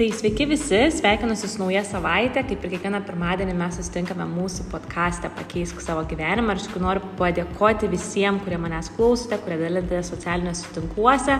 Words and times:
Tai 0.00 0.06
sveiki 0.16 0.46
visi, 0.48 0.78
sveikinuosi 0.96 1.48
su 1.52 1.58
nauja 1.60 1.82
savaitė, 1.84 2.40
kaip 2.48 2.62
ir 2.64 2.70
kiekvieną 2.72 3.02
pirmadienį 3.04 3.52
mes 3.52 3.74
susitinkame 3.76 4.24
mūsų 4.30 4.64
podcast'e 4.70 5.28
Pakeisk 5.36 5.82
savo 5.84 6.06
gyvenimą. 6.08 6.54
Aš 6.54 6.70
tik 6.70 6.78
noriu 6.80 7.02
padėkoti 7.18 7.90
visiems, 7.92 8.40
kurie 8.46 8.56
manęs 8.56 8.88
klausote, 8.96 9.36
kurie 9.44 9.58
dalinate 9.60 10.00
socialiniuose 10.08 10.70
tinkluose. 10.72 11.36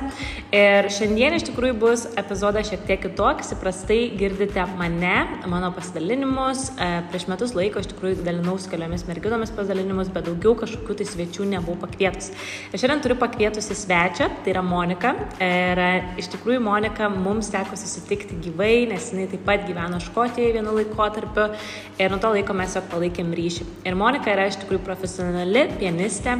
Ir 0.52 0.88
šiandien 0.92 1.38
iš 1.38 1.46
tikrųjų 1.48 1.78
bus 1.80 2.02
epizodas 2.20 2.68
šiek 2.68 2.84
tiek 2.90 3.00
kitoks. 3.06 3.54
Įprastai 3.56 3.98
girdite 4.20 4.66
mane, 4.74 5.14
mano 5.48 5.72
pasidalinimus. 5.78 6.66
E, 6.76 6.90
prieš 7.08 7.30
metus 7.32 7.56
laiko 7.56 7.80
iš 7.80 7.88
tikrųjų 7.94 8.20
dalinausi 8.28 8.68
keliomis 8.74 9.06
merginomis 9.08 9.54
pasidalinimus, 9.56 10.12
bet 10.12 10.28
daugiau 10.28 10.52
kažkokių 10.66 10.98
tai 11.00 11.08
svečių 11.14 11.48
nebuvau 11.54 11.78
pakvietus. 11.86 12.28
Ir 12.74 12.84
šiandien 12.84 13.06
turiu 13.08 13.16
pakvietusi 13.24 13.80
svečią, 13.86 14.28
tai 14.44 14.52
yra 14.52 14.66
Monika. 14.68 15.16
Ir 15.40 15.84
e, 15.88 15.90
iš 16.20 16.28
tikrųjų 16.36 16.60
Monika 16.68 17.08
mums 17.16 17.48
teko 17.56 17.80
susitikti 17.80 18.36
gyvai 18.36 18.49
gyvai, 18.50 18.86
nes 18.90 19.10
jinai 19.14 19.28
taip 19.32 19.46
pat 19.48 19.64
gyveno 19.68 20.02
Škotijoje 20.04 20.58
vienu 20.58 20.76
laikotarpiu 20.76 21.50
ir 21.96 22.12
nuo 22.12 22.20
to 22.20 22.34
laiko 22.36 22.56
mes 22.56 22.76
jau 22.76 22.84
palaikėm 22.92 23.32
ryšį. 23.38 23.68
Ir 23.88 23.96
Monika 23.98 24.34
yra 24.34 24.50
iš 24.50 24.60
tikrųjų 24.60 24.84
profesionali 24.84 25.68
pianistė, 25.80 26.36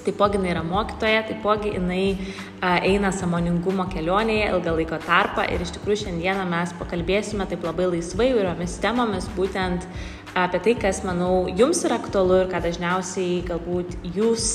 Taipogi 0.00 0.38
jinai 0.38 0.54
yra 0.54 0.62
mokytoja, 0.64 1.24
taipogi 1.28 1.74
jinai 1.74 2.04
a, 2.64 2.78
eina 2.88 3.10
samoningumo 3.12 3.84
kelionėje 3.92 4.46
ilgą 4.48 4.72
laiko 4.78 4.98
tarpą 5.04 5.44
ir 5.52 5.60
iš 5.60 5.74
tikrųjų 5.76 6.06
šiandieną 6.06 6.46
mes 6.48 6.72
pakalbėsime 6.78 7.44
taip 7.50 7.66
labai 7.68 7.90
laisvai 7.90 8.30
įvairiomis 8.30 8.78
temomis, 8.80 9.28
būtent 9.36 9.84
apie 10.40 10.62
tai, 10.64 10.74
kas, 10.86 11.02
manau, 11.04 11.50
jums 11.52 11.84
yra 11.84 12.00
aktualu 12.00 12.40
ir 12.44 12.48
ką 12.52 12.62
dažniausiai 12.64 13.42
galbūt 13.50 13.98
jūs 14.16 14.46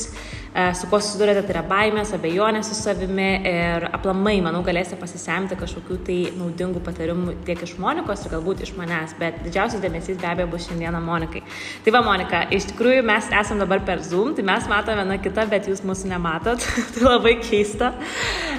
su 0.76 0.88
kuo 0.88 1.02
susidurėte, 1.04 1.42
tai 1.44 1.56
yra 1.58 1.64
baimės, 1.68 2.14
abejonės 2.16 2.70
su 2.70 2.78
savimi 2.78 3.28
ir 3.50 3.88
aplamai, 3.92 4.38
manau, 4.44 4.62
galėsite 4.64 4.96
pasisemti 5.02 5.58
kažkokių 5.60 5.98
tai 6.08 6.18
naudingų 6.38 6.80
patarimų 6.86 7.36
tiek 7.48 7.60
iš 7.66 7.74
Monikos 7.82 8.24
ir 8.24 8.32
galbūt 8.36 8.64
iš 8.64 8.72
manęs, 8.78 9.18
bet 9.20 9.42
didžiausias 9.44 9.84
dėmesys 9.84 10.20
be 10.22 10.30
abejo 10.30 10.48
bus 10.54 10.70
šiandieną 10.70 11.02
Monikai. 11.04 11.42
Tai 11.84 11.96
va, 11.96 12.02
Monika, 12.06 12.46
iš 12.56 12.70
tikrųjų 12.72 13.04
mes 13.08 13.28
esame 13.36 13.66
dabar 13.66 13.84
per 13.88 14.04
Zoom, 14.06 14.32
tai 14.38 14.46
mes 14.48 14.70
matome 14.72 15.04
vieną 15.04 15.20
kitą, 15.26 15.46
bet 15.52 15.68
jūs 15.68 15.84
mūsų 15.88 16.14
nematot, 16.14 16.64
tai 16.96 17.04
labai 17.04 17.36
keista. 17.44 17.92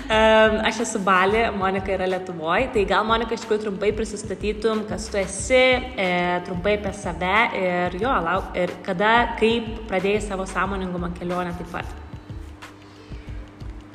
Um, 0.06 0.60
aš 0.68 0.82
esu 0.84 1.00
Bali, 1.06 1.46
Monika 1.56 1.94
yra 1.96 2.10
Lietuvoje, 2.12 2.68
tai 2.76 2.84
gal 2.88 3.08
Monika 3.08 3.34
iš 3.34 3.46
tikrųjų 3.46 3.64
trumpai 3.64 3.94
prisistatytum, 3.96 4.84
kas 4.90 5.08
tu 5.10 5.20
esi, 5.22 5.64
e, 5.96 6.10
trumpai 6.46 6.76
apie 6.76 6.92
save 6.94 7.34
ir 7.58 7.98
jo, 8.02 8.12
lauk, 8.28 8.52
ir 8.58 8.76
kada, 8.86 9.16
kaip 9.40 9.72
pradėjai 9.90 10.22
savo 10.28 10.46
sąmoningumo 10.50 11.14
kelionę 11.16 11.56
taip 11.56 11.72
pat. 11.72 11.85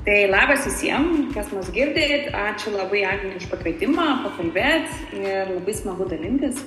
Tai 0.01 0.15
labas 0.31 0.63
visiems, 0.65 1.27
kas 1.29 1.51
mus 1.53 1.67
girdit, 1.69 2.31
ačiū 2.33 2.71
labai 2.73 3.03
Agnė 3.05 3.35
už 3.37 3.43
pakvietimą 3.51 4.05
pakalbėti 4.23 5.19
ir 5.19 5.51
labai 5.51 5.75
smagu 5.77 6.07
dalintis. 6.09 6.63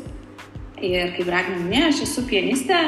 Ir 0.79 1.11
kaip 1.17 1.33
Agnė 1.35 1.57
minėjo, 1.65 1.89
aš 1.89 2.03
esu 2.05 2.23
pianistė, 2.31 2.79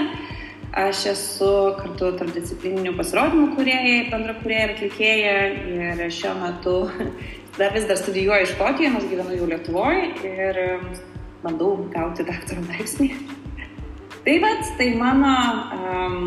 aš 0.85 1.03
esu 1.17 1.51
kartu 1.81 2.13
tarpdisciplininių 2.21 2.95
pasirodymų 2.95 3.49
kuriejai, 3.59 3.99
bendra 4.15 4.39
kurieja 4.39 4.69
ir 4.69 4.77
atlikėja. 4.77 5.35
Ir 5.81 6.07
šiuo 6.15 6.37
metu 6.39 6.79
dar 7.59 7.75
vis 7.75 7.91
dar 7.91 7.99
studijuoju 7.99 8.53
Škotijoje, 8.55 8.95
nors 8.95 9.11
gyvenu 9.11 9.43
jau 9.43 9.51
Lietuvoje 9.51 10.09
ir 10.31 10.65
bandau 11.43 11.75
gauti 11.91 12.31
daktaro 12.31 12.63
laipsnį. 12.71 13.15
Tai 14.27 14.41
bet, 14.43 14.75
tai 14.79 14.93
mano 14.99 15.35
um, 15.75 16.25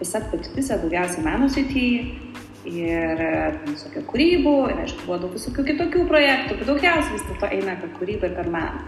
visa 0.00 0.24
patirtis 0.32 0.72
daugiausiai 0.72 1.28
meno 1.28 1.52
srityje 1.52 2.23
ir 2.68 3.22
visokių 3.66 4.02
kūrybų, 4.08 4.54
ir 4.72 4.82
aišku, 4.84 5.06
buvo 5.06 5.18
daug 5.24 5.34
visokių 5.36 5.64
kitokių 5.70 6.04
projektų, 6.08 6.58
bet 6.60 6.68
daugiausiai 6.70 7.16
vis 7.16 7.26
dėlto 7.28 7.50
eina 7.52 7.74
apie 7.76 7.90
kūrybą 7.98 8.30
ir 8.30 8.36
per 8.38 8.50
meną. 8.52 8.84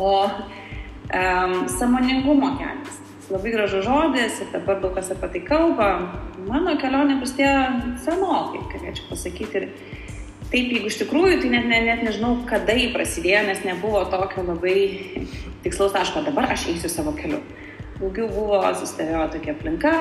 O 0.00 0.12
um, 0.22 1.56
samoningumo 1.68 2.54
kelias. 2.60 3.00
Labai 3.32 3.52
gražus 3.54 3.86
žodis 3.86 4.40
ir 4.42 4.50
dabar 4.52 4.80
daug 4.82 4.94
kas 4.96 5.10
apie 5.14 5.30
tai 5.34 5.42
kalba. 5.46 5.88
Mano 6.46 6.74
kelionė 6.80 7.18
prasidėjo 7.20 7.62
senokai, 8.04 8.62
galėčiau 8.74 9.08
pasakyti. 9.08 9.62
Ir 9.62 9.68
taip, 10.52 10.72
jeigu 10.74 10.90
iš 10.90 10.98
tikrųjų, 11.00 11.40
tai 11.40 11.52
net, 11.54 11.68
net, 11.70 11.86
net 11.88 12.02
nežinau, 12.04 12.34
kada 12.48 12.76
jį 12.76 12.90
prasidėjo, 12.92 13.46
nes 13.48 13.62
nebuvo 13.64 14.04
tokio 14.12 14.44
labai 14.44 14.76
tikslaus 15.64 15.94
taško, 15.94 16.26
dabar 16.26 16.50
aš 16.52 16.68
eisiu 16.74 16.90
savo 16.92 17.14
keliu 17.16 17.40
daugiau 18.02 18.26
buvo 18.32 18.58
susidėliojo 18.80 19.28
tokia 19.36 19.54
aplinka, 19.54 19.92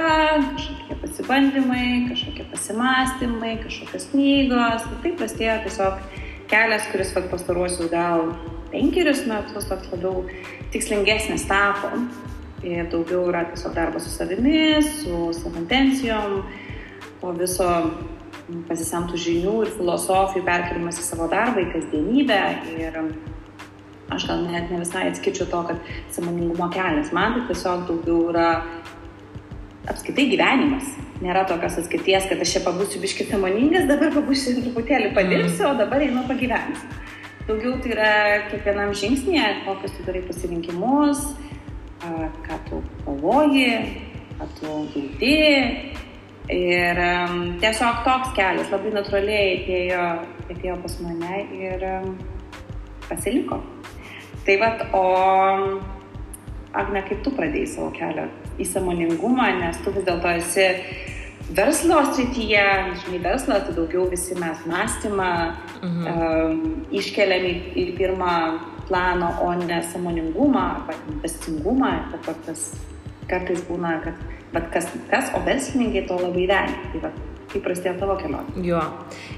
kažkokie 0.56 0.98
pasibandymai, 1.04 1.86
kažkokie 2.10 2.46
pasimastymai, 2.50 3.54
kažkokios 3.62 4.08
knygos. 4.14 4.88
Ir 4.90 5.02
taip 5.04 5.20
prasidėjo 5.20 5.58
tiesiog 5.68 6.00
kelias, 6.52 6.88
kuris 6.92 7.14
vat, 7.16 7.30
pastaruosius 7.32 7.92
gal 7.94 8.32
penkerius 8.72 9.26
metus 9.30 9.70
toks 9.70 9.92
labiau 9.94 10.26
tikslingesnis 10.74 11.46
tapo. 11.50 11.94
Ir 12.66 12.90
daugiau 12.90 13.28
yra 13.30 13.46
tiesiog 13.52 13.76
darbas 13.78 14.06
su 14.06 14.14
savimi, 14.14 14.82
su 14.86 15.30
savo 15.38 15.62
intencijom, 15.62 16.42
to 17.22 17.34
viso 17.38 17.70
pasisemtų 18.68 19.18
žinių 19.22 19.56
ir 19.66 19.76
filosofijų 19.78 20.46
perkelimas 20.46 21.00
į 21.02 21.06
savo 21.06 21.30
darbą, 21.32 21.64
į 21.64 21.72
kasdienybę. 21.76 22.42
Ir 22.82 23.00
aš 24.16 24.28
gal 24.30 24.44
net 24.46 24.72
ne 24.72 24.82
visai 24.82 25.08
atskirčiau 25.10 25.48
to, 25.52 25.62
kad 25.70 25.92
samoningumo 26.14 26.70
kelias. 26.74 27.14
Man 27.16 27.38
tai 27.38 27.46
tiesiog 27.52 27.86
daugiau 27.90 28.32
yra 28.34 28.48
apskaitai 29.92 30.28
gyvenimas. 30.34 30.92
Nėra 31.22 31.46
tokios 31.50 31.78
atskirties, 31.78 32.26
kad 32.30 32.42
aš 32.42 32.56
čia 32.56 32.64
pabūsiu 32.66 33.02
biški 33.04 33.28
samoningas, 33.30 33.86
dabar 33.90 34.14
pabūsiu 34.16 34.58
truputėlį 34.58 35.12
padirbsiu, 35.18 35.68
o 35.70 35.74
dabar 35.78 36.02
einu 36.02 36.26
pagyvensiu. 36.30 36.90
Daugiau 37.48 37.76
tai 37.82 37.94
yra 37.96 38.12
kiekvienam 38.50 38.94
žingsnėje, 38.98 39.48
kokius 39.66 39.94
tu 39.98 40.06
darai 40.06 40.22
pasirinkimus, 40.26 41.24
ką 42.48 42.60
tu 42.70 42.82
pavoji, 43.06 43.70
ką 44.40 44.50
tu 44.58 44.70
jauti. 44.70 45.04
Ir 46.52 46.98
um, 47.00 47.36
tiesiog 47.62 48.02
toks 48.04 48.34
kelias 48.36 48.72
labai 48.74 48.92
natūraliai 48.96 49.52
atėjo, 49.60 50.08
atėjo 50.52 50.80
pas 50.84 50.98
mane 51.06 51.38
ir 51.56 51.86
um, 51.88 52.16
pasiliko. 53.08 53.62
Tai 54.46 54.58
vad, 54.58 54.86
o 54.98 55.06
Agne, 56.72 57.02
kaip 57.04 57.22
tu 57.26 57.34
pradėjai 57.36 57.68
savo 57.68 57.90
kelią 57.94 58.30
į 58.62 58.66
samoningumą, 58.70 59.50
nes 59.60 59.80
tu 59.84 59.92
vis 59.94 60.06
dėlto 60.08 60.30
esi 60.40 60.68
verslo 61.52 62.00
srityje, 62.14 62.64
žinai, 63.04 63.20
verslo, 63.26 63.58
tai 63.66 63.76
daugiau 63.76 64.06
visi 64.12 64.38
mes 64.40 64.62
mąstymą 64.72 65.32
mhm. 65.82 66.06
um, 66.14 66.62
iškeliam 66.96 67.48
į, 67.50 67.56
į 67.76 67.86
pirmą 68.00 68.36
planą, 68.88 69.34
o 69.44 69.52
ne 69.60 69.82
samoningumą 69.92 70.64
arba 70.78 70.96
investingumą. 71.14 71.92
Tas 72.46 72.72
kartais 73.30 73.62
būna, 73.68 73.98
kad, 74.06 74.24
bet 74.56 74.72
kas, 74.74 74.90
kas, 75.12 75.32
o 75.36 75.44
verslininkai 75.46 76.08
to 76.08 76.18
labai 76.24 76.48
vengia. 76.50 76.88
Tai, 76.94 77.04
vat, 77.06 77.20
kaip 77.52 77.64
prasidėjo 77.66 77.98
tavo 78.00 78.16
kelionė? 78.20 78.64
Jo, 78.66 78.82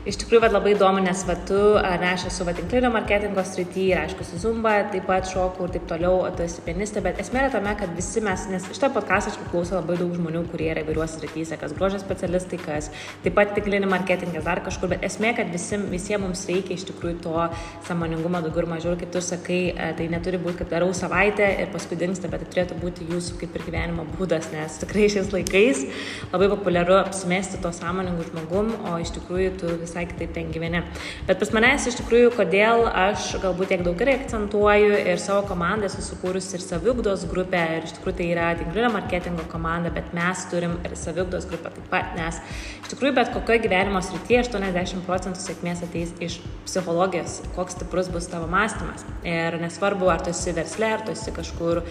iš 0.10 0.20
tikrųjų 0.22 0.44
va, 0.44 0.50
labai 0.54 0.74
įdomu, 0.76 1.02
nes 1.04 1.24
va, 1.28 1.36
tu, 1.50 1.60
ne, 2.02 2.10
aš 2.14 2.28
esu 2.30 2.46
va, 2.48 2.54
tinklinio 2.58 2.92
marketingo 2.94 3.44
srityje, 3.48 3.96
aišku, 4.04 4.26
su 4.28 4.40
Zumba, 4.44 4.76
taip 4.94 5.08
pat 5.10 5.28
šoku 5.30 5.68
ir 5.68 5.74
taip 5.76 5.88
toliau, 5.90 6.22
tu 6.38 6.46
esi 6.46 6.64
pianistė, 6.66 7.04
bet 7.06 7.22
esmė 7.24 7.44
yra 7.46 7.52
tame, 7.56 7.74
kad 7.80 7.94
visi 7.98 8.24
mes, 8.24 8.46
nes 8.52 8.68
šitą 8.70 8.92
podcastą 8.96 9.34
aš 9.34 9.40
klauso 9.52 9.78
labai 9.78 9.98
daug 10.00 10.14
žmonių, 10.18 10.44
kurie 10.52 10.70
yra 10.74 10.84
įvairiuose 10.86 11.20
srityse, 11.20 11.58
kas 11.62 11.76
grožio 11.78 12.02
specialistai, 12.02 12.60
kas 12.62 12.90
taip 13.26 13.38
pat 13.38 13.54
tinklinio 13.58 13.90
marketingas 13.92 14.46
dar 14.48 14.62
kažkur, 14.66 14.94
bet 14.94 15.06
esmė, 15.08 15.34
kad 15.38 15.52
visi, 15.54 15.80
visiems 15.92 16.24
mums 16.24 16.46
reikia 16.50 16.78
iš 16.78 16.86
tikrųjų 16.92 17.20
to 17.26 17.48
samoningumo 17.88 18.44
daugiau 18.44 18.64
ir 18.64 18.70
mažiau, 18.76 18.96
kaip 19.00 19.12
tu 19.14 19.22
sakai, 19.24 19.62
tai 19.98 20.08
neturi 20.12 20.40
būti, 20.42 20.60
kad 20.62 20.72
darau 20.76 20.92
savaitę 20.96 21.48
ir 21.64 21.72
paskui 21.74 21.98
dinksta, 22.00 22.30
bet 22.32 22.46
tai 22.46 22.52
turėtų 22.54 22.80
būti 22.82 23.08
jūsų 23.10 23.40
kaip 23.42 23.58
ir 23.58 23.66
gyvenimo 23.68 24.06
būdas, 24.18 24.52
nes 24.54 24.80
tikrai 24.84 25.10
šiais 25.12 25.32
laikais 25.34 25.86
labai 26.32 26.50
populiaru 26.54 27.00
apsimesti 27.00 27.62
to 27.64 27.72
sąmonę 27.76 28.03
sąmoningu 28.04 28.24
žmogum, 28.28 28.72
o 28.90 28.98
iš 29.00 29.12
tikrųjų 29.16 29.52
tu 29.60 29.70
visai 29.80 30.06
kitaip 30.08 30.34
ten 30.36 30.52
gyveni. 30.52 30.82
Bet 31.28 31.40
pas 31.40 31.52
manęs 31.56 31.88
iš 31.88 31.98
tikrųjų, 32.02 32.32
kodėl 32.36 32.88
aš 32.88 33.36
galbūt 33.44 33.72
tiek 33.72 33.84
daug 33.86 33.98
gerai 33.98 34.18
akcentuoju 34.20 34.98
ir 35.00 35.22
savo 35.22 35.46
komandą 35.48 35.88
esu 35.88 36.04
sukūrusi 36.04 36.58
ir 36.58 36.64
saviugdos 36.64 37.26
grupę, 37.32 37.62
ir 37.78 37.88
iš 37.88 37.96
tikrųjų 37.98 38.18
tai 38.20 38.30
yra 38.34 38.50
tinklinio 38.60 38.92
marketingo 38.94 39.46
komanda, 39.52 39.92
bet 39.94 40.12
mes 40.16 40.44
turim 40.52 40.76
ir 40.84 40.98
saviugdos 41.00 41.48
grupę 41.50 41.72
taip 41.76 41.88
pat, 41.92 42.12
nes 42.20 42.42
iš 42.82 42.92
tikrųjų 42.94 43.16
bet 43.20 43.32
kokioje 43.36 43.64
gyvenimo 43.68 44.04
srityje 44.04 44.44
80 44.50 45.08
procentų 45.08 45.44
sėkmės 45.44 45.86
ateis 45.88 46.12
iš 46.24 46.42
psichologijos, 46.66 47.40
koks 47.56 47.78
stiprus 47.78 48.12
bus 48.12 48.28
tavo 48.32 48.50
mąstymas. 48.52 49.08
Ir 49.24 49.60
nesvarbu, 49.62 50.12
ar 50.12 50.24
tu 50.24 50.34
esi 50.34 50.56
versle, 50.56 50.92
ar 50.98 51.08
tu 51.08 51.16
esi 51.16 51.32
kažkur 51.36 51.84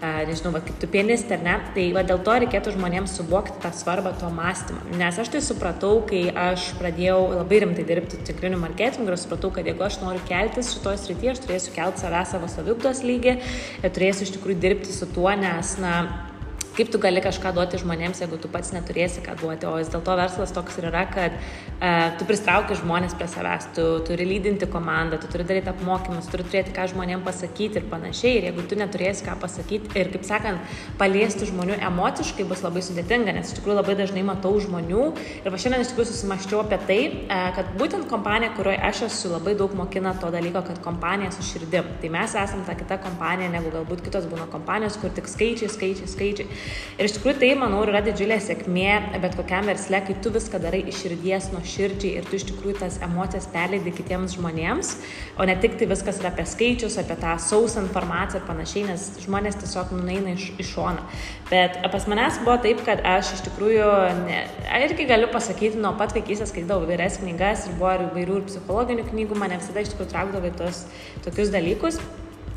nežinau, 0.00 0.52
va, 0.52 0.60
kaip 0.60 0.76
tu 0.80 0.88
pianistė 0.92 1.38
ne, 1.40 1.56
tai 1.72 1.86
va, 1.96 2.02
dėl 2.06 2.20
to 2.24 2.34
reikėtų 2.42 2.74
žmonėms 2.74 3.14
suvokti 3.16 3.62
tą 3.62 3.70
svarbą 3.72 4.12
to 4.20 4.28
mąstymo. 4.34 4.82
Nes 5.00 5.16
aš 5.22 5.30
tai 5.32 5.40
supratau, 5.44 6.02
kai 6.08 6.26
aš 6.30 6.68
pradėjau 6.80 7.18
labai 7.32 7.62
rimtai 7.64 7.86
dirbti 7.88 8.20
tikriniu 8.28 8.60
marketingu 8.60 9.14
ir 9.14 9.20
supratau, 9.20 9.50
kad 9.56 9.68
jeigu 9.68 9.86
aš 9.86 10.00
noriu 10.04 10.20
keltis 10.28 10.74
šitoje 10.76 11.00
srityje, 11.00 11.32
aš 11.32 11.42
turėsiu 11.46 11.74
kelti 11.76 12.04
save 12.04 12.24
savo 12.28 12.50
saviptos 12.52 13.00
lygį 13.06 13.38
ir 13.82 13.94
turėsiu 13.96 14.28
iš 14.28 14.36
tikrųjų 14.36 14.60
dirbti 14.66 14.92
su 14.92 15.08
tuo, 15.16 15.30
nes, 15.32 15.76
na, 15.80 15.96
kaip 16.76 16.90
tu 16.92 16.98
gali 17.00 17.22
kažką 17.24 17.52
duoti 17.56 17.80
žmonėms, 17.80 18.20
jeigu 18.20 18.36
tu 18.40 18.50
pats 18.52 18.72
neturėsi 18.74 19.22
ką 19.24 19.36
duoti. 19.40 19.64
O 19.68 19.76
vis 19.80 19.88
dėlto 19.92 20.16
verslas 20.18 20.52
toks 20.52 20.76
ir 20.80 20.88
yra, 20.90 21.06
kad 21.08 21.36
uh, 21.36 22.12
tu 22.18 22.26
pristrauki 22.28 22.76
žmonės 22.76 23.16
prie 23.16 23.28
savęs, 23.32 23.70
tu 23.76 23.86
turi 24.06 24.26
lydinti 24.28 24.68
komandą, 24.68 25.18
tu 25.22 25.30
turi 25.32 25.46
daryti 25.48 25.72
apmokymus, 25.72 26.28
turi 26.32 26.44
turėti 26.44 26.74
ką 26.76 26.88
žmonėms 26.92 27.24
pasakyti 27.24 27.80
ir 27.80 27.88
panašiai. 27.92 28.34
Ir 28.40 28.48
jeigu 28.50 28.66
tu 28.68 28.78
neturėsi 28.78 29.24
ką 29.24 29.38
pasakyti 29.40 29.96
ir, 29.96 30.10
kaip 30.12 30.26
sakant, 30.28 30.76
paliesti 31.00 31.48
žmonių 31.48 31.78
emociškai 31.88 32.46
bus 32.50 32.64
labai 32.66 32.84
sudėtinga, 32.84 33.32
nes 33.38 33.52
iš 33.52 33.60
tikrųjų 33.60 33.78
labai 33.80 33.96
dažnai 34.02 34.26
matau 34.28 34.52
žmonių. 34.60 35.08
Ir 35.46 35.54
va 35.54 35.62
šiandien 35.62 35.84
iš 35.84 35.94
tikrųjų 35.94 36.10
susimaščiau 36.12 36.60
apie 36.66 36.80
tai, 36.90 37.00
uh, 37.24 37.48
kad 37.56 37.72
būtent 37.80 38.08
kompanija, 38.12 38.52
kurioje 38.58 38.82
aš 38.90 39.02
esu, 39.08 39.32
labai 39.32 39.56
daug 39.56 39.72
mokina 39.78 40.12
to 40.20 40.28
dalyko, 40.34 40.60
kad 40.68 40.84
kompanija 40.84 41.32
su 41.32 41.46
širdim. 41.54 41.88
Tai 42.02 42.12
mes 42.18 42.36
esame 42.36 42.68
ta 42.68 42.76
kita 42.76 43.00
kompanija, 43.00 43.48
negu 43.56 43.72
galbūt 43.72 44.04
kitos 44.04 44.28
būna 44.28 44.44
kompanijos, 44.52 45.00
kur 45.00 45.14
tik 45.16 45.30
skaičiai, 45.30 45.72
skaičiai, 45.72 46.12
skaičiai. 46.12 46.65
Ir 46.96 47.08
iš 47.08 47.16
tikrųjų 47.18 47.36
tai, 47.42 47.50
manau, 47.60 47.82
yra 47.84 48.00
didžiulė 48.04 48.38
sėkmė 48.40 49.18
bet 49.20 49.36
kokiam 49.36 49.66
versle, 49.68 50.00
kai 50.06 50.16
tu 50.24 50.32
viską 50.32 50.60
darai 50.62 50.80
iš 50.88 51.02
širdies, 51.04 51.50
nuo 51.52 51.60
širdžiai 51.66 52.20
ir 52.20 52.28
tu 52.28 52.38
iš 52.38 52.46
tikrųjų 52.50 52.78
tas 52.80 52.98
emocijas 53.04 53.48
perleidi 53.52 53.92
kitiems 53.94 54.36
žmonėms, 54.38 54.94
o 55.36 55.46
ne 55.48 55.56
tik 55.60 55.76
tai 55.80 55.88
viskas 55.90 56.22
yra 56.22 56.32
apie 56.32 56.46
skaičius, 56.48 56.98
apie 57.02 57.18
tą 57.20 57.36
sausą 57.42 57.84
informaciją 57.84 58.40
ir 58.40 58.48
panašiai, 58.48 58.84
nes 58.90 59.06
žmonės 59.26 59.60
tiesiog 59.60 59.92
nueina 59.98 60.34
iš, 60.36 60.48
iš 60.62 60.72
šoną. 60.72 61.06
Bet 61.50 61.80
pas 61.92 62.08
manęs 62.10 62.40
buvo 62.44 62.58
taip, 62.64 62.80
kad 62.88 63.04
aš 63.06 63.36
iš 63.36 63.46
tikrųjų, 63.50 63.88
ne, 64.24 64.42
irgi 64.82 65.08
galiu 65.08 65.30
pasakyti, 65.32 65.80
nuo 65.82 65.94
pat 66.00 66.16
vaikystės 66.16 66.52
skaitydavau 66.52 66.88
įvairias 66.88 67.20
knygas 67.22 67.68
ir 67.68 67.76
buvo 67.80 67.94
ir 67.96 68.06
įvairių 68.10 68.40
ir 68.40 68.46
psichologinių 68.50 69.08
knygų, 69.12 69.42
mane 69.44 69.60
visada 69.60 69.84
iš 69.84 69.92
tikrųjų 69.94 70.14
traukdavo 70.14 70.48
į 70.52 70.56
tos 70.62 70.86
tokius 71.26 71.52
dalykus. 71.54 72.00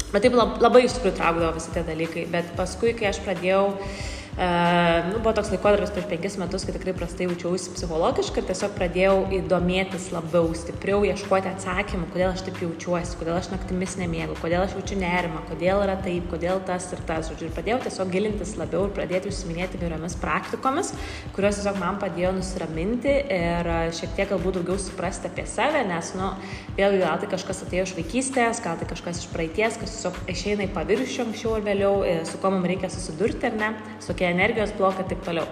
Bet 0.10 0.24
taip 0.26 0.38
labai 0.38 0.86
iš 0.86 0.96
tikrųjų 0.98 1.18
traukdavo 1.20 1.52
visi 1.58 1.74
tie 1.76 1.84
dalykai. 1.86 2.24
Bet 2.34 2.56
paskui, 2.58 2.96
kai 2.98 3.12
aš 3.12 3.22
pradėjau 3.26 3.66
Uh, 3.70 4.19
nu, 4.40 5.18
buvo 5.20 5.34
toks 5.36 5.50
laikotarpis 5.52 5.90
prieš 5.92 6.06
penkis 6.08 6.36
metus, 6.40 6.64
kai 6.64 6.72
tikrai 6.72 6.94
prastai 6.96 7.26
jaučiausi 7.28 7.74
psichologiškai 7.76 8.40
ir 8.40 8.46
tiesiog 8.48 8.76
pradėjau 8.78 9.16
įdomėtis 9.36 10.06
labiau, 10.16 10.54
stipriau, 10.56 11.02
ieškoti 11.04 11.50
atsakymų, 11.52 12.08
kodėl 12.14 12.30
aš 12.32 12.46
taip 12.48 12.62
jaučiuosi, 12.64 13.18
kodėl 13.20 13.36
aš 13.36 13.50
naktimis 13.52 13.98
nemiegu, 14.00 14.38
kodėl 14.40 14.64
aš 14.64 14.78
jaučiu 14.78 14.96
nerimą, 15.02 15.42
kodėl 15.50 15.84
yra 15.84 15.98
taip, 16.06 16.30
kodėl 16.32 16.62
tas 16.64 16.88
ir 16.96 17.04
tas. 17.10 17.28
Žodžiu, 17.28 17.50
ir 17.50 17.58
pradėjau 17.58 17.82
tiesiog 17.84 18.14
gilintis 18.14 18.56
labiau 18.62 18.86
ir 18.88 18.94
pradėti 18.96 19.28
užsiminėti 19.28 19.76
įvairiomis 19.76 20.16
praktikomis, 20.24 20.94
kurios 21.36 21.60
tiesiog 21.60 21.82
man 21.84 22.00
padėjo 22.00 22.32
nusiraminti 22.40 23.18
ir 23.36 23.72
šiek 24.00 24.16
tiek 24.16 24.32
galbūt 24.32 24.62
daugiau 24.62 24.80
suprasti 24.80 25.28
apie 25.28 25.44
save, 25.52 25.84
nes, 25.92 26.14
nu, 26.16 26.32
vėlgi 26.80 27.04
gal 27.04 27.20
tai 27.20 27.32
kažkas 27.36 27.60
atėjo 27.68 27.90
iš 27.90 27.96
vaikystės, 28.00 28.64
gal 28.64 28.80
tai 28.80 28.88
kažkas 28.88 29.20
iš 29.20 29.28
praeities, 29.36 29.82
kas 29.84 29.98
tiesiog 29.98 30.24
išeina 30.32 30.70
į 30.70 30.74
paviršių 30.80 31.28
anksčiau 31.28 31.58
ar 31.60 31.68
vėliau, 31.68 31.94
su 32.24 32.40
kuo 32.40 32.56
mums 32.56 32.72
reikia 32.72 32.94
susidurti 32.94 33.52
ar 33.52 33.60
ne, 33.60 33.74
su 34.00 34.14
kokia 34.14 34.29
energijos 34.32 34.74
bloką 34.78 35.04
ir 35.04 35.10
taip 35.12 35.24
toliau. 35.26 35.48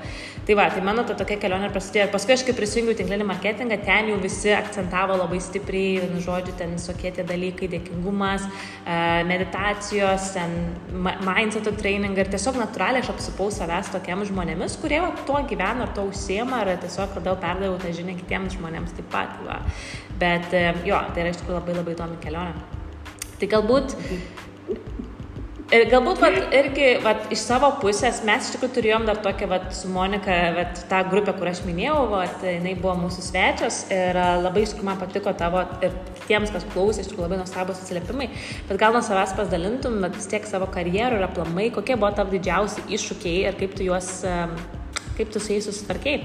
Tai 0.48 0.56
va, 0.56 0.70
tai 0.72 0.82
mano 0.86 1.04
ta 1.04 1.16
tokia 1.18 1.36
kelionė 1.42 1.68
prasidėjo. 1.74 2.08
Paskui 2.14 2.36
aš 2.38 2.46
kai 2.48 2.56
prisijungiau 2.56 2.96
tinklinį 2.96 3.26
marketingą, 3.28 3.80
ten 3.84 4.12
jau 4.14 4.20
visi 4.24 4.54
akcentavo 4.56 5.18
labai 5.20 5.42
stipriai, 5.44 6.08
nu, 6.12 6.22
žodžiu, 6.24 6.54
ten 6.60 6.78
visokie 6.78 7.12
tie 7.18 7.26
dalykai, 7.28 7.68
dėkingumas, 7.74 8.46
e, 8.48 9.00
meditacijos, 9.28 10.30
mindseto 11.28 11.76
training 11.76 12.16
ir 12.16 12.32
tiesiog 12.32 12.62
natūraliai 12.62 13.04
aš 13.04 13.12
apsipau 13.18 13.52
savęs 13.52 13.92
tokiem 13.98 14.24
žmonėmis, 14.30 14.80
kurie 14.80 15.02
va, 15.04 15.12
tuo 15.28 15.44
gyvena 15.52 15.84
ar 15.90 15.94
to 15.98 16.08
užsiema 16.08 16.64
ir 16.64 16.78
tiesiog 16.86 17.20
tada 17.20 17.36
perdaviau 17.44 17.76
tą 17.84 17.92
žinią 18.00 18.16
kitiems 18.22 18.56
žmonėms 18.56 18.96
taip 18.96 19.12
pat. 19.12 19.36
Va. 19.44 19.60
Bet 20.24 20.56
e, 20.56 20.66
jo, 20.88 21.04
tai 21.12 21.26
yra 21.26 21.36
iš 21.36 21.44
tikrųjų 21.44 21.60
labai 21.60 21.80
labai 21.82 21.98
įdomi 22.00 22.20
kelionė. 22.24 22.68
Tai 23.38 23.52
galbūt 23.52 23.94
Ir 25.68 25.90
galbūt 25.92 26.22
vat, 26.24 26.36
irgi 26.56 26.86
vat, 27.04 27.26
iš 27.34 27.42
savo 27.44 27.68
pusės 27.82 28.22
mes 28.24 28.46
iš 28.46 28.54
tikrųjų 28.54 28.72
turėjom 28.78 29.08
dar 29.10 29.18
tokią 29.20 29.50
vat, 29.52 29.66
su 29.76 29.90
Monika, 29.92 30.36
vat, 30.56 30.80
tą 30.88 31.02
grupę, 31.12 31.34
kur 31.36 31.50
aš 31.52 31.60
minėjau, 31.68 32.06
vat, 32.14 32.38
jinai 32.40 32.72
buvo 32.80 32.94
mūsų 33.02 33.26
svečias 33.26 33.82
ir 33.92 34.16
labai 34.16 34.64
iš 34.64 34.72
tikrųjų 34.72 34.88
man 34.88 35.02
patiko 35.02 35.34
tavo 35.36 35.66
ir 35.84 35.98
tiems, 36.30 36.54
kas 36.56 36.64
klausė, 36.72 37.04
iš 37.04 37.10
tikrųjų 37.12 37.26
labai 37.26 37.42
nuostabus 37.42 37.84
atsiliepimai, 37.84 38.30
bet 38.70 38.80
gal 38.80 38.96
nuo 38.96 39.04
savęs 39.04 39.36
pasidalintum, 39.36 40.00
bet 40.06 40.16
vis 40.16 40.32
tiek 40.32 40.48
savo 40.48 40.72
karjerų 40.72 41.20
ir 41.20 41.28
aplamai, 41.28 41.68
kokie 41.76 42.00
buvo 42.00 42.14
tavo 42.16 42.32
didžiausi 42.32 42.88
iššūkiai 42.88 43.44
ir 43.50 43.60
kaip 43.60 43.76
tu 43.76 43.90
juos, 43.90 44.24
kaip 45.20 45.36
tu 45.36 45.44
su 45.44 45.52
jais 45.52 45.68
susitvarkiai? 45.68 46.24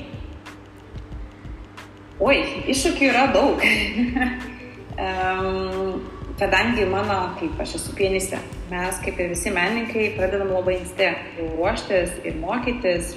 Oi, 2.22 2.38
iššūkių 2.70 3.10
yra 3.10 3.26
daug. 3.34 3.66
um, 4.98 6.00
kadangi 6.38 6.84
mano, 6.90 7.18
kaip 7.40 7.60
aš 7.62 7.76
esu 7.78 7.94
pianistė, 7.96 8.40
mes 8.72 9.00
kaip 9.04 9.20
ir 9.20 9.32
visi 9.32 9.52
menininkai 9.54 10.12
pradedam 10.16 10.52
labai 10.52 10.78
anksti 10.80 11.10
jau 11.38 11.50
ruoštis 11.56 12.16
ir 12.26 12.38
mokytis. 12.40 13.16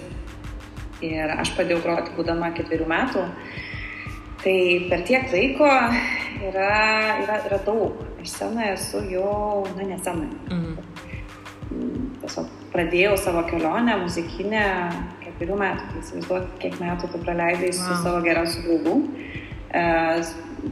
Ir 1.03 1.31
aš 1.35 1.51
pradėjau 1.57 1.81
groti 1.83 2.13
būdama 2.15 2.53
ketverių 2.55 2.85
metų. 2.87 3.23
Tai 4.45 4.59
per 4.89 5.01
tiek 5.05 5.25
laiko 5.33 5.67
yra, 5.67 6.69
yra, 7.23 7.39
yra 7.49 7.59
daug. 7.65 7.99
Aš 8.21 8.31
scenoje 8.31 8.75
esu 8.77 9.01
jau, 9.11 9.65
na, 9.75 9.89
ne 9.89 9.99
scenoje. 9.99 10.37
Mhm. 10.49 10.77
Tiesiog 12.21 12.49
pradėjau 12.71 13.17
savo 13.19 13.43
kelionę 13.49 13.97
muzikinę 14.05 14.65
ketverių 15.25 15.59
metų. 15.61 15.91
Tai 15.91 16.03
įsivaizduok, 16.03 16.49
kiek 16.63 16.79
metų 16.79 17.11
tu 17.11 17.21
praleidai 17.25 17.73
wow. 17.73 17.79
su 17.81 18.01
savo 18.05 18.23
geriausiu 18.25 18.63
draugu 18.65 18.97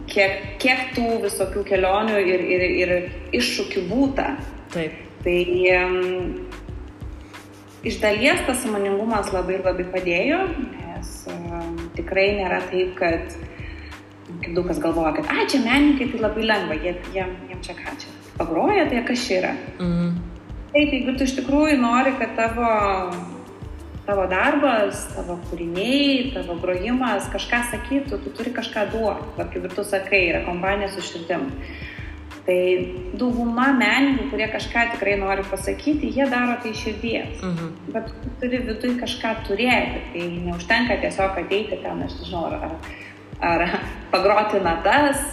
kiek, 0.10 0.44
kiek 0.62 0.92
tų 0.96 1.08
visokių 1.24 1.64
kelionių 1.68 2.20
ir, 2.22 2.44
ir, 2.56 2.66
ir 2.84 2.94
iššūkių 3.40 3.86
būta. 3.90 4.34
Taip. 4.74 5.00
Tai 5.24 5.38
iš 7.88 8.00
dalies 8.02 8.42
tas 8.48 8.60
samoningumas 8.64 9.32
labai 9.32 9.62
labai 9.62 9.86
padėjo, 9.94 10.42
nes 10.74 11.14
tikrai 11.96 12.28
nėra 12.40 12.60
taip, 12.72 12.96
kad 13.00 13.38
kaip 14.44 14.52
daug 14.56 14.68
kas 14.68 14.82
galvoja, 14.84 15.14
kad, 15.20 15.30
ai, 15.32 15.46
čia 15.52 15.62
menininkai 15.64 16.10
tai 16.12 16.22
labai 16.24 16.46
lengva, 16.48 16.78
jie, 16.84 16.94
jiem, 17.16 17.34
jiem 17.50 17.64
čia 17.64 17.76
ką 17.78 17.96
čia 18.02 18.12
pagroja, 18.40 18.88
tai 18.90 19.04
kas 19.08 19.28
čia 19.28 19.40
yra. 19.40 19.54
Mm. 19.80 20.14
Taip, 20.74 20.96
jeigu 20.96 21.16
tu 21.16 21.28
iš 21.28 21.36
tikrųjų 21.38 21.78
nori, 21.80 22.16
kad 22.20 22.34
tavo 22.40 22.70
tavo 24.08 24.26
darbas, 24.28 25.06
tavo 25.16 25.38
kūriniai, 25.48 26.34
tavo 26.36 26.58
grojimas 26.60 27.30
kažką 27.32 27.62
sakytų, 27.72 28.20
tu 28.24 28.34
turi 28.36 28.52
kažką 28.56 28.90
duoti. 28.92 29.30
Va, 29.38 29.48
kaip 29.52 29.68
ir 29.68 29.76
tu 29.76 29.86
sakai, 29.88 30.26
yra 30.32 30.44
kompanija 30.48 30.92
su 30.92 31.04
širdim. 31.06 31.48
Tai 32.44 32.58
dauguma 33.16 33.70
menininkų, 33.78 34.26
kurie 34.34 34.50
kažką 34.52 34.90
tikrai 34.98 35.14
nori 35.22 35.46
pasakyti, 35.48 36.10
jie 36.12 36.28
daro 36.28 36.58
tai 36.64 36.74
širdies. 36.76 37.40
Uh 37.40 37.48
mhm. 37.48 37.70
-huh. 37.70 37.94
Bet 37.94 38.12
tu 38.24 38.34
turi 38.42 38.58
viduje 38.68 39.00
kažką 39.00 39.36
turėti. 39.48 40.04
Tai 40.14 40.28
neužtenka 40.50 41.00
tiesiog 41.02 41.40
ateiti 41.40 41.80
ten, 41.84 42.04
aš 42.04 42.20
nežinau, 42.20 42.46
ar, 42.52 42.76
ar 43.40 43.80
pagroti 44.14 44.60
natas, 44.60 45.24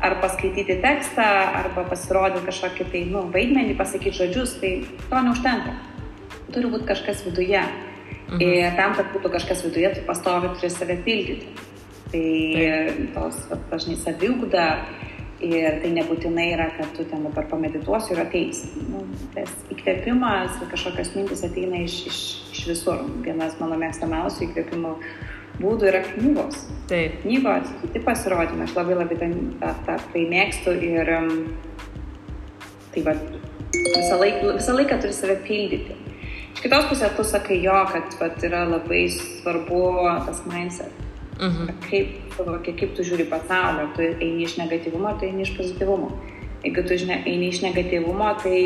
ar 0.00 0.20
paskaityti 0.22 0.80
tekstą, 0.82 1.26
arba 1.64 1.84
pasirodyti 1.84 2.46
kažkokį 2.46 2.90
tai, 2.92 3.04
nu, 3.04 3.26
vaidmenį, 3.34 3.76
pasakyti 3.76 4.16
žodžius, 4.16 4.60
tai 4.60 4.84
to 5.10 5.22
neužtenka. 5.22 5.74
Turi 6.54 6.66
būti 6.66 6.86
kažkas 6.86 7.24
viduje. 7.26 7.89
Mhm. 8.30 8.40
Ir 8.46 8.76
tam, 8.78 8.94
kad 8.94 9.10
būtų 9.14 9.32
kažkas 9.34 9.64
viduje, 9.66 9.90
tu 9.96 10.06
pastovi 10.06 10.52
turi 10.54 10.70
save 10.70 10.96
pildyti. 11.06 11.50
Tai 12.10 12.26
Taip. 12.54 13.00
tos, 13.14 13.38
dažnai 13.70 13.96
saviugda 13.98 14.66
ir 15.40 15.78
tai 15.82 15.90
nebūtinai 15.94 16.46
yra, 16.54 16.68
kad 16.76 16.90
tu 16.96 17.04
ten 17.08 17.24
dabar 17.24 17.46
pamedituosiu 17.50 18.14
ir 18.16 18.22
ateisi. 18.24 18.70
Nu, 18.90 19.02
tas 19.34 19.50
įkvėpimas 19.72 20.58
ir 20.60 20.70
kažkokios 20.72 21.14
mintis 21.16 21.44
ateina 21.46 21.80
iš, 21.86 22.00
iš, 22.10 22.20
iš 22.54 22.64
visur. 22.70 23.04
Vienas 23.24 23.56
mano 23.62 23.78
mėgstamiausių 23.80 24.48
įkvėpimo 24.48 24.96
būdų 25.60 25.88
yra 25.90 26.02
knygos. 26.10 26.66
Taip. 26.90 27.20
Knygos, 27.24 27.72
kiti 27.84 28.02
pasirodymai, 28.04 28.66
aš 28.68 28.76
labai 28.78 28.98
labai 28.98 29.20
tą, 29.20 29.30
tą, 29.62 29.72
tą, 29.86 29.98
tai 30.12 30.26
mėgstu 30.30 30.76
ir 30.76 31.14
tai 32.90 33.04
va, 33.06 33.14
visą, 33.74 34.16
laik, 34.18 34.40
visą 34.58 34.76
laiką 34.76 35.00
turi 35.02 35.16
save 35.16 35.40
pildyti. 35.46 35.99
Iš 36.54 36.64
kitos 36.64 36.88
pusės 36.90 37.14
tu 37.16 37.24
sakai 37.24 37.60
jo, 37.62 37.76
kad 37.92 38.16
vat, 38.20 38.42
yra 38.46 38.64
labai 38.68 39.04
svarbu 39.14 39.84
tas 40.26 40.42
mindset. 40.50 41.06
Mhm. 41.40 41.70
Kaip, 41.86 42.08
suvokia, 42.36 42.74
kaip 42.76 42.96
tu 42.96 43.06
žiūri 43.06 43.24
pasaulio, 43.30 43.86
tu 43.96 44.04
eini 44.04 44.44
iš 44.44 44.58
negatyvumo, 44.60 45.14
tu 45.18 45.28
eini 45.28 45.46
iš 45.46 45.54
pozityvumo. 45.56 46.10
Jeigu 46.64 46.84
tu 46.84 46.98
eini 47.16 47.48
iš 47.48 47.62
negatyvumo, 47.64 48.34
tai 48.42 48.60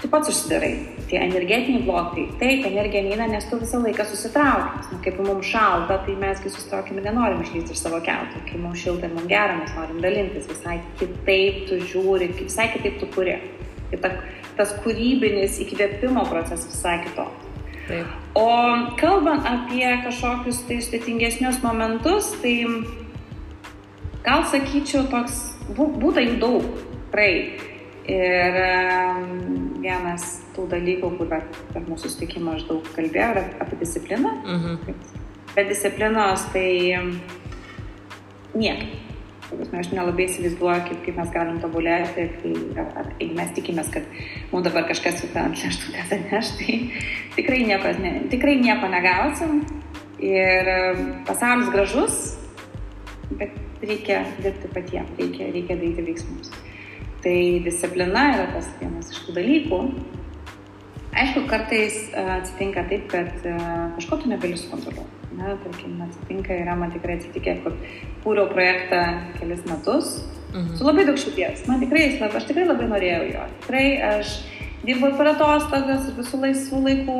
tu 0.00 0.08
pats 0.08 0.30
užsidarai. 0.30 0.72
Tie 1.08 1.18
energetiniai 1.20 1.84
blokai, 1.84 2.26
taip, 2.40 2.64
energija 2.68 3.02
neina, 3.04 3.26
nes 3.28 3.46
tu 3.48 3.58
visą 3.60 3.80
laiką 3.82 4.04
susitraukęs. 4.08 4.90
Na, 4.92 4.98
kaip 5.04 5.20
mums 5.24 5.48
šalta, 5.48 5.98
tai 6.06 6.16
mesgi 6.20 6.52
susitraukime 6.52 7.04
nenorim 7.04 7.40
išlysti 7.44 7.76
iš 7.76 7.84
savo 7.84 8.00
keltų. 8.04 8.44
Kai 8.48 8.60
mums 8.62 8.80
šilta 8.80 9.08
ir 9.08 9.14
mums 9.16 9.28
gera, 9.28 9.56
mes 9.60 9.72
norim 9.76 10.02
dalintis. 10.04 10.48
Visai 10.48 10.78
kitaip 11.00 11.64
tu 11.68 11.80
žiūri, 11.92 12.32
visai 12.40 12.68
kitaip 12.76 13.00
tu 13.00 13.08
kuri. 13.12 13.38
Kita, 13.88 14.10
tas 14.58 14.74
kūrybinis 14.84 15.60
įkvėpimo 15.64 16.24
procesas 16.28 16.68
visai 16.68 16.98
kitoks. 17.06 17.46
Taip. 17.88 18.08
O 18.36 18.48
kalbant 19.00 19.46
apie 19.48 19.86
kažkokius 20.04 20.60
tai 20.68 20.76
sudėtingesnius 20.84 21.62
momentus, 21.64 22.34
tai 22.42 22.66
gal 24.26 24.44
sakyčiau, 24.50 25.06
toks 25.08 25.40
būta 25.72 26.20
jų 26.24 26.36
daug, 26.42 26.68
tikrai. 27.08 27.32
Ir 28.08 28.54
vienas 29.84 30.38
tų 30.56 30.64
dalykų, 30.70 31.10
kur 31.18 31.28
per 31.28 31.82
mūsų 31.84 32.06
susitikimą 32.06 32.54
aš 32.56 32.62
daug 32.70 32.86
kalbėjau, 32.96 33.42
apie 33.60 33.80
discipliną. 33.82 34.32
Mhm. 34.44 34.94
Be 35.56 35.64
disciplinos 35.68 36.46
tai 36.52 36.70
niekaip. 38.54 39.07
Aš 39.48 39.88
nelabai 39.96 40.26
įsivaizduoju, 40.28 40.82
kaip, 40.84 40.98
kaip 41.06 41.16
mes 41.16 41.30
galim 41.32 41.56
tobulėti, 41.62 42.26
kai 42.42 42.82
ar, 42.82 43.06
jeigu 43.16 43.36
mes 43.38 43.54
tikimės, 43.56 43.88
kad 43.94 44.04
mums 44.50 44.66
dabar 44.66 44.84
kažkas 44.90 45.22
su 45.22 45.30
tą 45.32 45.46
ant 45.48 45.56
lėštutės 45.56 46.12
atneš, 46.18 46.50
tai 46.58 46.76
tikrai 47.38 47.62
nieko, 47.70 47.94
ne, 48.02 48.12
tikrai 48.32 48.58
nieko 48.60 48.90
negausim. 48.92 49.62
Ir 50.18 50.68
pasaulis 51.24 51.70
gražus, 51.72 52.16
bet 53.38 53.54
reikia 53.80 54.24
dirbti 54.42 54.68
patiems, 54.74 55.12
reikia, 55.16 55.48
reikia 55.54 55.76
daryti 55.78 56.04
veiksmus. 56.10 56.50
Tai 57.24 57.36
disciplina 57.64 58.26
yra 58.34 58.48
tas 58.56 58.68
vienas 58.82 59.12
iš 59.14 59.22
tų 59.26 59.36
dalykų. 59.38 59.78
Aišku, 61.18 61.46
kartais 61.50 62.02
atsitinka 62.12 62.84
taip, 62.90 63.08
kad 63.14 63.32
kažko 63.96 64.20
tu 64.20 64.34
negali 64.34 64.58
sukontroliuoti 64.60 65.17
ne, 65.38 65.54
tarkim, 65.64 65.96
atsitinka, 66.04 66.54
yra 66.64 66.76
man 66.78 66.92
tikrai 66.94 67.18
atsitikę, 67.18 67.56
kur 67.64 67.78
kūriau 68.24 68.50
projektą 68.52 69.02
kelis 69.38 69.64
metus 69.70 70.12
mhm. 70.52 70.76
su 70.76 70.86
labai 70.86 71.06
daug 71.08 71.18
širdies. 71.20 71.66
Man 71.70 71.82
tikrai, 71.84 72.10
aš 72.28 72.48
tikrai 72.50 72.68
labai 72.68 72.90
norėjau 72.92 73.24
jo. 73.32 73.48
Tikrai 73.64 73.86
aš 74.12 74.38
dirbau 74.86 75.10
per 75.18 75.32
atostogas 75.32 76.06
visų 76.16 76.44
laisvų 76.44 76.84
laikų 76.86 77.18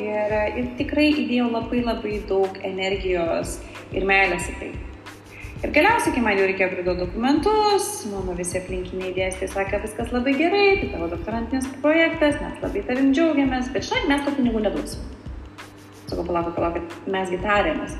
ir, 0.00 0.34
ir 0.60 0.72
tikrai 0.80 1.10
įdėjau 1.12 1.52
labai 1.52 1.84
labai 1.84 2.18
daug 2.30 2.58
energijos 2.64 3.58
ir 3.94 4.08
meilės 4.08 4.50
į 4.50 4.58
tai. 4.62 4.74
Ir 5.64 5.70
galiausiai, 5.72 6.12
kai 6.12 6.20
man 6.20 6.36
jau 6.36 6.44
reikėjo 6.44 6.66
priduoti 6.74 7.00
dokumentus, 7.06 7.86
mano 8.10 8.34
visi 8.36 8.58
aplinkiniai 8.58 9.14
dėstė, 9.16 9.48
sakė, 9.48 9.80
viskas 9.86 10.10
labai 10.12 10.34
gerai, 10.36 10.64
tai 10.82 10.90
tavo 10.92 11.08
doktorantinis 11.08 11.70
projektas, 11.80 12.36
mes 12.42 12.58
labai 12.60 12.82
tavim 12.84 13.14
džiaugiamės, 13.16 13.70
bet 13.72 13.88
štai 13.88 14.02
mes 14.10 14.26
to 14.26 14.34
pinigų 14.36 14.60
neduosim. 14.66 15.13
Sakau, 16.08 16.24
palauk, 16.28 16.52
palauk, 16.56 16.98
mesgi 17.10 17.38
tarėmės. 17.40 17.96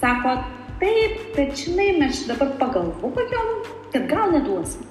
Sako, 0.00 0.38
taip, 0.80 1.18
bet 1.36 1.52
žinai, 1.58 1.92
mes 2.00 2.24
dabar 2.28 2.54
pagalvojom, 2.60 3.52
kad 3.92 4.08
gal 4.10 4.32
neduosim. 4.34 4.88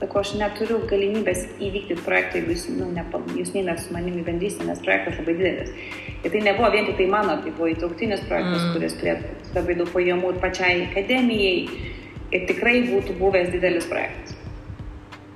Sako, 0.00 0.22
aš 0.22 0.30
neturiu 0.40 0.78
galimybės 0.88 1.42
įvykdyti 1.60 2.00
projektą, 2.06 2.38
jeigu 2.38 2.54
jūs, 2.54 2.62
nu, 2.72 2.86
ne, 2.94 3.02
jūs 3.36 3.50
neinat 3.52 3.82
su 3.82 3.92
manimi 3.92 4.22
bendrystė, 4.24 4.64
nes 4.64 4.80
projektas 4.80 5.18
labai 5.20 5.34
didelis. 5.36 5.74
Ir 6.22 6.32
tai 6.32 6.40
nebuvo 6.46 6.70
vien 6.72 6.88
tik 6.88 6.96
tai 7.02 7.08
mano, 7.12 7.34
tai 7.44 7.52
buvo 7.52 7.68
įtrauktinis 7.68 8.22
projektas, 8.30 8.62
mm. 8.62 8.72
kuris 8.76 8.96
turėtų 9.00 9.58
labai 9.58 9.76
daug 9.76 9.90
pajamų 9.92 10.32
ir 10.32 10.38
pačiai 10.40 10.86
akademijai. 10.86 11.88
Ir 12.30 12.46
tikrai 12.48 12.76
būtų 12.86 13.18
buvęs 13.18 13.50
didelis 13.52 13.90
projektas. 13.90 14.38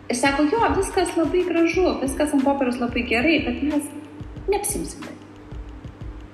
Ir 0.09 0.17
sako, 0.21 0.47
jo, 0.53 0.63
viskas 0.79 1.13
labai 1.19 1.43
gražu, 1.49 1.89
viskas 2.01 2.33
ant 2.37 2.45
popieriaus 2.47 2.81
labai 2.81 3.05
gerai, 3.11 3.39
bet 3.45 3.61
mes 3.69 3.91
neapsimsime. 4.53 5.13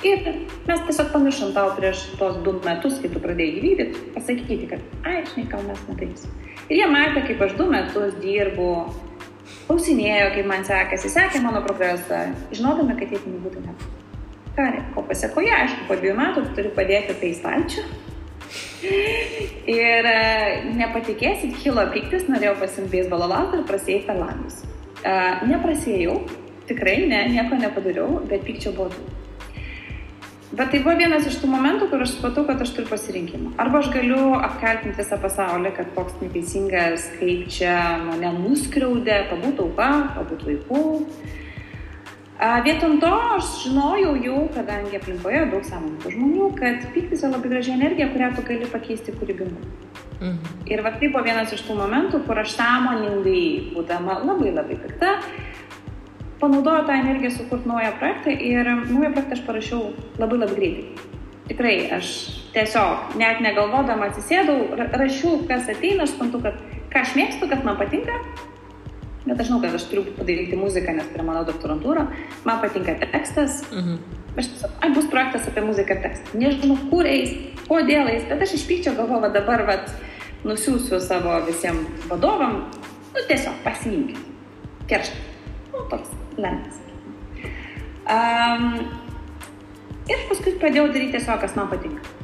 Ir 0.01 0.23
mes 0.65 0.81
tiesiog 0.87 1.11
pamiršom 1.13 1.51
tau 1.53 1.75
prieš 1.77 2.07
tos 2.17 2.39
du 2.45 2.55
metus, 2.65 2.97
kai 3.03 3.11
tu 3.13 3.21
pradėjai 3.21 3.59
įvykdyti, 3.59 4.05
pasakyti, 4.15 4.69
kad, 4.71 4.85
ai, 5.05 5.19
žinai, 5.29 5.45
gal 5.53 5.67
mes 5.67 5.83
nedarysim. 5.91 6.33
Ir 6.71 6.79
jie 6.79 6.87
matė, 6.89 7.25
kaip 7.27 7.43
aš 7.45 7.53
du 7.59 7.67
metus 7.69 8.15
dirbu, 8.23 8.71
klausinėjo, 9.67 10.31
kaip 10.39 10.49
man 10.49 10.65
sekasi, 10.65 11.13
sekė 11.13 11.43
mano 11.45 11.61
progresą, 11.67 12.23
žinodami, 12.57 12.97
kad 12.97 13.13
jie 13.13 13.21
pinigų 13.21 13.53
tai 13.53 13.67
nebūtų. 13.67 13.99
Ką, 14.57 14.71
ko 14.97 15.05
pasiekoje, 15.11 15.53
aišku, 15.59 15.85
po 15.91 16.01
dviejų 16.01 16.17
metų 16.17 16.47
turiu 16.57 16.73
padėti 16.75 17.21
tai 17.21 17.35
stalčių. 17.37 17.85
Ir 19.71 20.09
e, 20.09 20.19
nepatikėsit, 20.81 21.61
kilo 21.61 21.85
piktis, 21.93 22.25
norėjau 22.33 22.57
pasimti 22.65 22.97
beisbolo 22.97 23.29
lazdą 23.31 23.61
ir 23.61 23.69
prasėjai 23.69 24.07
per 24.09 24.19
langus. 24.19 24.63
Uh, 25.01 25.45
neprasėjau, 25.49 26.19
tikrai 26.69 27.03
ne, 27.09 27.23
nieko 27.33 27.57
nepadariau, 27.61 28.19
bet 28.29 28.43
pykčio 28.49 28.73
buvo 28.77 28.91
daug. 28.93 29.17
Bet 30.51 30.73
tai 30.73 30.81
buvo 30.83 30.97
vienas 30.99 31.29
iš 31.31 31.37
tų 31.39 31.47
momentų, 31.53 31.87
kur 31.93 32.03
aš 32.03 32.17
supratau, 32.17 32.43
kad 32.49 32.59
aš 32.59 32.73
turiu 32.75 32.91
pasirinkimą. 32.91 33.53
Arba 33.63 33.85
aš 33.85 33.93
galiu 33.95 34.33
apkaltinti 34.35 34.99
visą 34.99 35.19
pasaulį, 35.23 35.71
kad 35.77 35.93
toks 35.95 36.17
neteisingas, 36.19 37.05
kaip 37.21 37.45
čia 37.55 37.75
mane 38.03 38.33
nuskriaudė, 38.41 39.21
pabūt 39.31 39.63
auka, 39.63 39.91
pabūt 40.17 40.43
vaikų. 40.49 40.83
Vietom 42.67 42.97
to 42.99 43.13
aš 43.37 43.53
žinojau 43.67 44.17
jau, 44.25 44.41
kadangi 44.57 44.99
aplinkoje 44.99 45.45
daug 45.53 45.67
sąmoningų 45.69 46.15
žmonių, 46.17 46.51
kad 46.59 46.87
pyktis 46.97 47.23
yra 47.23 47.37
labai 47.37 47.53
graži 47.53 47.77
energija, 47.77 48.11
kurią 48.11 48.33
tu 48.35 48.45
gali 48.49 48.71
pakeisti 48.75 49.15
kūrybingu. 49.21 49.71
Mhm. 50.19 50.39
Ir 50.73 50.83
va 50.83 50.97
tai 50.97 51.13
buvo 51.13 51.23
vienas 51.31 51.53
iš 51.55 51.63
tų 51.69 51.79
momentų, 51.79 52.25
kur 52.27 52.43
aš 52.43 52.57
sąmoningai, 52.59 53.45
būdama 53.77 54.19
labai 54.25 54.51
labai 54.57 54.83
pikta, 54.83 55.15
panaudojau 56.41 56.87
tą 56.87 56.93
energiją 56.93 57.31
sukurti 57.31 57.69
naują 57.69 57.93
projektą 57.99 58.31
ir 58.31 58.67
naują 58.91 59.13
projektą 59.13 59.33
aš 59.33 59.41
parašiau 59.47 59.81
labai 60.19 60.39
labai 60.39 60.57
greitai. 60.57 60.85
Tikrai 61.49 61.91
aš 61.93 62.07
tiesiog 62.55 63.17
net 63.19 63.41
negalvodama 63.43 64.07
atsisėdau, 64.11 64.77
rašiau, 64.77 65.41
kas 65.49 65.69
ateina, 65.69 66.05
aš 66.05 66.15
suprantu, 66.15 66.43
kad 66.45 66.61
ką 66.93 67.03
aš 67.03 67.17
mėgstu, 67.19 67.49
kas 67.51 67.65
man 67.67 67.79
patinka, 67.81 68.15
bet 69.27 69.41
aš 69.41 69.51
žinau, 69.51 69.61
kad 69.65 69.75
aš 69.75 69.89
turiu 69.91 70.05
padaryti 70.19 70.59
muziką, 70.59 70.95
nes 70.97 71.09
tai 71.11 71.19
yra 71.19 71.27
mano 71.27 71.43
doktorantūra, 71.49 72.07
man 72.45 72.63
patinka 72.63 72.95
tekstas. 73.03 73.65
Mhm. 73.73 73.99
Aš 74.39 74.47
tiesiog, 74.53 74.77
ai, 74.79 74.93
bus 74.95 75.11
projektas 75.11 75.49
apie 75.51 75.65
muziką 75.67 75.97
ir 75.97 76.05
tekstą. 76.05 76.39
Nežinau, 76.39 76.77
kur 76.93 77.09
eis, 77.11 77.35
kodėl 77.67 78.13
eis, 78.13 78.29
bet 78.31 78.47
aš 78.47 78.55
iš 78.61 78.69
pykčio 78.69 78.95
galvoju, 78.95 79.25
va 79.27 79.33
dabar, 79.35 79.67
va, 79.67 79.81
nusiųsiu 80.47 81.03
savo 81.03 81.35
visiems 81.51 82.07
vadovam, 82.09 82.63
nu 83.11 83.27
tiesiog 83.27 83.59
pasiimkit. 83.67 84.23
Kerštai. 84.87 85.27
Nu, 85.75 85.83
toks 85.91 86.20
lemtas. 86.43 86.81
Um, 88.11 88.65
ir 90.11 90.25
paskui 90.31 90.57
pradėjau 90.59 90.89
daryti 90.91 91.15
tiesiog, 91.17 91.41
kas 91.43 91.57
man 91.59 91.71
patinka. 91.71 92.17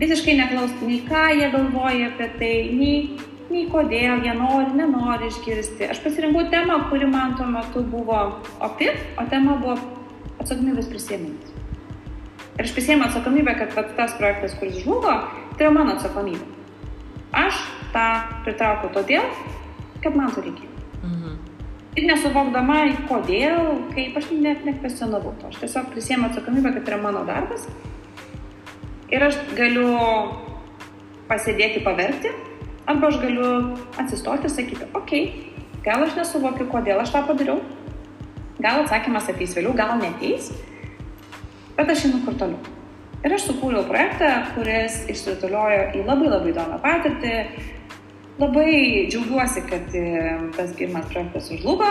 Visiškai 0.00 0.34
neklausti 0.38 0.88
nei 0.88 1.02
ką 1.04 1.22
jie 1.36 1.48
galvoja 1.52 2.08
apie 2.10 2.28
tai, 2.40 2.52
nei, 2.76 2.94
nei 3.52 3.66
kodėl 3.72 4.24
jie 4.24 4.34
nori, 4.36 4.72
nenori 4.76 5.28
išgirsti. 5.28 5.88
Aš 5.92 6.00
pasirinkau 6.04 6.46
temą, 6.52 6.78
kuri 6.90 7.08
man 7.08 7.36
tuo 7.36 7.48
metu 7.48 7.84
buvo 7.92 8.20
opi, 8.64 8.88
o 9.20 9.26
tema 9.32 9.58
buvo 9.60 9.76
atsakomybės 10.40 10.88
prisėmimas. 10.92 11.52
Ir 12.56 12.66
aš 12.66 12.74
prisėmiau 12.76 13.08
atsakomybę, 13.08 13.54
kad 13.60 13.76
vat, 13.76 13.94
tas 13.96 14.16
projektas, 14.18 14.56
kuris 14.60 14.80
žlugo, 14.82 15.14
tai 15.56 15.66
yra 15.66 15.72
mano 15.76 15.96
atsakomybė. 15.96 16.44
Aš 17.32 17.60
tą 17.94 18.08
pritraukiau 18.44 18.92
todėl, 18.96 19.28
kad 20.04 20.16
man 20.16 20.32
to 20.34 20.44
reikėjo. 20.44 20.72
Ir 21.92 22.06
nesuvokdama, 22.08 22.78
kodėl, 23.04 23.66
kaip 23.92 24.14
aš 24.16 24.30
net 24.32 24.62
nekvesionavau 24.64 25.34
to. 25.40 25.50
Aš 25.50 25.58
tiesiog 25.60 25.90
prisėmė 25.92 26.30
atsakomybę, 26.30 26.72
kad 26.78 26.88
yra 26.88 26.98
mano 27.02 27.26
darbas. 27.28 27.66
Ir 29.12 29.26
aš 29.26 29.36
galiu 29.52 29.90
pasėdėti 31.28 31.82
paverti, 31.84 32.32
arba 32.88 33.10
aš 33.10 33.18
galiu 33.20 33.48
atsistoti 34.00 34.48
ir 34.48 34.54
sakyti, 34.54 34.88
okei, 34.96 35.22
okay, 35.28 35.64
gal 35.84 36.06
aš 36.06 36.16
nesuvokiu, 36.16 36.64
kodėl 36.72 37.02
aš 37.02 37.12
tą 37.12 37.26
padariau. 37.28 37.60
Gal 38.62 38.86
atsakymas 38.86 39.28
ateis 39.28 39.52
vėliau, 39.58 39.74
gal 39.76 39.98
neteis, 40.00 40.48
bet 41.76 41.92
aš 41.92 42.06
einu 42.08 42.22
kur 42.24 42.40
toliau. 42.40 42.72
Ir 43.22 43.36
aš 43.36 43.50
sukūriau 43.50 43.84
projektą, 43.86 44.30
kuris 44.56 45.02
išsitoliojo 45.12 45.90
į 45.98 46.06
labai 46.08 46.32
labai 46.32 46.54
įdomią 46.54 46.80
patirtį, 46.82 47.34
Labai 48.42 49.06
džiaugiuosi, 49.10 49.60
kad 49.70 49.94
e, 49.94 50.04
tas 50.56 50.72
pirmas 50.74 51.04
projektas 51.12 51.50
užlugo. 51.54 51.86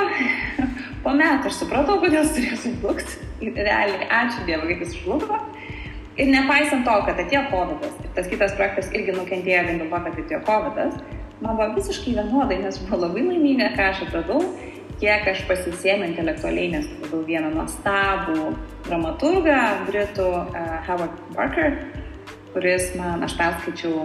po 1.04 1.14
metų 1.16 1.48
aš 1.48 1.62
supratau, 1.62 1.96
kodėl 2.02 2.26
jis 2.26 2.34
turėjo 2.36 2.58
sužlugti. 2.66 3.20
Realiai, 3.56 4.10
ačiū 4.18 4.44
Dievui, 4.50 4.76
kad 4.76 4.90
jis 4.90 4.98
užlugo. 5.00 5.38
Ir 6.20 6.28
nepaisant 6.28 6.84
to, 6.84 6.96
kad 7.08 7.22
atėjo 7.24 7.46
COVID, 7.54 7.86
ir 7.88 8.12
tas 8.18 8.28
kitas 8.28 8.58
projektas 8.58 8.92
irgi 8.92 9.16
nukentėjo 9.16 9.62
vien 9.70 9.80
dėl 9.80 9.94
to, 9.94 10.02
kad 10.08 10.20
atėjo 10.26 10.42
COVID, 10.50 10.98
man 11.40 11.56
buvo 11.56 11.70
visiškai 11.78 12.18
vienodai, 12.18 12.60
nes 12.66 12.82
buvau 12.84 13.00
labai 13.06 13.24
laiminga, 13.30 13.72
ką 13.78 13.88
aš 13.94 14.04
atradau, 14.10 14.42
kiek 15.00 15.32
aš 15.32 15.46
pasisėmiau 15.48 16.12
intelektualiai, 16.12 16.74
nes 16.76 16.92
atradau 16.98 17.24
vieną 17.32 17.54
nuostabų 17.56 18.52
dramaturgą, 18.90 19.64
britų 19.88 20.28
uh, 20.36 20.76
Howard 20.90 21.24
Barker, 21.32 21.80
kuris 22.52 22.92
man, 23.00 23.24
aš 23.24 23.40
perskaičiau 23.40 24.04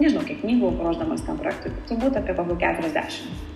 nežinau, 0.00 0.24
kiek 0.26 0.40
knygų 0.42 0.74
ruoždamas 0.80 1.22
tam 1.26 1.38
projektui, 1.40 1.72
turbūt 1.88 2.18
apie 2.20 2.34
kokių 2.36 2.56
40. 2.60 3.48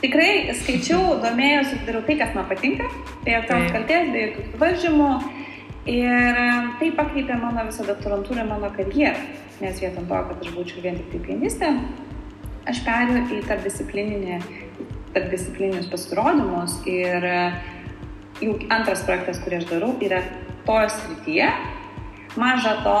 Tikrai 0.00 0.54
skaičiau, 0.56 1.18
domėjausi, 1.20 1.82
dariau 1.84 2.02
tai, 2.06 2.16
kas 2.20 2.32
man 2.36 2.46
patinka, 2.48 2.86
be 3.24 3.34
jokios 3.34 3.72
kaltės, 3.74 4.06
be 4.14 4.20
jokių 4.26 4.60
varžymų. 4.62 5.10
Ir 5.90 6.38
tai 6.80 6.88
pakreipė 6.96 7.36
mano 7.40 7.64
visą 7.68 7.84
doktorantūrą, 7.88 8.42
mano 8.48 8.68
karjerą. 8.76 9.20
Nes 9.60 9.80
vietom 9.80 10.04
to, 10.08 10.16
kad 10.28 10.40
aš 10.40 10.50
būčiau 10.54 10.80
vien 10.84 10.96
tik 10.96 11.08
tai 11.12 11.20
pianistė, 11.26 11.68
aš 12.68 12.78
perėjau 12.86 13.24
į 13.36 13.38
tarpdisciplininius 15.16 15.90
pasirodymus. 15.92 16.72
Ir 16.88 17.20
jau 18.40 18.52
antras 18.72 19.04
projektas, 19.04 19.40
kurį 19.44 19.60
aš 19.60 19.66
darau, 19.72 19.92
yra 20.04 20.20
toje 20.64 20.88
srityje, 20.96 21.48
Maža 22.38 22.76
to, 22.84 22.98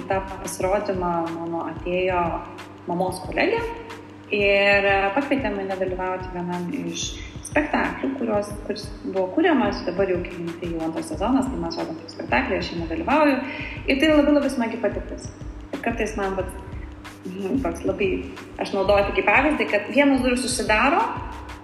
į 0.00 0.06
tą 0.08 0.22
pasirodymą 0.30 1.12
mano 1.34 1.66
atėjo 1.68 2.22
mamos 2.88 3.20
kolegė 3.26 3.60
ir 4.32 4.86
pakvietė 5.14 5.50
mane 5.52 5.76
dalyvauti 5.76 6.30
vienam 6.32 6.70
iš 6.72 7.10
spektaklių, 7.44 8.14
kurios, 8.18 8.48
kuris 8.66 8.86
buvo 9.04 9.26
kūriamas, 9.36 9.84
dabar 9.86 10.08
jau 10.10 10.18
kelintai 10.24 10.72
jau 10.72 10.80
antras 10.86 11.10
sezonas, 11.12 11.46
tai 11.50 11.60
mes 11.60 11.76
rodom 11.78 11.98
tik 12.00 12.14
spektaklį, 12.14 12.58
aš 12.58 12.70
jame 12.72 12.88
dalyvauju. 12.90 13.36
Ir 13.84 14.00
tai 14.00 14.10
labai 14.10 14.34
labai 14.38 14.50
smagi 14.50 14.80
patirtis. 14.82 15.28
Ir 15.70 15.82
kartais 15.84 16.16
man 16.18 16.34
vat, 16.40 16.50
mhm, 17.28 17.60
toks 17.62 17.84
labai, 17.86 18.10
aš 18.64 18.74
naudoju 18.74 19.12
tik 19.12 19.28
pavyzdį, 19.28 19.68
kad 19.70 19.92
vienas 19.92 20.24
duris 20.24 20.42
susidaro, 20.42 21.04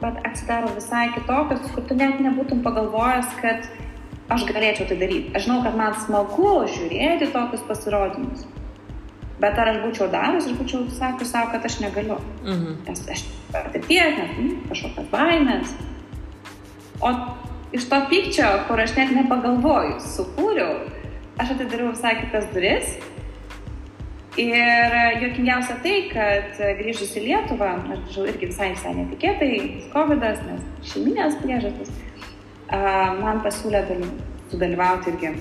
bet 0.01 0.21
atsidaro 0.29 0.71
visai 0.77 1.09
kitokios, 1.17 1.65
kur 1.75 1.89
tu 1.89 1.97
net 1.97 2.21
nebūtum 2.23 2.63
pagalvojęs, 2.67 3.35
kad 3.41 3.67
aš 4.31 4.47
galėčiau 4.49 4.87
tai 4.89 4.97
daryti. 5.01 5.35
Aš 5.35 5.47
žinau, 5.49 5.61
kad 5.67 5.77
man 5.79 5.97
smagu 6.05 6.55
žiūrėti 6.71 7.31
tokius 7.35 7.67
pasirodymus. 7.69 8.47
Bet 9.41 9.57
ar 9.57 9.71
aš 9.73 9.79
būčiau 9.83 10.11
daręs, 10.13 10.47
aš 10.51 10.57
būčiau 10.59 10.87
sakius 10.93 11.33
savo, 11.33 11.51
kad 11.55 11.65
aš 11.65 11.81
negaliu. 11.81 12.19
Mhm. 12.45 12.81
Nes 12.87 13.05
aš 13.17 13.25
patirties, 13.53 14.19
nes 14.19 14.35
nu, 14.39 14.57
kažkokios 14.69 15.09
baimės. 15.13 15.77
O 17.01 17.13
iš 17.73 17.87
to 17.89 18.01
pykčio, 18.11 18.49
kur 18.69 18.83
aš 18.83 18.97
net 18.99 19.15
nepagalvoju, 19.17 19.97
sukūriau, 20.05 20.83
aš 21.41 21.55
atidariau 21.57 21.95
visai 21.95 22.19
kitas 22.21 22.51
duris. 22.53 22.99
Ir 24.39 24.95
juokingiausia 25.21 25.75
tai, 25.83 25.97
kad 26.13 26.61
grįžus 26.79 27.17
į 27.19 27.25
Lietuvą, 27.25 27.73
aš 27.81 28.05
grįžau 28.05 28.29
irgi 28.31 28.51
visai, 28.53 28.69
visai 28.77 28.93
netikėtai, 29.01 29.51
COVID, 29.91 30.23
nes 30.47 30.93
šeiminės 30.93 31.41
priežastis, 31.41 31.91
man 32.71 33.43
pasiūlė 33.45 33.83
sudalyvauti 34.51 35.13
irgi 35.13 35.35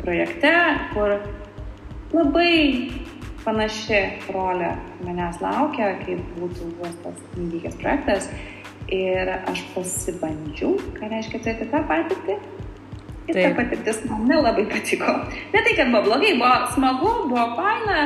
projekte, 0.00 0.52
kur 0.94 1.16
labai 2.14 2.90
panaši 3.44 4.00
rolė 4.34 4.72
manęs 5.04 5.40
laukia, 5.42 5.94
kaip 6.04 6.22
būtų 6.38 6.72
buvęs 6.78 6.96
tas 7.04 7.20
įvykęs 7.40 7.78
projektas. 7.80 8.30
Ir 8.90 9.28
aš 9.46 9.60
pasibandžiau, 9.74 10.74
ką 10.96 11.10
reiškia 11.12 11.38
turėti 11.44 11.68
tą 11.70 11.82
patirtį. 11.86 12.36
Ir 13.30 13.36
Taip. 13.36 13.44
ta 13.44 13.50
patirtis 13.60 14.00
man 14.08 14.24
nelabai 14.26 14.64
patiko. 14.66 15.12
Ne 15.52 15.62
tai, 15.62 15.76
kad 15.78 15.92
buvo 15.92 16.02
blogai, 16.08 16.32
buvo 16.40 16.56
smagu, 16.74 17.12
buvo 17.30 17.46
faina. 17.60 18.00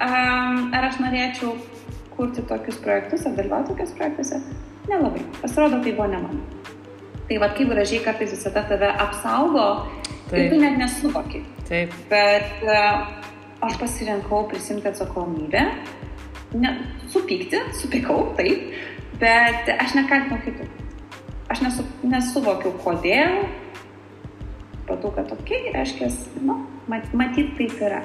Um, 0.00 0.70
ar 0.76 0.86
aš 0.86 1.00
norėčiau 1.02 1.56
kurti 2.14 2.44
tokius 2.46 2.78
projektus 2.84 3.26
ar 3.26 3.34
dalyvauti 3.36 3.74
tokius 3.74 3.96
projektuose? 3.98 4.38
Nelabai. 4.86 5.26
Pasirodo, 5.42 5.82
tai 5.82 5.96
buvo 5.98 6.06
ne 6.12 6.22
man. 6.22 6.40
Tai 7.30 7.36
vad 7.38 7.52
kaip 7.54 7.68
gražiai 7.70 8.02
kartais 8.02 8.32
visada 8.34 8.64
tave 8.66 8.88
apsaugo 8.90 9.66
Taip. 10.30 10.38
ir 10.40 10.48
tu 10.50 10.56
net 10.58 10.78
nesuvoki. 10.78 11.44
Taip. 11.68 11.92
Bet 12.10 12.64
uh, 12.66 13.04
aš 13.62 13.76
pasirinkau 13.78 14.48
prisimti 14.50 14.88
atsakomybę, 14.90 15.60
ne, 16.58 16.72
supykti, 17.12 17.60
supykau, 17.78 18.32
taip, 18.38 18.72
bet 19.22 19.70
aš 19.76 19.94
nekaltinau 20.00 20.40
kitų. 20.42 20.66
Aš 21.54 21.62
nesu, 21.62 21.84
nesuvokiau, 22.02 22.72
kodėl. 22.82 23.44
Patau, 24.88 25.12
kad 25.14 25.30
okei, 25.30 25.68
okay, 25.68 25.74
reiškia, 25.76 26.08
nu, 26.42 26.56
mat, 26.90 27.12
matyt 27.14 27.54
taip 27.58 27.78
yra. 27.78 28.00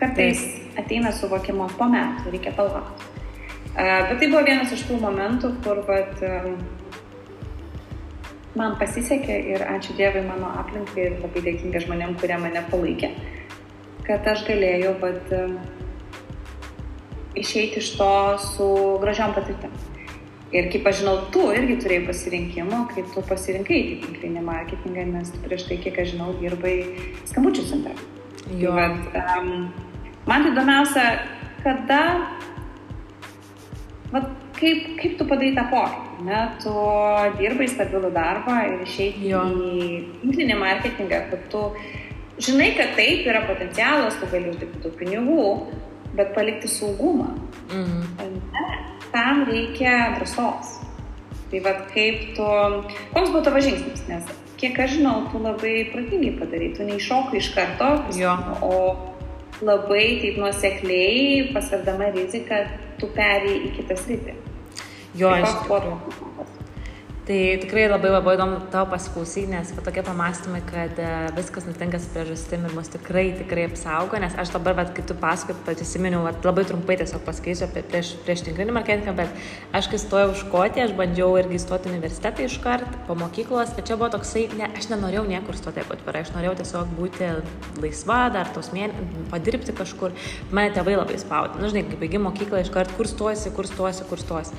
Kartais 0.00 0.42
taip. 0.42 0.80
ateina 0.82 1.14
suvokimas 1.14 1.78
po 1.78 1.86
metų, 1.92 2.34
reikia 2.34 2.54
palaukti. 2.58 3.14
Uh, 3.76 4.08
bet 4.10 4.18
tai 4.18 4.26
buvo 4.32 4.42
vienas 4.42 4.74
iš 4.74 4.88
tų 4.88 4.98
momentų, 5.06 5.52
kur 5.62 5.84
vat, 5.86 6.18
um, 6.26 6.58
man 8.56 8.76
pasisekė 8.80 9.36
ir 9.52 9.64
ačiū 9.68 9.96
Dievui 9.98 10.24
mano 10.26 10.50
aplinkai 10.62 11.08
ir 11.10 11.18
labai 11.22 11.42
dėkinga 11.44 11.82
žmonėm, 11.84 12.16
kurie 12.20 12.38
mane 12.40 12.62
palaikė. 12.70 13.12
Kad 14.06 14.28
aš 14.30 14.44
galėjau 14.46 14.94
vat, 15.02 15.32
išeiti 17.36 17.82
iš 17.82 17.92
to 17.98 18.12
su 18.40 18.68
gražiom 19.02 19.34
patirtim. 19.36 19.74
Ir 20.54 20.70
kaip 20.70 20.86
aš 20.86 21.00
žinau, 21.02 21.16
tu 21.34 21.48
irgi 21.52 21.76
turėjai 21.82 22.06
pasirinkimų, 22.06 22.84
kaip 22.94 23.08
tu 23.12 23.22
pasirinkai 23.28 23.80
tinklinį 24.04 24.44
marketingą, 24.46 25.04
nes 25.10 25.32
prieš 25.42 25.66
tai, 25.68 25.80
kiek 25.82 25.98
aš 26.00 26.14
žinau, 26.14 26.30
dirbai 26.38 26.76
skambučių 27.26 27.64
centre. 27.66 27.96
Jo. 28.54 28.72
Tai, 28.76 28.86
vat, 28.94 29.18
um, 29.40 29.50
man 30.30 30.46
įdomiausia, 30.52 31.06
kada, 31.64 32.00
vat, 34.14 34.30
kaip, 34.60 34.92
kaip 35.02 35.18
tu 35.18 35.26
padarai 35.26 35.52
tą 35.58 35.66
pokytį, 35.74 36.05
ne? 36.24 36.40
Tu 36.62 36.72
dirbai 37.40 37.68
stabilų 37.70 38.12
darbą 38.14 38.56
ir 38.70 38.84
išeiti 38.86 39.32
į 39.32 39.86
tinklinį 40.22 40.58
marketingą, 40.60 41.22
kad 41.32 41.46
tu 41.52 41.64
žinai, 42.38 42.72
kad 42.78 42.96
taip 42.98 43.26
yra 43.28 43.44
potencialas, 43.48 44.16
tu 44.20 44.28
gali 44.32 44.52
uždirbti 44.52 44.82
daug 44.84 44.96
pinigų, 45.00 45.44
bet 46.16 46.32
palikti 46.36 46.70
saugumą. 46.70 47.32
Mhm. 47.70 48.40
Ne, 48.56 48.66
tam 49.12 49.44
reikia 49.48 50.16
drąsos. 50.18 50.80
Tai 51.50 51.60
vad 51.62 51.84
kaip 51.92 52.34
tu, 52.34 52.46
koks 53.12 53.30
buvo 53.30 53.44
tavo 53.46 53.60
žingsnis, 53.62 54.02
nes 54.08 54.32
kiek 54.58 54.78
aš 54.82 54.96
žinau, 54.96 55.28
tu 55.30 55.38
labai 55.38 55.76
protingai 55.92 56.32
padarai, 56.40 56.72
tu 56.74 56.86
neiššokai 56.88 57.38
iš 57.38 57.52
karto, 57.54 57.90
jo. 58.18 58.32
o 58.64 58.72
labai 59.62 60.18
taip 60.22 60.40
nuosekliai, 60.40 61.52
pasverdama 61.54 62.10
riziką, 62.16 62.64
tu 63.00 63.08
perėjai 63.14 63.62
į 63.68 63.72
kitą 63.78 63.96
sritį. 64.00 64.36
Jo, 65.16 65.30
tai 65.32 65.44
iš 65.46 65.52
tikrųjų. 65.62 65.94
Tai 67.26 67.58
tikrai 67.58 67.88
labai 67.90 68.12
labai 68.12 68.36
įdomu 68.36 68.60
tavo 68.70 68.92
pasiklausyti, 68.92 69.48
nes 69.50 69.72
va, 69.74 69.82
tokie 69.82 70.04
pamastymai, 70.06 70.60
kad 70.62 70.94
uh, 71.02 71.24
viskas 71.34 71.64
nutinka 71.66 71.98
su 71.98 72.12
priežastim 72.14 72.62
ir 72.68 72.74
mus 72.76 72.86
tikrai, 72.92 73.24
tikrai 73.34 73.64
apsaugo, 73.66 74.20
nes 74.22 74.36
aš 74.38 74.52
dabar, 74.54 74.76
va, 74.78 74.84
kai 74.94 75.02
tu 75.02 75.16
pasakoji, 75.18 75.58
prisiminiau, 75.66 76.22
labai 76.46 76.62
trumpai 76.68 76.94
tiesiog 77.00 77.24
pasakysiu 77.26 77.64
apie 77.66 77.82
prieš, 77.82 78.12
prieš 78.22 78.44
tinklinį 78.46 78.76
marketingą, 78.76 79.16
bet 79.18 79.74
aš 79.74 79.88
kai 79.90 79.98
stojau 79.98 80.28
už 80.36 80.44
Škotiją, 80.44 80.84
aš 80.86 80.94
bandžiau 81.00 81.32
irgi 81.40 81.58
įstoti 81.58 81.90
universitetą 81.90 82.46
iškart 82.46 82.94
po 83.08 83.18
mokyklos, 83.18 83.74
bet 83.74 83.90
čia 83.90 83.98
buvo 83.98 84.12
toksai, 84.14 84.44
ne, 84.60 84.70
aš 84.78 84.86
nenorėjau 84.92 85.26
niekur 85.26 85.58
stoti, 85.58 85.82
jeigu 85.82 85.96
atvirai, 85.96 86.22
aš 86.22 86.30
norėjau 86.36 86.54
tiesiog 86.62 86.94
būti 86.94 87.32
laisva, 87.82 88.20
dar 88.38 88.54
tos 88.54 88.70
mėnesius, 88.70 89.26
padirbti 89.34 89.74
kažkur, 89.82 90.14
mane 90.54 90.70
tėvai 90.78 90.94
labai 90.94 91.18
spaudė, 91.18 91.58
nu 91.58 91.74
žinai, 91.74 91.88
kai 91.90 91.98
baigi 92.06 92.22
mokyklą 92.22 92.62
iškart, 92.62 92.94
kur 92.94 93.10
stosi, 93.10 93.50
kur 93.58 93.66
stosi, 93.66 94.06
kur 94.06 94.22
stosi. 94.22 94.54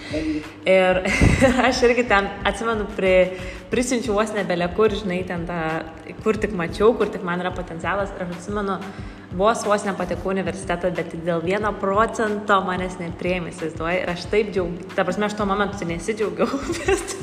Ir 0.68 1.04
aš 1.70 1.86
irgi 1.88 2.10
ten 2.12 2.28
atsiprašau 2.42 2.57
atsimenu, 2.58 2.88
pri, 2.98 3.14
prisinčiau 3.70 4.18
vos 4.18 4.34
nebelė 4.34 4.72
kur, 4.74 4.94
žinai, 4.98 5.22
ten 5.30 5.46
tą, 5.46 5.62
kur 6.26 6.40
tik 6.42 6.56
mačiau, 6.58 6.96
kur 6.98 7.12
tik 7.14 7.22
man 7.28 7.44
yra 7.44 7.54
potencialas. 7.54 8.10
Ir 8.18 8.26
aš 8.26 8.34
atsimenu, 8.40 8.80
vos 9.38 9.64
vos 9.66 9.86
nepatekau 9.86 10.32
universitetą, 10.34 10.90
bet 10.98 11.14
dėl 11.26 11.44
vieno 11.46 11.70
procento 11.78 12.58
manęs 12.66 12.98
neprieimė, 13.02 13.52
įsivaizduoju. 13.54 14.02
Ir 14.02 14.12
aš 14.14 14.26
taip 14.32 14.50
džiaugiausi, 14.56 14.96
ta 14.96 15.06
prasme, 15.06 15.28
aš 15.28 15.38
tuo 15.38 15.48
momentu 15.50 15.88
nesidžiaugiau, 15.88 16.60
bet, 16.88 17.16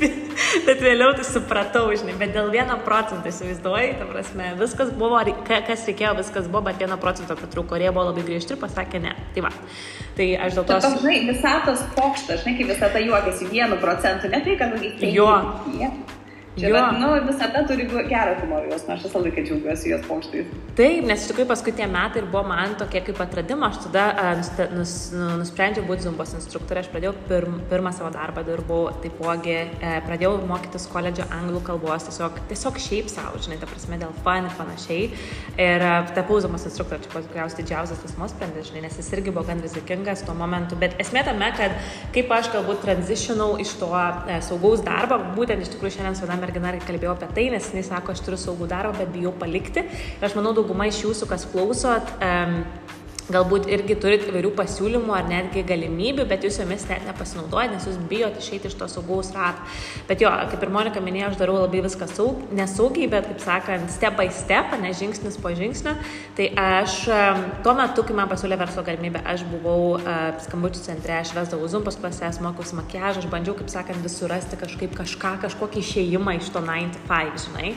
bet 0.68 0.84
vėliau 0.84 1.12
tai 1.18 1.26
supratau, 1.26 1.88
žinai, 1.90 2.16
bet 2.20 2.34
dėl 2.36 2.52
vieno 2.54 2.78
procento 2.86 3.30
įsivaizduoju, 3.30 3.98
ta 4.00 4.08
prasme, 4.12 4.52
viskas 4.62 4.94
buvo, 4.94 5.20
kas 5.50 5.86
reikėjo, 5.90 6.14
viskas 6.22 6.50
buvo, 6.50 6.64
bet 6.70 6.82
vieno 6.84 6.98
procento 7.02 7.36
patrūko, 7.40 7.74
kurie 7.74 7.90
buvo 7.90 8.08
labai 8.12 8.26
griežti 8.26 8.54
ir 8.54 8.62
pasakė 8.62 9.02
ne. 9.02 9.14
Tai 9.34 9.48
va. 9.48 9.54
Tai 10.14 10.28
aš 10.46 10.58
dėl 10.60 10.68
to... 10.68 10.82
Tai, 10.84 10.96
žinai, 11.00 11.20
visatos 11.32 11.86
pokštas, 11.98 12.44
žinai, 12.44 12.58
kaip 12.60 12.70
visata 12.76 13.02
juokiasi 13.02 13.50
vienu 13.50 13.80
procentu, 13.82 14.30
ne 14.30 14.44
tai, 14.44 14.60
kad... 14.60 14.78
Jo. 15.02 15.32
Yeah. 15.74 16.22
Čia, 16.54 16.70
bet, 16.70 16.98
nu, 17.00 17.08
visada 17.26 17.64
turi 17.66 17.84
gerą 17.90 18.34
humorą 18.38 18.68
jos, 18.70 18.84
aš 18.86 19.08
visą 19.08 19.20
laiką 19.24 19.42
džiaugiuosi 19.42 19.90
jos 19.90 20.02
pokštais. 20.06 20.50
Taip, 20.78 21.06
nes 21.08 21.24
iš 21.24 21.30
tikrųjų 21.32 21.48
paskui 21.50 21.72
tie 21.74 21.88
metai 21.90 22.20
ir 22.20 22.28
buvo 22.30 22.44
man 22.46 22.76
tokie 22.78 23.00
kaip 23.02 23.18
atradimo, 23.24 23.66
aš 23.66 23.80
tada 23.88 24.04
uh, 24.12 24.28
nus, 24.38 24.50
nus, 24.74 24.92
nu, 25.14 25.30
nusprendžiau 25.40 25.82
būti 25.88 26.06
zumbos 26.06 26.34
instruktorė, 26.38 26.84
aš 26.84 26.90
pradėjau 26.92 27.12
pirm, 27.26 27.56
pirmą 27.70 27.90
savo 27.96 28.12
darbą, 28.14 28.44
dirbau 28.46 28.92
taipogi, 29.02 29.56
uh, 29.80 29.96
pradėjau 30.06 30.36
mokytis 30.46 30.86
koledžio 30.92 31.26
anglų 31.34 31.64
kalbos, 31.66 32.06
tiesiog, 32.06 32.38
tiesiog 32.52 32.78
šiaip 32.86 33.10
savo, 33.10 33.42
žinai, 33.42 33.58
ta 33.58 33.70
prasme, 33.70 33.98
dėl 34.04 34.14
fan 34.22 34.46
ir 34.46 34.54
panašiai. 34.54 35.10
Ir 35.58 35.86
uh, 35.88 36.14
tapau 36.14 36.38
zumbos 36.44 36.68
instruktorė, 36.70 37.02
čia 37.02 37.24
tikriausiai 37.26 37.64
didžiausias 37.64 38.02
tas 38.06 38.14
nuosprendis, 38.20 38.70
žinai, 38.70 38.84
nes 38.86 39.02
jis 39.02 39.10
irgi 39.18 39.34
buvo 39.34 39.42
gan 39.50 39.62
rizikingas 39.62 40.22
tuo 40.22 40.38
momentu, 40.38 40.78
bet 40.78 40.94
esmė 41.02 41.26
tame, 41.26 41.50
kad 41.58 41.74
kaip 42.14 42.30
aš 42.38 42.54
galbūt 42.54 42.82
transitionau 42.86 43.56
iš 43.62 43.74
to 43.82 43.90
uh, 43.90 44.38
saugaus 44.46 44.86
darbo, 44.86 45.18
būtent 45.34 45.66
iš 45.66 45.74
tikrųjų 45.74 45.98
šiandien 45.98 46.18
su 46.18 46.26
vienam 46.26 46.43
mergina 46.44 46.74
kalbėjau 46.84 47.14
apie 47.16 47.30
tai, 47.36 47.46
nes 47.54 47.70
jis 47.74 47.90
sako, 47.90 48.14
aš 48.14 48.24
turiu 48.26 48.40
saugų 48.40 48.68
darbą, 48.70 48.94
bet 49.00 49.12
bijau 49.14 49.32
palikti. 49.40 49.84
Ir 50.18 50.28
aš 50.28 50.36
manau, 50.38 50.54
dauguma 50.56 50.88
iš 50.90 51.04
jūsų, 51.06 51.30
kas 51.30 51.48
klausot, 51.52 52.14
um, 52.20 52.60
Galbūt 53.32 53.70
irgi 53.72 53.94
turit 53.96 54.26
įvairių 54.28 54.50
pasiūlymų 54.52 55.14
ar 55.16 55.24
netgi 55.30 55.62
galimybių, 55.64 56.26
bet 56.28 56.42
jūs 56.44 56.58
jomis 56.60 56.82
net 56.90 57.06
nepasinaudojate, 57.08 57.72
nes 57.72 57.86
jūs 57.88 57.96
bijot 58.10 58.36
išeiti 58.36 58.68
iš 58.68 58.76
to 58.76 58.88
saugaus 58.92 59.30
rato. 59.32 59.64
Bet 60.10 60.20
jo, 60.20 60.28
kaip 60.50 60.66
ir 60.66 60.72
Monika 60.74 61.00
minėjo, 61.00 61.30
aš 61.30 61.38
darau 61.40 61.54
labai 61.62 61.80
viską 61.86 62.08
saug, 62.12 62.42
nesaugiai, 62.52 63.08
bet 63.14 63.30
kaip 63.30 63.40
sakant, 63.40 63.88
step 63.94 64.18
by 64.20 64.28
step, 64.28 64.74
ne 64.82 64.92
žingsnis 64.92 65.38
po 65.40 65.54
žingsnio. 65.56 65.94
Tai 66.36 66.50
aš 66.66 66.98
tuo 67.64 67.74
metu, 67.78 68.04
kai 68.04 68.18
man 68.18 68.28
pasiūlė 68.28 68.60
verslo 68.60 68.84
galimybę, 68.84 69.24
aš 69.32 69.46
buvau 69.48 69.94
uh, 69.96 70.36
skambučių 70.44 70.84
centre, 70.84 71.16
aš 71.16 71.32
vesdavau 71.38 71.70
zumpos 71.72 71.96
klases, 71.96 72.42
mokiausi 72.44 72.76
makiažą, 72.76 73.24
aš 73.24 73.30
bandžiau, 73.32 73.56
kaip 73.56 73.72
sakant, 73.72 74.04
vis 74.04 74.18
surasti 74.20 74.60
kažkaip 74.60 74.92
kažką, 75.00 75.38
kažkokį 75.46 75.80
išėjimą 75.80 76.36
iš 76.42 76.52
to 76.52 76.60
9 76.60 76.92
to 76.92 77.08
5, 77.08 77.40
žinai. 77.46 77.72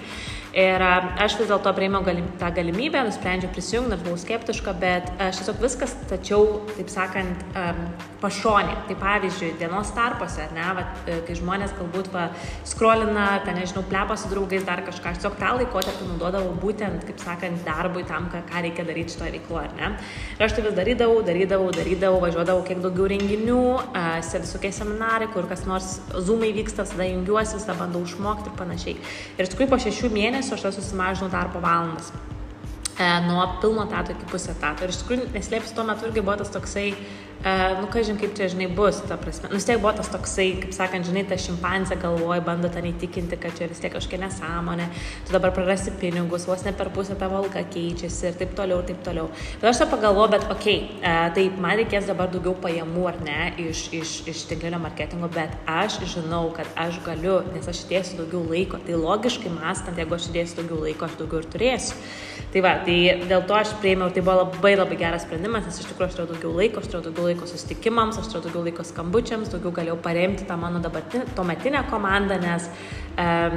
Ir 0.58 0.82
aš 0.82 1.36
vis 1.38 1.52
dėlto 1.52 1.70
prieimiau 1.78 2.02
galim, 2.02 2.26
tą 2.42 2.48
galimybę, 2.56 3.04
nusprendžiau 3.06 3.52
prisijungti, 3.54 4.00
buvau 4.02 4.18
skeptiška, 4.18 4.74
bet 4.82 5.12
aš 5.22 5.44
tiesiog 5.44 5.60
viskas 5.62 5.94
tačiau, 6.10 6.64
taip 6.74 6.90
sakant, 6.90 7.44
um, 7.54 7.84
pašonė. 8.22 8.76
Tai 8.88 8.96
pavyzdžiui, 9.00 9.54
dienos 9.60 9.92
tarpuose, 9.96 10.48
ne, 10.56 10.66
va, 10.78 10.86
e, 11.06 11.20
kai 11.28 11.36
žmonės 11.38 11.74
galbūt 11.78 12.10
va, 12.14 12.28
skrolina, 12.68 13.28
ten 13.46 13.60
nežinau, 13.60 13.84
plepa 13.88 14.18
su 14.18 14.30
draugais, 14.32 14.66
dar 14.68 14.82
kažką, 14.88 15.12
aš 15.12 15.22
tiesiog 15.22 15.38
tą 15.40 15.54
laikotarpį 15.60 16.10
naudodavau 16.12 16.54
būtent, 16.62 17.06
kaip 17.08 17.22
sakant, 17.22 17.62
darbui 17.68 18.06
tam, 18.10 18.30
ką, 18.34 18.44
ką 18.50 18.64
reikia 18.66 18.86
daryti 18.88 19.16
šitoje 19.16 19.36
veikloje, 19.38 19.70
ar 19.70 19.76
ne. 19.78 19.92
Ir 20.38 20.46
aš 20.48 20.58
tai 20.58 20.66
vis 20.68 20.78
darydavau, 20.78 21.20
darydavau, 21.28 21.72
darydavau, 21.76 22.22
važiuodavau 22.26 22.64
kiek 22.68 22.82
daugiau 22.84 23.10
renginių, 23.14 23.60
uh, 23.86 24.08
visokie 24.38 24.72
seminarai, 24.74 25.30
kur 25.34 25.50
kas 25.50 25.66
nors 25.70 25.98
zoomai 26.14 26.54
vyksta, 26.56 26.88
tada 26.90 27.10
jungiuosi, 27.10 27.60
tada 27.62 27.78
bandau 27.82 28.04
išmokti 28.08 28.52
ir 28.52 28.58
panašiai. 28.58 28.98
Ir 29.38 29.46
iš 29.46 29.54
tikrųjų 29.54 29.74
po 29.74 29.82
šešių 29.84 30.12
mėnesių 30.14 30.58
aš 30.58 30.68
susimažinau 30.80 31.30
darbo 31.34 31.62
valandas. 31.64 32.12
E, 32.98 33.08
nuo 33.28 33.44
pilno 33.62 33.84
etato 33.86 34.14
iki 34.16 34.26
pusę 34.32 34.56
etato. 34.56 34.86
Ir 34.86 34.94
iš 34.94 35.04
tikrųjų, 35.04 35.30
neslėpsiu, 35.36 35.76
tuo 35.78 35.86
metu 35.86 36.08
irgi 36.08 36.24
buvo 36.26 36.40
tas 36.40 36.54
toksai 36.54 36.88
Uh, 36.96 37.27
nu, 37.44 37.88
ką 37.92 38.02
žinai, 38.04 38.20
kaip 38.22 38.34
čia, 38.38 38.48
žinai, 38.52 38.68
bus, 38.74 39.02
ta 39.08 39.18
prasme. 39.20 39.50
Nu, 39.52 39.60
vis 39.60 39.68
tiek 39.68 39.80
buvo 39.82 39.94
tas 39.98 40.10
toksai, 40.12 40.48
kaip 40.64 40.74
sakant, 40.76 41.06
žinai, 41.08 41.24
ta 41.30 41.38
šimpanzė 41.40 42.00
galvoja, 42.02 42.42
bando 42.46 42.70
ten 42.74 42.88
įtikinti, 42.90 43.38
kad 43.40 43.56
čia 43.58 43.70
vis 43.70 43.82
tiek 43.84 43.94
kažkokia 43.94 44.20
nesąmonė, 44.26 44.88
tu 45.28 45.36
dabar 45.36 45.54
prarasi 45.56 45.94
pinigus, 46.02 46.48
vos 46.50 46.66
ne 46.66 46.74
per 46.74 46.90
pusę 46.96 47.18
tavo 47.20 47.38
alga 47.42 47.62
keičiasi 47.74 48.32
ir 48.32 48.40
taip 48.42 48.56
toliau, 48.58 48.82
ir 48.82 48.90
taip 48.90 49.04
toliau. 49.06 49.30
Bet 49.62 49.70
aš 49.72 49.84
tą 49.84 49.90
pagalvoju, 49.94 50.32
bet 50.34 50.48
okei, 50.50 50.78
okay, 50.82 51.02
uh, 51.02 51.28
tai 51.36 51.48
man 51.62 51.78
reikės 51.82 52.10
dabar 52.10 52.32
daugiau 52.34 52.56
pajamų 52.64 53.06
ar 53.12 53.22
ne 53.26 53.40
iš, 53.68 53.86
iš, 53.96 54.16
iš 54.34 54.46
tinklinio 54.50 54.82
marketingo, 54.82 55.30
bet 55.34 55.54
aš 55.70 56.00
žinau, 56.16 56.48
kad 56.58 56.70
aš 56.88 57.00
galiu, 57.06 57.40
nes 57.54 57.70
aš 57.70 57.86
įdėsiu 57.86 58.24
daugiau 58.24 58.44
laiko. 58.50 58.82
Tai 58.88 58.98
logiškai 59.04 59.54
mąstant, 59.54 60.02
jeigu 60.02 60.18
aš 60.18 60.32
įdėsiu 60.32 60.62
daugiau 60.64 60.82
laiko, 60.88 61.08
aš 61.08 61.20
daugiau 61.22 61.44
ir 61.44 61.52
turėsiu. 61.54 62.02
Tai 62.54 62.62
va, 62.64 62.74
tai 62.86 62.98
dėl 63.28 63.44
to 63.48 63.56
aš 63.58 63.74
prieimiau, 63.82 64.08
tai 64.14 64.24
buvo 64.24 64.38
labai 64.40 64.74
labai 64.78 64.98
geras 65.00 65.26
sprendimas, 65.28 65.66
nes 65.68 65.82
iš 65.82 65.90
tikrųjų 65.90 66.08
aš 66.08 66.16
turėjau 66.16 66.30
daugiau 66.32 66.54
laiko, 66.56 66.80
aš 66.82 66.88
turėjau 66.94 67.10
daugiau 67.10 67.27
laiko 67.32 67.50
susitikimams, 67.50 68.20
aš 68.22 68.32
turėjau 68.32 68.48
daugiau 68.48 68.68
laiko 68.68 68.86
skambučiams, 68.88 69.52
daugiau 69.54 69.74
galėjau 69.76 69.98
paremti 70.04 70.48
tą 70.48 70.58
mano 70.60 70.82
dabartinę, 70.84 71.28
tuometinę 71.36 71.84
komandą, 71.92 72.40
nes 72.42 72.70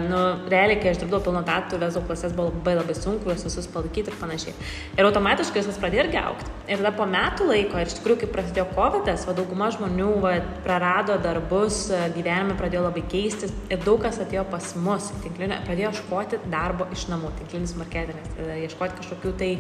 nu, 0.09 0.21
realiai, 0.49 0.79
kai 0.81 0.95
aš 0.95 1.03
dirbdavau 1.03 1.27
pilno 1.27 1.43
tatų, 1.45 1.79
vezo 1.83 2.01
klasės 2.07 2.33
buvo 2.33 2.49
labai 2.49 2.79
labai 2.79 2.95
sunku, 2.97 3.29
juos 3.29 3.45
visus 3.45 3.69
palaikyti 3.69 4.09
ir 4.09 4.17
panašiai. 4.17 4.55
Ir 4.97 5.05
automatiškai 5.05 5.61
viskas 5.61 5.81
pradėjo 5.83 6.07
irgi 6.07 6.21
aukti. 6.23 6.55
Ir 6.71 6.81
tada 6.81 6.95
po 6.97 7.05
metų 7.11 7.51
laiko, 7.51 7.77
ir 7.77 7.91
iš 7.91 7.99
tikrųjų, 7.99 8.23
kai 8.23 8.31
prasidėjo 8.33 8.67
COVID, 8.73 9.11
va, 9.29 9.35
dauguma 9.37 9.69
žmonių 9.75 10.09
va, 10.25 10.33
prarado 10.65 11.19
darbus, 11.21 11.83
gyvenime 12.17 12.57
pradėjo 12.57 12.87
labai 12.87 13.05
keistis 13.13 13.53
ir 13.69 13.85
daug 13.85 14.01
kas 14.01 14.23
atėjo 14.25 14.47
pas 14.49 14.73
mus, 14.81 15.11
tinklinė, 15.27 15.61
pradėjo 15.69 15.93
ieškoti 15.93 16.41
darbo 16.49 16.89
iš 16.97 17.11
namų, 17.13 17.35
tinklinis 17.43 17.77
marketingas, 17.77 18.33
ieškoti 18.65 19.03
kažkokių 19.03 19.35
tai 19.45 19.51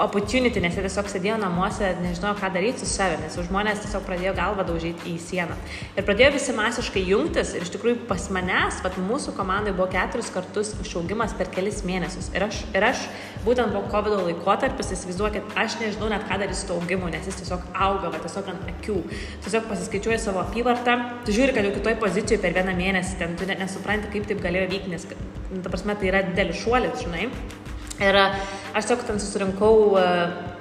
opportunity, 0.00 0.62
nes 0.64 0.74
jie 0.74 0.86
tiesiog 0.88 1.10
sėdėjo 1.10 1.36
namuose, 1.42 1.92
nežinojo, 2.00 2.38
ką 2.40 2.50
daryti 2.56 2.82
su 2.82 2.88
savimi, 2.88 3.26
nes 3.28 3.36
žmonės 3.48 3.82
tiesiog 3.84 4.04
pradėjo 4.06 4.34
galvą 4.36 4.64
daužyti 4.68 5.12
į 5.12 5.14
sieną. 5.22 5.56
Ir 5.94 6.06
pradėjo 6.06 6.32
visi 6.36 6.54
masiškai 6.56 7.02
jungtis 7.08 7.52
ir 7.54 7.64
iš 7.66 7.72
tikrųjų 7.74 8.04
pas 8.08 8.26
manęs, 8.34 8.80
pat 8.84 8.98
mūsų 9.00 9.34
komandai 9.36 9.74
buvo 9.76 9.88
keturis 9.92 10.30
kartus 10.34 10.72
išaugimas 10.82 11.34
per 11.38 11.50
kelis 11.54 11.82
mėnesius. 11.86 12.30
Ir 12.34 12.46
aš, 12.48 12.60
ir 12.74 12.86
aš 12.88 13.04
būtent 13.44 13.74
po 13.74 13.84
COVID 13.92 14.16
laikotarpis, 14.28 14.92
įsivaizduokit, 14.96 15.56
aš 15.60 15.78
nežinau 15.82 16.10
net 16.12 16.24
ką 16.28 16.38
daryti 16.42 16.60
su 16.60 16.68
to 16.70 16.78
augimu, 16.78 17.10
nes 17.12 17.28
jis 17.28 17.42
tiesiog 17.42 17.66
auga, 17.74 18.12
va, 18.14 18.22
tiesiog 18.24 18.48
ant 18.54 18.70
akių. 18.74 18.96
Tiesiog 19.44 19.68
pasiskaičiuoji 19.72 20.22
savo 20.22 20.42
apyvartą, 20.44 20.96
tu 21.26 21.34
žiūri, 21.36 21.56
kad 21.56 21.68
jau 21.68 21.74
kitoj 21.76 21.98
pozicijoje 22.02 22.40
per 22.42 22.56
vieną 22.56 22.76
mėnesį, 22.78 23.18
ten 23.20 23.36
tu 23.38 23.48
net 23.50 23.60
nesupranti, 23.62 24.10
kaip 24.14 24.30
taip 24.30 24.40
galėjo 24.44 24.70
vykti, 24.72 24.94
nes, 24.94 25.06
nu, 25.50 25.60
ta 25.60 25.72
prasme, 25.72 25.98
tai 26.00 26.10
yra 26.12 26.24
didelis 26.30 26.62
šuolis, 26.62 27.04
žinai. 27.04 27.28
Ir 28.02 28.18
aš 28.18 28.88
tiesiog 28.88 29.04
ten 29.06 29.20
susirinkau 29.22 29.74
uh, 29.92 30.53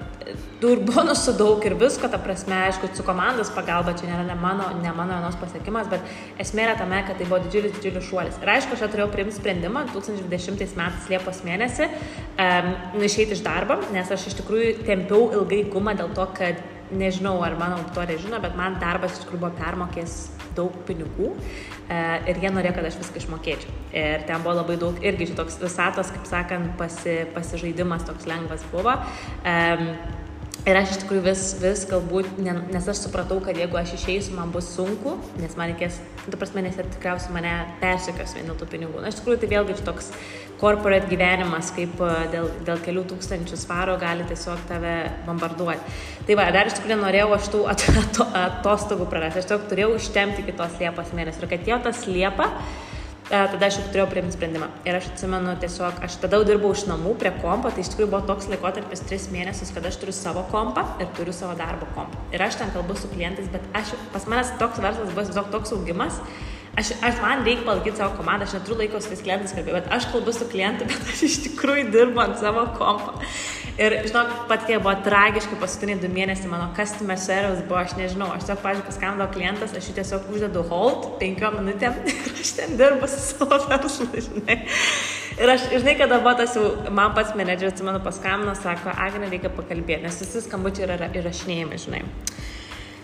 tų 0.61 0.71
ir 0.75 0.81
bonusų 0.87 1.35
daug 1.39 1.63
ir 1.67 1.75
visko, 1.79 2.09
ta 2.11 2.19
prasme, 2.21 2.55
aišku, 2.67 2.89
su 2.95 3.05
komandos 3.05 3.51
pagalba 3.53 3.95
čia 3.97 4.09
nėra 4.09 4.25
ne 4.27 4.35
mano, 4.39 4.69
ne 4.81 4.93
mano 4.95 5.17
vienos 5.19 5.37
pasiekimas, 5.41 5.89
bet 5.91 6.05
esmė 6.41 6.67
yra 6.67 6.75
tame, 6.79 7.01
kad 7.07 7.19
tai 7.19 7.27
buvo 7.29 7.41
didžiulis, 7.45 7.75
didžiulis 7.77 8.07
šuolis. 8.09 8.39
Ir 8.41 8.53
aišku, 8.55 8.77
aš 8.77 8.85
turėjau 8.85 9.09
priimti 9.13 9.37
sprendimą 9.37 9.87
2020 9.93 10.77
metais 10.79 11.09
Liepos 11.11 11.43
mėnesį 11.47 11.89
um, 11.89 12.71
išeiti 13.03 13.37
iš 13.37 13.43
darbo, 13.45 13.79
nes 13.95 14.13
aš 14.13 14.29
iš 14.31 14.39
tikrųjų 14.41 14.77
tempiau 14.87 15.27
ilgai 15.39 15.63
gumą 15.73 15.97
dėl 15.99 16.13
to, 16.15 16.27
kad 16.37 16.63
nežinau, 16.93 17.39
ar 17.45 17.57
mano 17.59 17.81
auditorija 17.81 18.21
žino, 18.27 18.41
bet 18.43 18.57
man 18.59 18.79
darbas 18.81 19.17
iš 19.17 19.25
tikrųjų 19.25 19.45
buvo 19.45 19.55
permokės 19.59 20.17
daug 20.57 20.75
pinigų 20.87 21.31
e, 21.33 21.99
ir 22.31 22.41
jie 22.43 22.51
norėjo, 22.53 22.75
kad 22.77 22.89
aš 22.89 22.99
viską 23.01 23.21
išmokėčiau. 23.21 23.77
Ir 23.93 24.25
ten 24.27 24.43
buvo 24.45 24.57
labai 24.61 24.79
daug, 24.81 24.99
irgi 25.05 25.29
šitoks 25.31 25.59
visatos, 25.61 26.11
kaip 26.15 26.27
sakant, 26.29 26.73
pasi, 26.79 27.23
pasižaidimas 27.35 28.05
toks 28.09 28.27
lengvas 28.29 28.65
buvo. 28.73 28.95
E, 29.45 29.57
Ir 30.63 30.77
aš 30.79 30.93
iš 30.93 30.99
tikrųjų 31.01 31.21
vis, 31.25 31.41
vis 31.59 31.81
galbūt, 31.89 32.37
nes 32.39 32.85
aš 32.87 33.01
supratau, 33.03 33.41
kad 33.43 33.57
jeigu 33.59 33.75
aš 33.75 33.97
išeisiu, 33.97 34.37
man 34.37 34.53
bus 34.53 34.69
sunku, 34.71 35.17
nes 35.41 35.57
man 35.59 35.73
reikės, 35.73 35.97
tu 36.23 36.39
prasme, 36.39 36.63
nes 36.63 36.77
tikriausiai 36.79 37.35
mane 37.35 37.51
persikios 37.81 38.31
vien 38.37 38.47
dėl 38.47 38.55
tų 38.61 38.69
pinigų. 38.71 39.01
Na, 39.03 39.11
iš 39.11 39.19
tikrųjų, 39.19 39.41
tai 39.41 39.49
vėlgi 39.51 39.75
toks 39.83 40.07
corporate 40.61 41.11
gyvenimas, 41.11 41.73
kaip 41.75 41.99
e, 41.99 42.13
dėl, 42.31 42.47
dėl 42.63 42.79
kelių 42.85 43.03
tūkstančių 43.11 43.59
svaro 43.59 43.97
gali 43.99 44.23
tiesiog 44.29 44.63
tave 44.69 44.95
bombarduoti. 45.27 45.99
Tai 46.29 46.39
va, 46.39 46.47
dar 46.55 46.71
iš 46.71 46.79
tikrųjų 46.79 46.99
norėjau 47.01 47.27
aš 47.35 47.51
tų 47.51 47.65
atostogų 48.45 49.11
prarasti, 49.11 49.43
aš 49.43 49.51
tiesiog 49.51 49.67
turėjau 49.67 49.91
ištemti 49.99 50.47
kitos 50.47 50.79
Liepos 50.79 51.11
mėnesio. 51.11 51.43
Ir 51.43 51.55
kad 51.57 51.71
jau 51.73 51.83
tas 51.89 52.07
Liepa, 52.07 52.53
E, 52.53 52.92
tada 53.29 53.67
aš 53.67 53.79
jau 53.79 53.85
turėjau 53.87 54.07
priimti 54.11 54.35
sprendimą. 54.35 54.67
Ir 54.87 54.97
aš 54.97 55.09
atsimenu 55.13 55.55
tiesiog, 55.61 55.99
aš 56.05 56.17
tada 56.23 56.41
dirbau 56.47 56.73
iš 56.75 56.85
namų 56.89 57.15
prie 57.21 57.31
kompo, 57.43 57.71
tai 57.71 57.85
iš 57.85 57.93
tikrųjų 57.93 58.11
buvo 58.11 58.23
toks 58.29 58.49
laikotarpis 58.51 59.03
tris 59.07 59.29
mėnesius, 59.33 59.73
kad 59.75 59.85
aš 59.87 59.99
turiu 60.01 60.15
savo 60.17 60.45
kompą 60.51 60.85
ir 61.03 61.11
turiu 61.17 61.35
savo 61.35 61.55
darbo 61.59 61.87
kompą. 61.95 62.19
Ir 62.35 62.43
aš 62.43 62.59
ten 62.61 62.73
kalbu 62.75 62.97
su 62.99 63.11
klientais, 63.13 63.47
bet 63.53 63.63
aš, 63.77 63.95
pas 64.15 64.27
manęs 64.29 64.53
toks 64.61 64.83
verslas 64.83 65.13
buvo 65.13 65.27
tiesiog 65.29 65.51
toks 65.55 65.75
augimas, 65.77 66.19
Aš, 66.73 66.89
aš 67.05 67.19
man 67.21 67.43
reikia 67.45 67.67
palaikyti 67.67 67.99
savo 67.99 68.15
komandą, 68.17 68.47
aš 68.47 68.55
neturiu 68.57 68.79
laiko 68.79 68.97
su 69.01 69.11
tais 69.11 69.19
klientais 69.21 69.51
kalbėti, 69.53 69.75
bet 69.75 69.91
aš 69.93 70.07
kalbu 70.09 70.31
su 70.33 70.47
klientu, 70.49 70.87
bet 70.89 71.11
aš 71.13 71.19
iš 71.27 71.35
tikrųjų 71.43 71.91
dirbu 71.93 72.23
ant 72.23 72.39
savo 72.41 72.63
kompo. 72.79 73.13
Ir 73.77 73.93
žinok, 74.07 74.31
pat 74.49 74.65
kiek 74.65 74.81
buvo 74.81 74.93
tragiškai 75.05 75.57
paskutiniai 75.61 76.01
du 76.01 76.09
mėnesiai 76.13 76.49
mano 76.49 76.71
customer 76.77 77.17
service 77.21 77.61
buvo, 77.67 77.77
aš 77.81 77.93
nežinau, 77.97 78.31
aš 78.33 78.47
tiesiog, 78.47 78.63
pažiūrėjau, 78.65 78.87
paskambino 78.89 79.27
klientas, 79.33 79.75
aš 79.77 79.91
jį 79.91 79.95
tiesiog 79.99 80.27
uždedu 80.33 80.65
hold 80.71 81.07
penkiom 81.21 81.59
minutėm 81.59 81.99
ir 82.09 82.41
aš 82.41 82.55
ten 82.57 82.73
dirbu 82.81 83.09
su 83.09 83.21
savo 83.21 83.61
verslu, 83.69 84.09
žinai. 84.29 84.57
Ir 85.37 85.53
aš, 85.53 85.67
žinai, 85.75 85.93
kada 86.01 86.21
buvo 86.25 86.33
tas 86.41 86.57
jau, 86.57 86.65
man 86.89 87.13
pats 87.13 87.37
menedžeris, 87.37 87.77
atsimenu, 87.77 88.01
paskambino, 88.05 88.57
sako, 88.57 88.93
Agne, 88.97 89.29
reikia 89.29 89.53
pakalbėti, 89.53 90.05
nes 90.07 90.21
visi 90.25 90.41
skambučiai 90.45 90.89
yra 90.89 91.13
įrašinėjami, 91.21 91.81
žinai. 91.85 92.03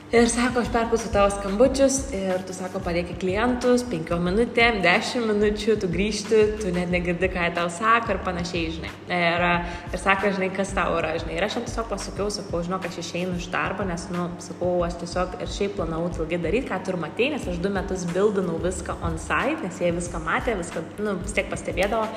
Ir 0.09 0.25
sako, 0.25 0.63
aš 0.63 0.71
perklausiu 0.73 1.11
tavo 1.13 1.29
skambučius 1.29 1.99
ir 2.17 2.39
tu 2.41 2.53
sako, 2.57 2.79
padėki 2.81 3.13
klientus, 3.21 3.83
penkiom 3.91 4.23
minutėm, 4.25 4.79
dešimt 4.81 5.29
minučių, 5.29 5.75
tu 5.83 5.85
grįžti, 5.91 6.39
tu 6.57 6.71
net 6.73 6.89
negirdi, 6.89 7.27
ką 7.29 7.43
jie 7.43 7.51
tau 7.53 7.69
sako 7.69 8.15
ir 8.15 8.21
panašiai, 8.25 8.71
žinai. 8.73 8.89
Ir, 9.13 9.45
ir 9.93 10.01
sako, 10.01 10.31
žinai, 10.33 10.47
kas 10.55 10.71
tau 10.73 10.95
yra, 10.97 11.11
žinai. 11.21 11.35
Ir 11.37 11.45
aš 11.45 11.59
jam 11.59 11.67
tiesiog 11.67 11.91
pasakiau, 11.91 12.25
sakau, 12.33 12.61
žinau, 12.65 12.79
aš 12.89 12.97
išeinu 13.03 13.35
iš 13.37 13.51
darbo, 13.53 13.85
nes, 13.85 14.07
nu, 14.09 14.25
sakau, 14.41 14.71
aš 14.87 14.97
tiesiog 15.03 15.35
ir 15.45 15.53
šiaip 15.59 15.77
planavau 15.77 16.09
ilgai 16.09 16.41
daryti, 16.41 16.71
ką 16.71 16.81
tu 16.81 16.95
ir 16.95 16.97
matei, 17.05 17.29
nes 17.35 17.45
aš 17.45 17.61
du 17.61 17.69
metus 17.77 18.07
bildinau 18.09 18.57
viską 18.65 18.97
on 19.05 19.21
site, 19.21 19.61
nes 19.61 19.77
jie 19.77 19.93
viską 19.93 20.23
matė, 20.25 20.57
viską, 20.57 20.85
nu, 21.05 21.19
vis 21.21 21.37
tiek 21.37 21.53
pastebėdavo 21.53 22.09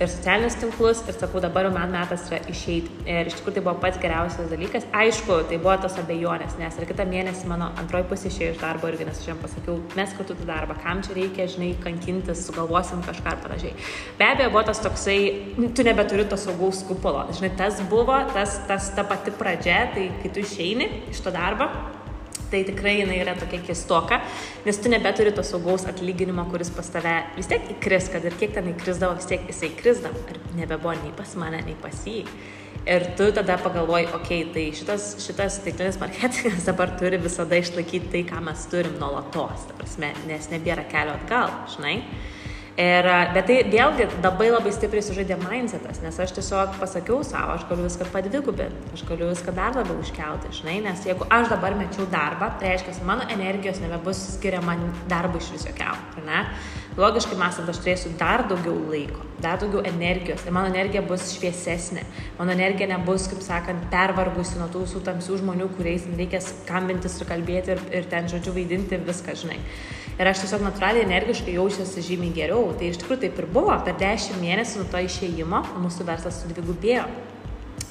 ir 0.00 0.10
socialinius 0.10 0.58
tinklus 0.64 1.04
ir 1.06 1.14
sakau, 1.14 1.38
dabar 1.46 1.70
jau 1.70 1.76
man 1.78 1.94
metas 1.94 2.26
yra 2.26 2.42
išeiti. 2.50 2.90
Ir 3.06 3.30
iš 3.30 3.38
tikrųjų 3.38 3.60
tai 3.60 3.66
buvo 3.70 3.78
pats 3.86 4.02
geriausias 4.02 4.50
dalykas. 4.50 4.90
Aišku, 4.90 5.44
tai 5.46 5.62
buvo 5.62 5.78
tos 5.86 5.94
abejonės, 6.02 6.58
nes 6.58 6.82
ir 6.82 6.90
kitą 6.90 7.06
mėnesį 7.06 7.35
mėnesį 7.36 7.48
mano 7.50 7.68
antroji 7.80 8.06
pusė 8.08 8.30
išėjo 8.30 8.54
iš 8.54 8.60
darbo 8.60 8.88
irgi, 8.88 9.06
nes 9.06 9.18
aš 9.20 9.28
jam 9.28 9.38
pasakiau, 9.40 9.80
mes 9.96 10.12
kartu 10.16 10.34
tą 10.36 10.46
darbą, 10.48 10.76
kam 10.80 11.02
čia 11.02 11.14
reikia, 11.16 11.46
žinai, 11.46 11.74
kankintis, 11.82 12.46
sugalvosim 12.46 13.02
kažką 13.04 13.32
ar 13.32 13.42
panašiai. 13.42 13.74
Be 14.18 14.24
abejo, 14.24 14.50
buvo 14.50 14.62
tas 14.64 14.80
toksai, 14.80 15.18
tu 15.74 15.84
nebeturi 15.84 16.26
to 16.28 16.36
saugaus 16.36 16.82
kupolo. 16.86 17.26
Žinai, 17.36 17.52
tas 17.56 17.82
buvo, 17.90 18.16
tas, 18.32 18.60
tas 18.68 18.90
ta 18.96 19.04
pati 19.04 19.34
pradžia, 19.36 19.92
tai 19.94 20.08
kai 20.22 20.32
tu 20.32 20.40
išeini 20.40 20.88
iš 21.12 21.20
to 21.24 21.32
darbo, 21.34 21.68
tai 22.50 22.62
tikrai 22.64 23.00
jinai 23.00 23.20
yra 23.20 23.34
tokia 23.36 23.60
kistoka, 23.66 24.20
nes 24.64 24.78
tu 24.78 24.92
nebeturi 24.92 25.34
to 25.34 25.44
saugaus 25.44 25.86
atlyginimo, 25.90 26.46
kuris 26.50 26.70
pas 26.70 26.88
tave 26.94 27.18
vis 27.36 27.50
tiek 27.50 27.72
įkris, 27.76 28.12
kad 28.12 28.24
ir 28.24 28.36
kiek 28.38 28.54
ten 28.54 28.70
įkrisdavo, 28.72 29.18
vis 29.18 29.28
tiek 29.28 29.50
jisai 29.50 29.74
įkrisdavo 29.74 30.28
ir 30.30 30.40
nebebuvo 30.62 30.94
nei 31.02 31.12
pas 31.16 31.34
mane, 31.40 31.64
nei 31.66 31.76
pas 31.82 32.06
jį. 32.06 32.22
Ir 32.86 33.02
tu 33.18 33.32
tada 33.34 33.56
pagalvoji, 33.58 34.06
okei, 34.14 34.44
okay, 34.44 34.52
tai 34.54 34.64
šitas, 34.78 35.08
šitas 35.24 35.56
tinklinis 35.64 35.96
marketingas 35.98 36.66
dabar 36.70 36.92
turi 37.00 37.18
visada 37.18 37.58
išlaikyti 37.58 38.12
tai, 38.12 38.22
ką 38.28 38.38
mes 38.46 38.62
turim 38.70 38.94
nuolatos, 39.00 39.66
prasme, 39.74 40.12
nes 40.28 40.46
nebėra 40.52 40.86
kelio 40.92 41.16
atgal, 41.18 41.50
žinai. 41.74 41.96
Ir, 42.76 43.06
bet 43.32 43.46
tai 43.48 43.56
vėlgi 43.72 44.06
labai 44.20 44.50
labai 44.52 44.70
stipriai 44.76 45.02
sužaidė 45.02 45.38
mindsetas, 45.40 45.98
nes 46.04 46.18
aš 46.20 46.34
tiesiog 46.36 46.74
pasakiau 46.76 47.22
savo, 47.24 47.54
aš 47.56 47.64
galiu 47.70 47.86
viską 47.88 48.06
padvigubinti, 48.12 48.90
aš 48.92 49.02
galiu 49.08 49.30
viską 49.32 49.54
dar 49.56 49.74
labiau 49.80 49.96
iškelti, 50.04 50.52
žinai, 50.58 50.76
nes 50.84 51.06
jeigu 51.08 51.26
aš 51.32 51.48
dabar 51.54 51.74
mečiau 51.78 52.04
darbą, 52.12 52.52
tai 52.60 52.74
reiškia, 52.74 52.98
mano 53.08 53.24
energijos 53.32 53.80
nebebus 53.80 54.20
skiriama 54.36 54.76
darbui 55.08 55.40
iš 55.40 55.54
viso 55.56 55.72
ar 55.88 56.20
ne? 56.28 56.44
Logiškai 57.00 57.36
mąstant, 57.38 57.68
aš 57.70 57.80
turėsiu 57.84 58.12
dar 58.20 58.46
daugiau 58.48 58.76
laiko, 58.90 59.24
dar 59.42 59.58
daugiau 59.60 59.82
energijos 59.88 60.44
ir 60.46 60.54
mano 60.56 60.70
energija 60.72 61.02
bus 61.04 61.28
šviesesnė, 61.34 62.06
mano 62.38 62.54
energija 62.56 62.88
nebus, 62.94 63.28
kaip 63.30 63.44
sakant, 63.44 63.84
pervargusi 63.92 64.56
nuo 64.60 64.70
tų 64.72 64.86
visų 64.86 65.04
tamsių 65.06 65.42
žmonių, 65.42 65.68
kuriais 65.76 66.08
reikia 66.16 66.40
skambintis 66.44 67.20
ir 67.20 67.28
kalbėti 67.28 67.76
ir, 67.76 67.84
ir 68.00 68.10
ten, 68.12 68.30
žodžiu, 68.32 68.56
vaidinti 68.56 69.00
viską, 69.04 69.36
žinai. 69.42 69.60
Ir 70.16 70.30
aš 70.30 70.40
tiesiog 70.46 70.62
natūraliai 70.64 71.04
energiškai 71.04 71.58
jaučiuosi 71.58 72.00
žymiai 72.06 72.32
geriau. 72.32 72.70
Tai 72.72 72.86
iš 72.88 73.02
tikrųjų 73.02 73.20
taip 73.26 73.40
ir 73.42 73.46
buvo. 73.52 73.74
Per 73.84 73.98
10 74.00 74.38
mėnesių 74.40 74.80
nuo 74.80 74.86
to 74.88 75.02
išėjimo 75.04 75.60
mūsų 75.82 76.06
verslas 76.08 76.38
sudvigubėjo. 76.40 77.04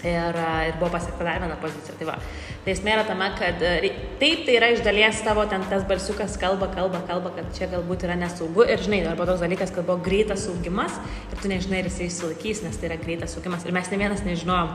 Ir, 0.05 0.39
ir 0.69 0.79
buvo 0.79 0.89
pasiekta 0.95 1.25
dar 1.25 1.43
viena 1.43 1.57
pozicija. 1.61 1.93
Tai 1.99 2.07
va, 2.09 2.17
Tai 2.65 2.73
esmė 2.73 2.95
yra 2.95 3.03
tame, 3.05 3.27
kad 3.37 3.59
e, 3.61 3.91
taip 4.17 4.39
tai 4.47 4.55
yra 4.57 4.71
iš 4.73 4.79
dalies 4.81 5.19
tavo 5.21 5.43
ten 5.45 5.61
tas 5.69 5.83
balsiukas 5.85 6.33
kalba, 6.41 6.65
kalba, 6.73 7.03
kalba, 7.05 7.29
kad 7.35 7.51
čia 7.53 7.67
galbūt 7.69 8.07
yra 8.07 8.15
nesaugu. 8.17 8.63
Ir 8.65 8.81
žinai, 8.81 9.03
arba 9.05 9.27
toks 9.29 9.43
dalykas, 9.43 9.69
kad 9.75 9.85
buvo 9.85 9.99
greitas 10.01 10.47
augimas 10.49 10.95
ir 11.29 11.37
tu 11.43 11.51
nežinai, 11.51 11.83
ar 11.83 11.89
jisai 11.91 12.07
išsilaikys, 12.09 12.63
nes 12.65 12.79
tai 12.81 12.89
yra 12.89 12.97
greitas 12.97 13.37
augimas. 13.37 13.67
Ir 13.69 13.75
mes 13.75 13.91
ne 13.93 13.99
vienas 14.01 14.25
nežinojom, 14.25 14.71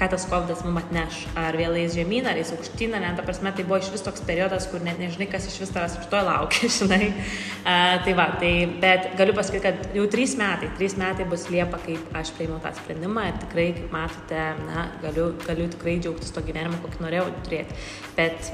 ką 0.00 0.08
tas 0.14 0.24
COVID 0.30 0.62
mums 0.64 0.86
atneš, 0.86 1.18
ar 1.36 1.58
vėl 1.60 1.76
eis 1.82 1.92
žemyn, 1.98 2.30
ar 2.32 2.40
eis 2.40 2.54
aukštyn, 2.56 2.96
ne, 2.96 3.12
ta 3.12 3.26
prasme, 3.28 3.52
tai 3.52 3.68
buvo 3.68 3.82
iš 3.82 3.92
vis 3.92 4.06
toks 4.08 4.24
periodas, 4.24 4.70
kur 4.72 4.80
net 4.80 4.96
nežinai, 5.02 5.28
kas 5.28 5.50
iš 5.50 5.60
vis 5.66 5.74
tavęs 5.76 5.98
už 6.00 6.08
to 6.14 6.24
laukia, 6.24 6.72
žinai. 6.78 7.10
Uh, 7.12 8.00
tai 8.08 8.16
va, 8.16 8.30
tai, 8.40 8.54
bet 8.80 9.12
galiu 9.20 9.36
pasakyti, 9.36 9.66
kad 9.68 10.00
jau 10.00 10.08
trys 10.16 10.38
metai, 10.40 10.72
trys 10.80 10.96
metai 10.96 11.28
bus 11.28 11.44
Liepa, 11.52 11.76
kaip 11.84 12.16
aš 12.16 12.32
priėmiau 12.38 12.64
tą 12.64 12.72
sprendimą. 12.80 13.28
Ir 13.28 13.38
tikrai, 13.44 13.68
kaip 13.76 13.92
matote, 13.92 14.42
na, 14.64 14.88
galiu, 15.04 15.30
galiu 15.44 15.68
tikrai 15.76 16.00
džiaugtis 16.00 16.32
to 16.32 16.42
gyvenimo, 16.48 16.80
kokį 16.80 17.04
norėjau 17.04 17.33
turėti. 17.46 17.76
Bet, 18.16 18.52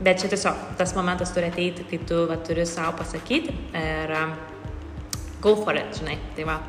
bet 0.00 0.20
čia 0.22 0.30
tiesiog 0.32 0.76
tas 0.80 0.94
momentas 0.96 1.32
turi 1.36 1.50
ateiti, 1.50 1.86
kai 1.88 2.02
tu 2.08 2.24
va, 2.30 2.38
turi 2.44 2.66
savo 2.68 2.96
pasakyti 3.00 3.56
ir 3.80 4.14
um, 4.16 4.36
go 5.40 5.56
for 5.56 5.76
it, 5.76 5.96
žinai. 6.00 6.18
Tai 6.36 6.48
va. 6.48 6.60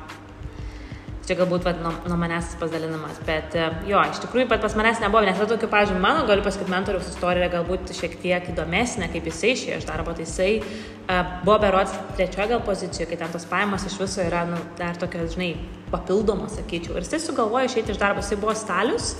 Čia 1.21 1.35
galbūt 1.37 1.63
va, 1.67 1.71
nuo, 1.77 1.91
nuo 2.09 2.15
manęs 2.17 2.55
pasidalinamas, 2.59 3.19
bet 3.27 3.53
uh, 3.55 3.75
jo, 3.85 3.99
iš 4.09 4.23
tikrųjų, 4.23 4.47
bet 4.49 4.63
pas 4.63 4.73
manęs 4.75 5.03
nebuvo, 5.03 5.21
nes 5.23 5.37
yra 5.37 5.45
tokių, 5.51 5.67
pažiūrėjau, 5.69 6.01
mano, 6.01 6.23
galiu 6.27 6.41
pasakyti, 6.43 6.73
mentoriaus 6.73 7.11
istorija 7.11 7.51
galbūt 7.53 7.93
šiek 7.93 8.15
tiek 8.23 8.49
įdomesnė, 8.51 9.07
kaip 9.13 9.29
jisai 9.29 9.51
išėjo 9.53 9.77
iš 9.79 9.85
darbo, 9.85 10.15
tai 10.17 10.25
jisai 10.25 10.49
uh, 10.63 11.37
buvo 11.45 11.59
berots 11.61 11.93
trečioje 12.17 12.49
gal 12.55 12.63
pozicijoje, 12.65 13.11
kai 13.11 13.21
ten 13.21 13.35
tos 13.35 13.45
pajamos 13.47 13.85
iš 13.85 13.99
viso 14.01 14.25
yra, 14.25 14.47
nu, 14.49 14.57
dar 14.81 14.97
tokios, 14.99 15.35
žinai, 15.37 15.51
papildomos, 15.93 16.57
sakyčiau. 16.57 16.97
Ir 16.97 17.05
jisai 17.05 17.21
sugalvojo 17.21 17.69
išeiti 17.69 17.93
iš 17.93 18.01
darbo, 18.01 18.25
jisai 18.25 18.39
buvo 18.41 18.57
stalius 18.57 19.13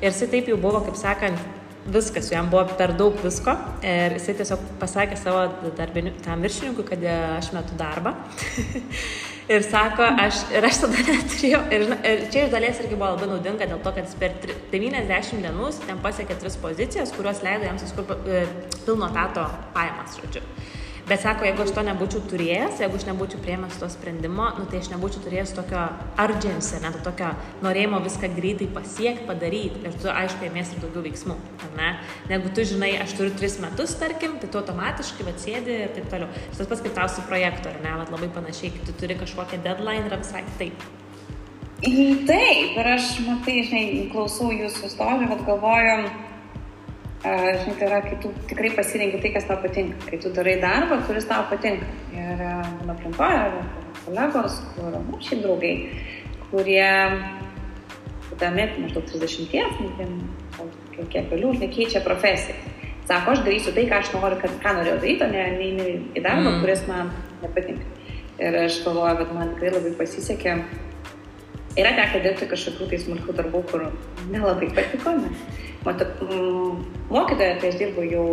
ir 0.00 0.08
jisai 0.08 0.30
taip 0.32 0.48
jau 0.48 0.56
buvo, 0.64 0.80
kaip 0.88 0.96
sakant, 0.98 1.44
viskas, 1.86 2.30
jam 2.32 2.48
buvo 2.50 2.64
per 2.78 2.94
daug 2.96 3.16
visko 3.22 3.52
ir 3.84 4.16
jisai 4.16 4.34
tiesiog 4.38 4.62
pasakė 4.80 5.18
savo 5.20 5.70
darbiniu, 5.76 6.14
tam 6.24 6.44
viršininkui, 6.44 6.86
kad 6.88 7.04
aš 7.10 7.50
metu 7.56 7.76
darbą. 7.78 8.14
ir 9.54 9.66
sako, 9.66 10.06
aš, 10.24 10.44
ir 10.54 10.64
aš 10.64 10.80
tada 10.84 11.04
neturėjau, 11.10 11.60
ir, 11.76 11.86
ir 12.00 12.24
čia 12.32 12.46
iš 12.46 12.54
dalies 12.54 12.80
irgi 12.84 12.96
buvo 12.96 13.12
labai 13.14 13.28
naudinga 13.34 13.68
dėl 13.68 13.82
to, 13.84 13.92
kad 13.96 14.08
jis 14.08 14.16
per 14.20 14.38
90 14.72 15.44
dienų 15.44 15.72
ten 15.84 16.00
pasiekė 16.04 16.38
tris 16.40 16.56
pozicijas, 16.62 17.12
kurios 17.16 17.44
leido 17.44 17.68
jam 17.68 17.80
suskurti 17.80 18.16
e, 18.40 18.46
pilno 18.86 19.10
tato 19.14 19.46
pajamas, 19.76 20.16
žodžiu. 20.22 20.44
Bet 21.08 21.20
sako, 21.20 21.44
jeigu 21.44 21.60
aš 21.60 21.70
to 21.76 21.82
nebūčiau 21.84 22.22
turėjęs, 22.30 22.78
jeigu 22.80 22.96
aš 22.96 23.02
nebūčiau 23.04 23.40
prieimęs 23.44 23.74
to 23.76 23.90
sprendimo, 23.92 24.46
nu, 24.56 24.64
tai 24.70 24.78
aš 24.80 24.88
nebūčiau 24.88 25.20
turėjęs 25.26 25.52
tokio 25.52 25.82
urgency, 26.22 26.78
net 26.80 26.96
tokio 27.04 27.34
norėjimo 27.66 28.00
viską 28.06 28.30
greitai 28.32 28.70
pasiekti, 28.72 29.26
padaryti. 29.28 29.82
Ir 29.84 29.98
tu, 30.00 30.08
aišku, 30.08 30.48
ėmės 30.48 30.72
ir 30.72 30.80
daugiau 30.80 31.04
veiksmų. 31.04 31.36
Ne? 31.76 31.90
Negu 32.32 32.54
tu 32.56 32.64
žinai, 32.64 32.94
aš 33.04 33.12
turiu 33.18 33.36
tris 33.36 33.58
metus, 33.60 33.92
tarkim, 34.00 34.38
tai 34.40 34.48
tu 34.48 34.62
automatiškai 34.62 35.28
atsėdi 35.34 35.78
ir 35.84 35.92
taip 35.92 36.08
toliau. 36.08 36.32
Ir 36.48 36.56
tas 36.56 36.72
pats 36.72 36.84
kaip 36.88 36.96
tau 36.96 37.12
su 37.12 37.28
projektu, 37.28 37.68
ar 37.68 37.80
ne, 37.84 37.96
Vat 38.00 38.12
labai 38.14 38.32
panašiai, 38.32 38.72
kai 38.72 38.88
tu 38.88 38.96
turi 39.04 39.20
kažkokią 39.20 39.60
deadline, 39.66 40.08
yra 40.08 40.24
visai 40.24 40.46
taip. 40.56 40.86
Taip, 41.84 42.78
ir 42.80 42.94
aš, 42.94 43.18
matai, 43.26 43.60
žinai, 43.68 43.84
klausau 44.08 44.48
jūsų 44.56 44.88
istorijų, 44.88 45.34
bet 45.34 45.44
galvoju, 45.44 46.14
žinai, 47.24 47.76
tai 47.78 47.86
yra, 47.88 48.00
kai 48.04 48.18
tu 48.20 48.30
tikrai 48.50 48.70
pasirenki 48.76 49.20
tai, 49.22 49.30
kas 49.32 49.46
tau 49.48 49.56
patinka, 49.62 49.96
kai 50.10 50.18
tu 50.20 50.32
darai 50.34 50.58
darbą, 50.60 50.98
kuris 51.06 51.24
tau 51.24 51.46
patinka. 51.48 51.86
Ir 52.12 52.42
mano 52.44 52.92
aplinkoje 52.92 53.62
kolegos, 54.04 54.58
kur, 54.74 54.92
nu, 54.92 55.20
šiaip 55.24 55.40
draugai, 55.46 55.72
kurie, 56.50 56.90
būdami 58.28 58.68
maždaug 58.82 59.08
30, 59.08 59.80
nu, 59.80 60.68
kiek 60.98 61.32
vėliau, 61.32 61.54
nekeičia 61.64 62.04
profesiją. 62.04 62.60
Sako, 63.08 63.34
aš 63.34 63.42
darysiu 63.44 63.72
tai, 63.76 63.86
ką 63.88 64.00
aš 64.00 64.12
noriu, 64.14 64.38
kad, 64.40 64.52
ką 64.60 64.76
norėjau 64.78 65.00
daryti, 65.00 65.24
o 65.24 65.32
ne, 65.32 65.42
ne 65.56 65.88
į 66.16 66.24
darbą, 66.24 66.50
mm. 66.50 66.60
kuris 66.60 66.84
man 66.88 67.12
nepatinka. 67.42 67.88
Ir 68.40 68.56
aš 68.66 68.82
galvoju, 68.84 69.18
kad 69.20 69.32
man 69.36 69.52
tikrai 69.54 69.72
labai 69.78 69.92
pasisekė. 69.98 70.54
Yra 71.74 71.90
tekę 71.96 72.20
dirbti 72.22 72.46
kažkokių 72.50 72.86
tai 72.90 72.98
smulkių 73.02 73.34
darbų, 73.34 73.60
kur 73.70 73.88
nelabai 74.30 74.68
patiko, 74.76 75.16
nes 75.18 75.46
mokytoja, 77.10 77.56
tai 77.60 77.70
aš 77.72 77.80
dirbu 77.80 78.04
jau 78.06 78.26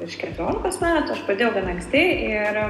virš 0.00 0.16
14 0.22 0.80
metų, 0.80 1.12
aš 1.12 1.20
pradėjau 1.26 1.50
gana 1.58 1.74
anksti 1.74 2.00
ir 2.30 2.60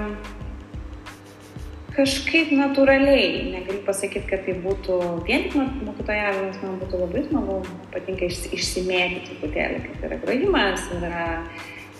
kažkaip 1.94 2.50
natūraliai, 2.58 3.52
negaliu 3.54 3.84
pasakyti, 3.86 4.26
kad 4.32 4.42
tai 4.48 4.56
būtų 4.64 4.98
vien 5.28 5.46
tik 5.46 5.54
mokytojavimas, 5.86 6.58
man 6.64 6.80
būtų 6.82 7.00
labai 7.04 7.22
smagu, 7.28 7.60
patinka 7.94 8.26
iš, 8.26 8.42
išsimėti 8.58 9.22
truputėlį, 9.28 9.80
kad 9.86 10.06
yra 10.08 10.18
grojimas, 10.24 10.88
yra 10.98 11.28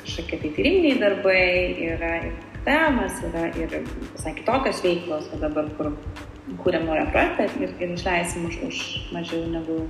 kažkokie 0.02 0.40
tai 0.42 0.52
tyriminiai 0.59 0.98
darbai, 0.98 1.46
yra 1.94 2.12
ir 2.26 2.35
temas, 2.66 3.22
yra 3.30 3.48
ir 3.54 3.78
visai 3.87 4.35
kitokios 4.35 4.83
veiklos, 4.83 5.30
o 5.30 5.38
dabar 5.38 5.70
kur 5.78 5.94
kūrėm 6.61 6.85
naują 6.88 7.07
projektą 7.12 7.46
ir, 7.62 7.72
ir 7.80 7.94
išleisim 7.94 8.46
už, 8.48 8.59
už 8.68 8.83
mažiau 9.14 9.46
negu 9.52 9.80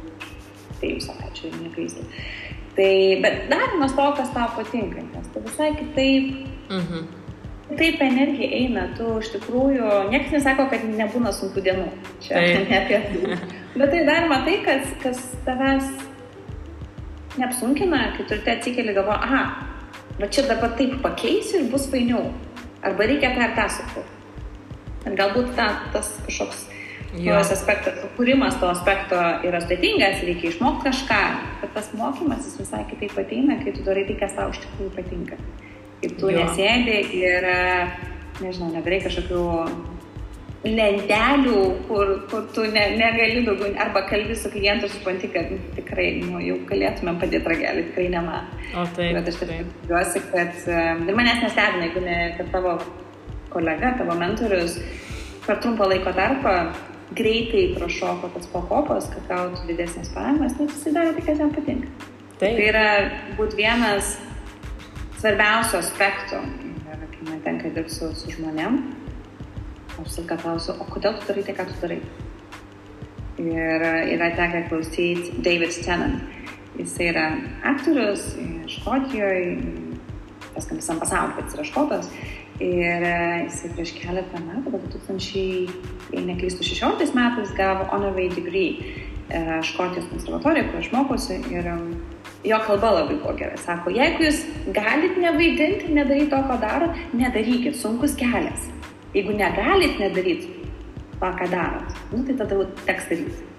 dviejų 0.79 1.03
savaičių, 1.03 1.49
jeigu 1.49 1.63
neklystu. 1.65 2.07
Tai, 2.75 2.95
bet 3.23 3.45
darimas 3.51 3.95
to, 3.95 4.07
kas 4.19 4.33
tau 4.35 4.49
patinka, 4.57 5.03
nes 5.03 5.29
tu 5.35 5.43
visai 5.45 5.71
kitaip, 5.79 6.31
mhm. 6.71 7.05
taip 7.79 8.03
energija 8.03 8.49
eina, 8.61 8.89
tu 8.99 9.19
iš 9.21 9.31
tikrųjų, 9.37 9.91
niekas 10.15 10.35
nesako, 10.39 10.67
kad 10.73 10.87
nebūna 10.89 11.35
sunkių 11.35 11.67
dienų, 11.69 11.91
čia 12.25 12.43
ne 12.69 12.81
apie 12.81 13.03
tai. 13.05 13.39
Bet 13.75 13.91
tai 13.91 14.03
daroma 14.07 14.43
tai, 14.47 14.59
kas, 14.67 14.91
kas 15.03 15.23
tavęs 15.47 15.91
neapsunkina, 17.39 18.09
kai 18.17 18.27
tu 18.31 18.39
atsikeli 18.39 18.95
galvo, 18.95 19.15
aha, 19.19 19.45
va 20.21 20.31
čia 20.31 20.47
dabar 20.51 20.77
taip 20.79 21.01
pakeisiu 21.03 21.63
ir 21.65 21.71
bus 21.73 21.89
fainiau. 21.91 22.29
Arba 22.85 23.07
reikia 23.09 23.33
tą 23.35 23.49
ir 23.49 23.55
tą 23.57 23.65
sukurti. 23.79 24.14
Ir 25.05 25.19
galbūt 25.19 25.53
ta, 25.59 25.69
tas 25.93 26.15
kažkoks 26.25 26.69
Jos 27.15 27.51
aspektas, 27.55 28.01
kūrimas 28.17 28.57
to 28.59 28.67
aspekto 28.67 29.19
yra 29.47 29.61
sudėtingas, 29.63 30.25
reikia 30.27 30.49
išmokti 30.51 30.89
kažką, 30.89 31.19
bet 31.61 31.71
tas 31.77 31.93
mokymasis 31.95 32.57
visai 32.59 32.83
kitaip 32.91 33.15
ateina, 33.23 33.61
kai 33.61 33.75
tu 33.77 33.85
darai 33.87 34.03
tai, 34.09 34.17
kas 34.19 34.35
tau 34.35 34.51
iš 34.51 34.59
tikrųjų 34.65 34.95
patinka. 34.97 35.39
Kai 36.01 36.11
tu 36.19 36.33
jo. 36.33 36.41
nesėdi 36.41 36.97
ir, 37.21 37.47
nežinau, 38.43 38.73
nedarai 38.75 38.99
kažkokių 39.05 39.45
lentelių, 40.65 41.61
kur, 41.87 42.11
kur 42.33 42.49
tu 42.57 42.67
ne, 42.73 42.83
negali 42.99 43.45
daugiau, 43.47 43.71
arba 43.85 44.03
kalbi 44.09 44.35
su 44.35 44.51
klientu, 44.51 44.91
supranti, 44.91 45.31
kad 45.31 45.55
nu, 45.55 45.61
tikrai 45.79 46.09
nu, 46.25 46.43
jau 46.43 46.59
galėtumėm 46.67 47.23
padėti 47.23 47.53
ragelį, 47.53 47.87
tikrai 47.93 48.11
ne 48.17 48.27
man. 48.27 48.51
O 48.75 48.89
taip. 48.97 49.21
Bet 49.21 49.31
aš 49.31 49.41
tikiuosi, 49.45 50.27
kad 50.33 50.63
ir 50.67 51.15
manęs 51.15 51.47
nestebina, 51.47 51.87
jeigu 51.87 52.07
ne, 52.09 52.21
kad 52.41 52.51
tavo 52.57 52.79
kolega, 53.55 53.95
tavo 53.99 54.17
mentorius 54.19 54.77
per 55.47 55.61
trumpą 55.63 55.89
laiko 55.91 56.13
tarpą 56.17 56.57
greitai 57.15 57.69
prašoko 57.77 58.31
tas 58.35 58.49
pakopas, 58.51 59.09
kad 59.13 59.27
gautų 59.31 59.69
didesnės 59.69 60.11
pajamas, 60.15 60.57
nes 60.59 60.73
jisai 60.73 60.95
daro 60.97 61.15
tai, 61.15 61.25
kas 61.27 61.43
jam 61.43 61.53
patinka. 61.55 61.91
Taip. 62.41 62.57
Tai 62.59 62.67
yra 62.67 62.87
būt 63.39 63.57
vienas 63.59 64.17
svarbiausių 65.21 65.79
aspektų, 65.79 66.41
ir 66.91 67.07
kai 67.13 67.29
man 67.29 67.43
tenka 67.45 67.71
dirbti 67.75 67.95
su, 67.95 68.11
su 68.19 68.35
žmonėm, 68.35 68.81
aš 69.95 70.19
viską 70.19 70.39
klausiu, 70.43 70.75
o 70.81 70.89
kodėl 70.91 71.19
tu 71.21 71.29
darai 71.31 71.47
tai, 71.47 71.57
ką 71.61 71.69
tu 71.71 71.81
darai? 71.85 72.01
Ir 73.45 73.85
yra 74.15 74.31
tekę 74.35 74.67
klausyti 74.69 75.41
David 75.43 75.75
Tennant. 75.85 76.31
Jis 76.75 76.95
yra 77.03 77.29
aktorius 77.71 78.33
Škotijoje, 78.71 79.59
tas 80.55 80.67
kam 80.67 80.81
visam 80.81 80.99
pasauliu, 81.03 81.37
bet 81.37 81.47
jis 81.47 81.59
yra 81.59 81.67
škotas. 81.69 82.09
Ir 82.63 83.03
e, 83.03 83.15
jisai 83.49 83.73
prieš 83.75 83.95
keletą 83.99 84.39
metų, 84.45 84.71
gal 84.77 84.83
2000, 84.93 85.73
jei 86.15 86.23
neklystu, 86.23 86.63
16 86.63 87.17
metais 87.17 87.51
gavo 87.59 87.89
honorary 87.91 88.29
degree 88.31 88.69
e, 89.27 89.41
Škotijos 89.67 90.07
konservatorijoje, 90.13 90.69
kur 90.71 90.79
aš 90.79 90.91
mokosi. 90.95 91.41
Ir 91.51 91.67
jo 92.47 92.59
kalba 92.67 92.93
labai 93.01 93.17
buvo 93.17 93.35
gera. 93.39 93.57
Sako, 93.59 93.91
jeigu 93.95 94.29
jūs 94.29 94.45
galit 94.77 95.19
nevaidinti, 95.19 95.91
nedaryti 95.97 96.31
to, 96.31 96.43
ko 96.47 96.59
darot, 96.63 97.01
nedarykit, 97.17 97.75
sunkus 97.81 98.15
kelias. 98.21 98.69
Jeigu 99.17 99.35
negalit 99.35 99.99
nedaryti 99.99 100.53
to, 101.19 101.33
ką 101.41 101.51
darot, 101.51 101.99
nu, 102.13 102.23
tai 102.29 102.39
tada 102.39 102.69
teks 102.87 103.11
daryti. 103.11 103.51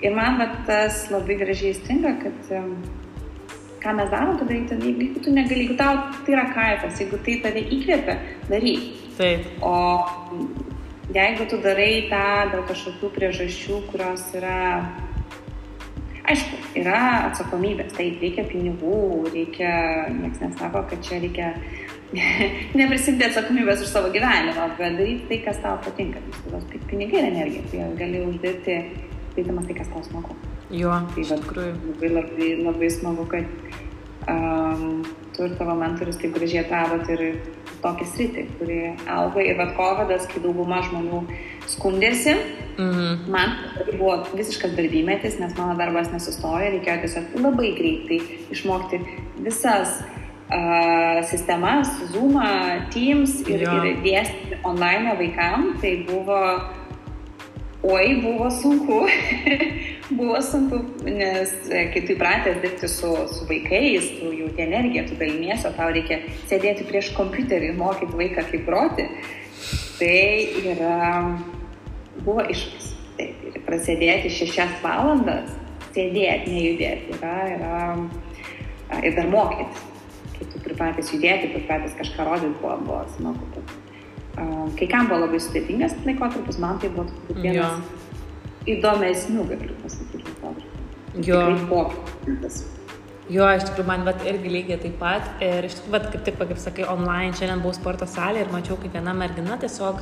Ir 0.00 0.16
man 0.16 0.40
va, 0.40 0.48
tas 0.64 1.02
labai 1.12 1.36
gražiai 1.36 1.76
stinga, 1.76 2.14
kad 2.22 2.52
ką 3.80 3.94
mes 3.96 4.10
darom, 4.10 4.36
tada 4.38 4.52
daryti, 4.52 4.76
jeigu 4.84 5.20
tu 5.24 5.32
negali, 5.32 5.64
jeigu 5.64 5.76
tau 5.78 5.96
tai 6.24 6.34
yra 6.36 6.46
kaifas, 6.54 6.98
jeigu 7.00 7.20
tai 7.24 7.36
tave 7.44 7.62
įkvėpia, 7.76 8.16
daryk. 8.50 8.88
Taip. 9.16 9.46
O 9.64 9.76
jeigu 11.14 11.46
tu 11.50 11.60
darai 11.64 12.08
tą 12.10 12.24
dėl 12.52 12.64
kažkokių 12.68 13.12
priežasčių, 13.16 13.80
kurios 13.90 14.26
yra, 14.38 14.58
aišku, 16.30 16.60
yra 16.82 17.00
atsakomybės, 17.30 17.94
taip, 17.96 18.20
reikia 18.22 18.46
pinigų, 18.50 19.00
reikia, 19.32 19.72
niekas 20.20 20.44
nesako, 20.44 20.84
kad 20.92 21.02
čia 21.06 21.22
reikia 21.24 21.54
neprisimti 22.78 23.28
atsakomybės 23.30 23.84
už 23.86 23.92
savo 23.94 24.12
gyvenimą, 24.14 24.70
bet 24.78 25.00
daryti 25.00 25.28
tai, 25.32 25.42
kas 25.48 25.60
tau 25.64 25.80
patinka. 25.84 26.22
Tos 26.50 26.68
pinigai 26.90 27.24
ir 27.24 27.32
energija, 27.32 27.66
tai 27.72 27.90
gali 28.00 28.24
uždirbti, 28.28 28.80
darydamas 29.34 29.68
tai, 29.70 29.80
kas 29.82 29.92
tau 29.94 30.04
smagu. 30.06 30.38
Jo, 30.70 30.92
Tai 31.14 31.22
iš 31.24 31.32
tikrųjų. 31.34 31.72
labai, 31.88 32.10
labai, 32.14 32.50
labai 32.64 32.90
smagu, 32.94 33.24
kad 33.26 33.44
um, 34.30 35.02
tu 35.34 35.44
ir 35.48 35.56
tavo 35.58 35.74
mentorius 35.74 36.16
taip 36.20 36.34
gražiai 36.36 36.62
atradot 36.64 37.08
ir 37.10 37.40
tokį 37.82 38.06
sritį, 38.06 38.44
kuri 38.58 38.78
auga. 39.08 39.40
Ir 39.42 39.56
vad 39.58 39.74
kovidas, 39.74 40.26
kai 40.30 40.42
dauguma 40.44 40.82
žmonių 40.86 41.24
skundėsi, 41.66 42.36
Mhm. 42.80 43.28
man 43.28 43.50
tai 43.76 43.92
buvo 43.98 44.24
visiškas 44.32 44.72
darbymetis, 44.76 45.38
nes 45.40 45.52
mano 45.58 45.74
darbas 45.76 46.08
nesustoja, 46.12 46.70
reikėjo 46.72 47.02
tiesiog 47.02 47.34
labai 47.42 47.74
greitai 47.76 48.20
išmokti 48.54 49.00
visas 49.44 50.00
uh, 50.50 51.20
sistemas, 51.28 51.88
Zoom, 52.12 52.38
Teams 52.90 53.40
ir, 53.48 53.60
Jo. 53.66 53.82
ir 53.84 53.96
dėstyti 54.04 54.60
online 54.64 55.16
vaikam. 55.18 55.74
Tai 55.80 55.92
buvo 56.08 56.40
Oi, 57.82 58.20
buvo 58.22 58.50
sunku. 58.50 59.06
buvo 60.10 60.42
sunku, 60.42 60.80
nes 61.04 61.52
e, 61.70 61.84
kai 61.92 62.02
tu 62.04 62.14
įpratęs 62.14 62.60
dirbti 62.62 62.88
su, 62.90 63.10
su 63.30 63.46
vaikais, 63.48 64.08
tu 64.18 64.32
jauti 64.34 64.64
energiją, 64.64 65.06
tu 65.08 65.18
daliniesi, 65.20 65.66
o 65.68 65.72
tau 65.76 65.90
reikia 65.94 66.20
sėdėti 66.50 66.86
prieš 66.88 67.12
kompiuterį 67.16 67.70
ir 67.70 67.78
mokyti 67.78 68.18
vaiką 68.18 68.46
kaip 68.50 68.66
groti. 68.66 69.06
Tai 70.00 70.16
yra, 70.72 70.96
buvo 72.24 72.46
iššūkis. 72.48 72.88
Taip, 73.20 73.44
ir 73.50 73.62
prasėdėti 73.66 74.32
šešias 74.32 74.78
valandas, 74.80 75.52
sėdėti, 75.92 76.54
nejudėti, 76.56 77.18
yra, 77.18 77.36
yra 77.54 79.00
ir 79.04 79.16
dar 79.18 79.30
mokytis. 79.30 79.86
Kai 80.38 80.48
tu 80.48 80.62
pripratęs 80.64 81.12
judėti, 81.12 81.52
pripratęs 81.52 81.98
kažką 81.98 82.26
rodyti, 82.26 82.56
buvo, 82.62 82.78
buvo 82.86 83.02
smagu. 83.18 83.64
Kai 84.78 84.86
kam 84.88 85.10
buvo 85.10 85.26
labai 85.26 85.40
sudėtingas 85.42 85.98
laikotarpis, 86.06 86.58
man 86.62 86.78
tai 86.80 86.88
buvo 86.94 87.10
turbūt 87.10 87.42
vienas 87.44 88.08
įdomesnių, 88.68 89.46
galiu 89.54 89.78
pasakyti, 89.84 90.26
laikotarpių. 90.26 90.76
Jo. 91.26 91.40
Tikrai. 92.26 92.78
Jo, 93.30 93.46
iš 93.54 93.62
tikrųjų, 93.68 93.86
man 93.86 94.02
vat, 94.02 94.24
irgi 94.26 94.50
lygiai 94.50 94.80
taip 94.82 94.96
pat. 94.98 95.26
Ir 95.44 95.68
iš 95.68 95.76
tikrųjų, 95.78 95.92
vat, 95.94 96.06
kaip 96.10 96.24
tik, 96.26 96.38
kaip 96.40 96.58
sakai, 96.58 96.82
online 96.90 97.36
šiandien 97.38 97.62
buvau 97.62 97.76
sporto 97.76 98.08
salėje 98.10 98.48
ir 98.48 98.50
mačiau, 98.50 98.74
kaip 98.80 98.96
viena 98.96 99.12
mergina 99.14 99.54
tiesiog, 99.60 100.00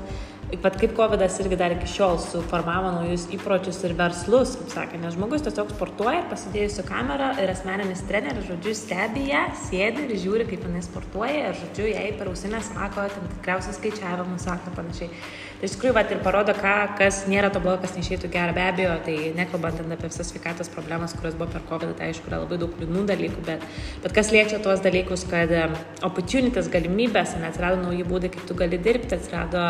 vat, 0.62 0.79
kaip 0.81 0.94
COVID 0.97 1.25
irgi 1.27 1.59
dar 1.61 1.75
iki 1.75 1.90
šiol 1.92 2.16
suformavo 2.25 2.94
naujus 2.94 3.27
įpročius 3.37 3.83
ir 3.85 3.92
verslus, 3.99 4.55
kaip 4.57 4.73
sakė, 4.73 5.01
nes 5.03 5.12
žmogus 5.18 5.44
tiesiog 5.44 5.75
sportuoja 5.75 6.23
pasidėjusi 6.31 6.87
kamerą 6.88 7.35
ir 7.42 7.53
asmeninis 7.53 8.01
treneris, 8.09 8.49
žodžiu, 8.49 8.73
stebi 8.81 9.27
ją, 9.29 9.44
sėdi 9.66 10.07
ir 10.09 10.16
žiūri, 10.25 10.49
kaip 10.49 10.64
jinai 10.64 10.81
sportuoja 10.88 11.51
ir, 11.51 11.61
žodžiu, 11.66 11.90
jai 11.92 12.09
per 12.16 12.33
ausinę 12.33 12.64
sako, 12.64 13.11
ten 13.12 13.29
tikriausiai 13.37 13.77
skaičiavimus 13.77 14.49
sako 14.49 14.73
panašiai. 14.79 15.12
Tai 15.59 15.66
iš 15.66 15.73
tikrųjų, 15.75 15.94
vat, 15.97 16.12
ir 16.14 16.21
parodo, 16.23 16.53
ką, 16.55 16.73
kas 17.01 17.25
nėra 17.27 17.49
to 17.51 17.59
blogo, 17.59 17.81
kas 17.83 17.97
neišeitų 17.97 18.29
gerą, 18.31 18.53
be 18.55 18.62
abejo, 18.62 18.92
tai 19.03 19.16
nekalbant 19.35 19.81
apie 19.83 20.07
visas 20.07 20.29
sveikatos 20.31 20.71
problemas, 20.71 21.16
kurios 21.18 21.35
buvo 21.35 21.49
per 21.51 21.64
COVID, 21.66 21.97
tai 21.99 22.12
aišku, 22.12 22.31
yra 22.31 22.38
labai 22.44 22.61
daug 22.61 22.77
liūdnų 22.79 23.03
dalykų, 23.09 23.42
bet, 23.49 23.64
bet 24.05 24.14
kas 24.14 24.31
liečia 24.31 24.61
tuos 24.62 24.85
dalykus, 24.85 25.27
kad 25.27 25.51
em, 25.51 25.75
opportunities, 26.07 26.71
galimybės, 26.71 27.35
atsirado 27.42 27.83
nauji 27.83 28.07
būdai, 28.07 28.31
kaip 28.37 28.47
tu 28.47 28.55
gali 28.55 28.79
dirbti, 28.79 29.18
atsirado 29.18 29.64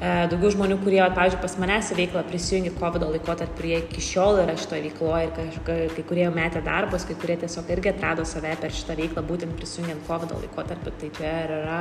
e, 0.00 0.14
daugiau 0.32 0.54
žmonių, 0.56 0.80
kurie, 0.86 1.02
pavyzdžiui, 1.12 1.42
pas 1.44 1.58
manęs 1.66 1.92
į 1.92 2.00
veiklą 2.00 2.24
prisijungė 2.32 2.72
COVID 2.80 3.06
laikotarpį, 3.10 3.58
kurie 3.60 3.76
iki 3.82 4.06
šiol 4.08 4.40
yra 4.46 4.56
šitoje 4.56 4.86
veikloje 4.88 5.28
ir 5.28 5.36
kažka, 5.36 5.78
kai 5.98 6.08
kurie 6.14 6.30
metė 6.32 6.64
darbus, 6.64 7.04
kai 7.04 7.20
kurie 7.20 7.36
tiesiog 7.44 7.68
irgi 7.76 7.92
atrado 7.92 8.24
save 8.24 8.56
per 8.64 8.72
šitą 8.72 8.96
veiklą, 9.04 9.28
būtent 9.28 9.52
prisijungiant 9.60 10.08
COVID 10.08 10.36
laikotarpį. 10.38 10.96
Tai 11.04 11.14
čia 11.20 11.36
yra 11.44 11.80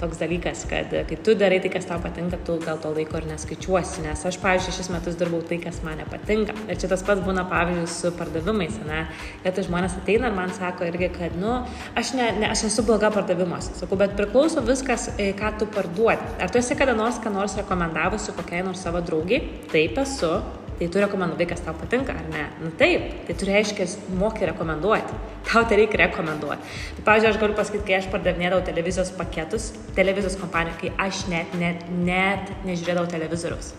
toks 0.00 0.18
dalykas, 0.18 0.64
kad 0.70 0.90
kai 1.08 1.16
tu 1.24 1.36
darai 1.38 1.60
tai, 1.62 1.70
kas 1.70 1.86
tau 1.86 2.00
patinka, 2.02 2.40
tu 2.46 2.56
gal 2.66 2.78
to 2.82 2.92
laiko 2.94 3.20
ir 3.20 3.26
neskaičiuosi, 3.30 4.04
nes 4.06 4.24
aš, 4.28 4.38
pavyzdžiui, 4.42 4.76
šis 4.78 4.90
metus 4.94 5.18
dirbau 5.20 5.42
tai, 5.46 5.58
kas 5.62 5.82
man 5.86 6.00
nepatinka. 6.02 6.56
Ir 6.68 6.80
čia 6.80 6.90
tas 6.92 7.04
pats 7.06 7.24
būna, 7.26 7.44
pavyzdžiui, 7.50 7.90
su 7.90 8.12
pardavimais, 8.18 8.78
ne? 8.88 9.04
Ir 9.42 9.54
tai 9.56 9.66
žmonės 9.66 9.98
ateina 10.00 10.30
ir 10.30 10.38
man 10.38 10.54
sako 10.56 10.88
irgi, 10.88 11.10
kad, 11.18 11.36
nu, 11.40 11.58
aš, 11.98 12.14
ne, 12.18 12.30
ne, 12.40 12.48
aš 12.52 12.66
esu 12.70 12.86
bloga 12.88 13.12
pardavimuose. 13.14 13.76
Sakau, 13.82 13.98
bet 14.00 14.16
priklauso 14.18 14.64
viskas, 14.66 15.10
ką 15.18 15.54
tu 15.60 15.68
parduodi. 15.74 16.34
Ar 16.42 16.52
tu 16.52 16.62
esi 16.62 16.78
kada 16.78 16.96
nors, 16.98 17.20
ką 17.22 17.34
nors 17.34 17.58
rekomendavusi 17.60 18.36
kokiai 18.38 18.66
nors 18.66 18.82
savo 18.84 19.04
draugiai? 19.04 19.44
Taip 19.72 20.02
esu. 20.06 20.36
Tai 20.82 20.88
tu 20.90 20.98
rekomendavai, 20.98 21.46
kas 21.46 21.60
tau 21.62 21.74
patinka, 21.78 22.10
ar 22.10 22.24
ne? 22.32 22.42
Na 22.58 22.70
taip, 22.74 23.02
tai 23.28 23.34
tu 23.38 23.46
reiškia, 23.46 23.84
moki 24.18 24.48
rekomenduoti. 24.50 25.14
Tau 25.46 25.62
tai 25.68 25.76
reikia 25.78 26.00
rekomenduoti. 26.00 26.72
Tai, 26.96 27.04
pavyzdžiui, 27.06 27.30
aš 27.30 27.38
galiu 27.38 27.54
pasakyti, 27.54 27.84
kai 27.86 27.94
aš 28.00 28.08
pardavinėdavau 28.10 28.64
televizijos 28.66 29.12
paketus, 29.14 29.68
televizijos 29.94 30.34
kompaniją, 30.40 30.74
kai 30.80 30.90
aš 31.06 31.22
net, 31.30 31.54
net, 31.60 31.86
net 32.06 32.50
nežiūrėdavau 32.66 33.10
televizoriaus. 33.14 33.72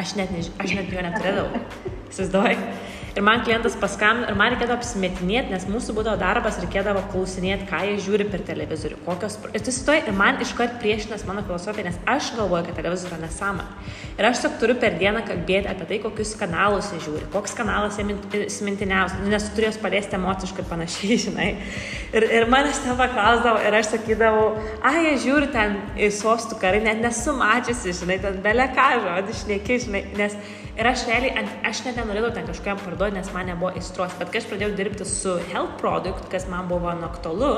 Aš 0.00 0.14
net, 0.16 0.32
neži... 0.32 0.54
aš 0.64 0.76
net 0.78 0.92
jo 0.92 1.04
neturėdavau. 1.04 1.60
Įsivaizduoji? 2.12 2.56
Ir 3.16 3.24
man 3.24 3.40
klientas 3.40 3.72
paskambino 3.80 4.28
ir 4.28 4.36
man 4.36 4.50
reikėdavo 4.52 4.76
apsimetinėti, 4.76 5.48
nes 5.48 5.62
mūsų 5.72 5.94
būdavo 5.96 6.18
darbas, 6.20 6.58
reikėdavo 6.60 7.00
klausinėti, 7.14 7.64
ką 7.70 7.78
jie 7.86 7.94
žiūri 8.04 8.26
per 8.28 8.42
televizorių, 8.44 8.98
kokios... 9.06 9.38
Ir 9.56 9.62
tu 9.64 9.72
įsivaizduoji, 9.72 10.02
ir 10.10 10.18
man 10.18 10.42
iškart 10.44 10.74
priešinas 10.82 11.24
mano 11.24 11.40
filosofija, 11.46 11.86
nes 11.86 11.96
aš 12.12 12.34
galvoju, 12.36 12.66
kad 12.66 12.76
televizorius 12.76 13.14
yra 13.14 13.22
nesąmonė. 13.22 13.94
Ir 14.18 14.28
aš 14.28 14.42
tiesiog 14.42 14.58
turiu 14.60 14.76
per 14.82 14.98
dieną 15.00 15.22
kalbėti 15.30 15.70
apie 15.70 15.86
tai, 15.88 16.00
kokius 16.02 16.34
kanalus 16.36 16.90
jie 16.92 17.00
žiūri, 17.06 17.30
koks 17.32 17.56
kanalas 17.56 17.96
jiem 17.96 18.12
įsimintiniausias, 18.42 19.24
nu, 19.24 19.32
nes 19.32 19.48
tu 19.48 19.56
turės 19.56 19.80
paliesti 19.80 20.20
emociškai 20.20 20.60
ir 20.60 20.68
panašiai, 20.74 21.18
žinai. 21.24 21.48
Ir, 22.12 22.28
ir 22.42 22.50
manęs 22.52 22.82
ten 22.84 23.00
paklausdavo 23.00 23.64
ir 23.64 23.78
aš 23.80 23.94
sakydavau, 23.94 24.52
ai, 24.84 24.94
jie 25.08 25.16
žiūri 25.24 25.50
ten 25.56 25.80
į 25.96 26.12
sostų 26.20 26.60
karai, 26.60 26.84
net 26.84 27.00
nesu 27.00 27.32
mačiusi, 27.40 27.96
žinai, 27.96 28.20
ten 28.28 28.44
belė 28.44 28.68
ką 28.76 28.92
žodį 29.08 29.40
šneki, 29.40 29.82
žinai, 29.88 30.06
nes 30.20 30.36
ir 30.76 30.86
aš 30.88 31.04
realiai, 31.08 31.44
aš 31.64 31.82
net 31.86 31.96
nenorėjau 31.98 32.30
ten 32.36 32.46
kažkam 32.48 32.78
parduoti, 32.82 33.16
nes 33.16 33.28
man 33.34 33.48
nebuvo 33.48 33.70
įstros, 33.78 34.14
bet 34.20 34.30
kai 34.32 34.42
aš 34.42 34.48
pradėjau 34.50 34.74
dirbti 34.76 35.06
su 35.08 35.36
health 35.50 35.76
product, 35.80 36.26
kas 36.32 36.46
man 36.52 36.68
buvo 36.68 36.90
aktualu, 36.92 37.50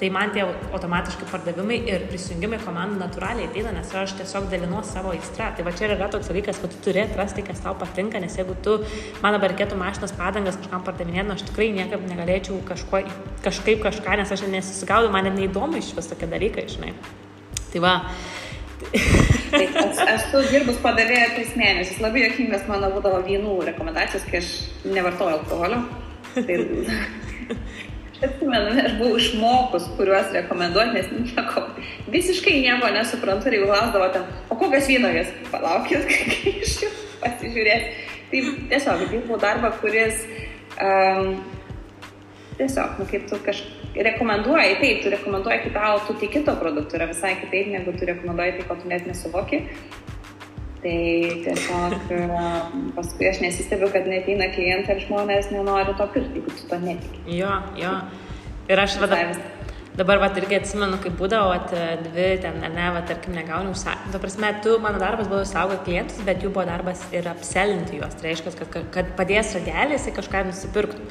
tai 0.00 0.10
man 0.14 0.32
tie 0.34 0.44
automatiškai 0.46 1.28
pardavimai 1.30 1.78
ir 1.88 2.04
prisijungimai 2.10 2.60
komandų 2.64 3.00
natūraliai 3.00 3.48
ateina, 3.48 3.72
nes 3.76 3.94
aš 4.02 4.16
tiesiog 4.20 4.50
dalinuosi 4.52 4.92
savo 4.92 5.14
įstrą. 5.16 5.50
Tai 5.56 5.64
va 5.66 5.74
čia 5.76 5.88
yra 5.88 6.10
toks 6.12 6.28
dalykas, 6.30 6.60
kad 6.62 6.74
tu 6.74 6.82
turi 6.88 7.02
atrasti, 7.06 7.46
kas 7.46 7.64
tau 7.64 7.74
patinka, 7.78 8.20
nes 8.22 8.36
jeigu 8.38 8.56
tu, 8.64 8.78
man 9.24 9.36
dabar 9.36 9.54
reikėtų 9.54 9.78
mašinas 9.80 10.14
padangas 10.18 10.60
kažkam 10.60 10.84
pardavinėti, 10.86 11.26
nu, 11.30 11.38
aš 11.38 11.46
tikrai 11.48 11.70
niekaip 11.76 12.04
negalėčiau 12.10 12.60
kažko, 12.68 13.02
kažkaip 13.46 13.82
kažką, 13.86 14.20
nes 14.20 14.36
aš 14.36 14.44
nesusigaudau, 14.52 15.12
man 15.14 15.28
net 15.28 15.38
neįdomu 15.40 15.80
iš 15.80 15.94
vis 15.96 16.12
tokie 16.12 16.28
dalykai, 16.30 16.68
žinai. 16.70 16.94
Tai 17.68 17.84
va, 17.84 17.96
Tai 19.50 19.64
aš, 19.82 20.00
aš 20.14 20.24
tu 20.32 20.42
dirbus 20.50 20.78
padavėja 20.84 21.32
tris 21.36 21.54
mėnesius. 21.58 22.00
Labai 22.04 22.24
jokingas 22.26 22.66
mano 22.70 22.90
būdavo 22.94 23.20
vynų 23.26 23.54
rekomendacijos, 23.70 24.26
kai 24.28 24.42
aš 24.42 24.50
nevartoju 24.86 25.38
alkoholio. 25.38 25.82
Tai... 26.34 26.58
Atsimenu, 28.18 28.72
aš 28.82 28.94
buvau 28.98 29.14
išmokus, 29.14 29.84
kuriuos 29.94 30.32
rekomenduoti, 30.34 30.96
nes 30.96 31.10
nieko, 31.14 31.62
visiškai 32.10 32.56
nieko 32.64 32.88
nesuprantu 32.90 33.46
ir 33.46 33.60
jau 33.60 33.68
klausdavo 33.68 34.08
ten, 34.16 34.24
o 34.50 34.56
kokias 34.58 34.88
vynogas, 34.90 35.30
palaukit, 35.52 36.02
kai 36.10 36.54
iš 36.64 36.80
jų 36.82 36.90
pasižiūrėti. 37.22 37.92
Tai 38.28 38.40
tiesiog 38.72 39.04
dirbau 39.12 39.38
darbą, 39.40 39.70
kuris 39.78 40.24
um, 40.82 41.38
tiesiog, 42.58 42.98
nu, 42.98 43.06
kaip 43.12 43.30
tu 43.30 43.38
kažkaip 43.46 43.78
rekomenduoji, 44.06 44.76
taip, 44.82 45.02
tu 45.02 45.10
rekomenduoji 45.14 45.62
kitą, 45.66 45.94
o 45.96 46.02
tu 46.06 46.14
tiki 46.20 46.44
to 46.46 46.54
produktu, 46.60 46.98
yra 46.98 47.08
visai 47.10 47.34
kitaip, 47.40 47.72
negu 47.74 47.94
tu 47.96 48.08
rekomenduoji 48.08 48.58
tai, 48.58 48.66
ko 48.68 48.78
tu 48.78 48.90
net 48.90 49.06
nesuvoki. 49.08 49.64
Tai 50.78 50.98
tiesiog 51.44 52.10
e, 52.14 52.22
paskui 52.94 53.30
aš 53.30 53.42
nesistebiu, 53.42 53.90
kad 53.94 54.06
neteina 54.06 54.50
klientai 54.54 54.96
ir 54.96 55.06
žmonės 55.08 55.50
nenori 55.54 55.96
to 55.98 56.06
pirkti, 56.14 56.42
jeigu 56.42 56.54
tu 56.54 56.68
to 56.70 56.80
netiki. 56.82 57.24
Jo, 57.40 57.56
jo. 57.78 57.94
Ir 58.68 58.82
aš 58.84 58.98
vada, 59.02 59.18
dabar 59.98 60.20
vat, 60.22 60.36
irgi 60.38 60.58
atsimenu, 60.60 61.00
kaip 61.02 61.16
būdavo, 61.18 61.48
vat, 61.50 61.72
dvi 62.04 62.28
ten, 62.42 62.60
ne, 62.62 62.90
va, 62.94 63.02
tarkim, 63.08 63.34
negauni 63.34 63.72
užsakymą. 63.72 64.12
Ta 64.14 64.22
prasme, 64.22 64.52
tu, 64.62 64.76
mano 64.84 65.00
darbas 65.02 65.30
buvo 65.30 65.42
saugoti 65.48 65.88
klientus, 65.88 66.20
bet 66.26 66.44
jų 66.44 66.52
buvo 66.54 66.68
darbas 66.68 67.02
ir 67.16 67.26
apselinti 67.32 67.98
juos. 67.98 68.14
Tai 68.20 68.28
reiškia, 68.28 68.54
kad, 68.60 68.78
kad 68.94 69.10
padės 69.18 69.56
ragelį, 69.58 69.96
jisai 69.98 70.14
kažką 70.20 70.44
nusipirktų. 70.52 71.08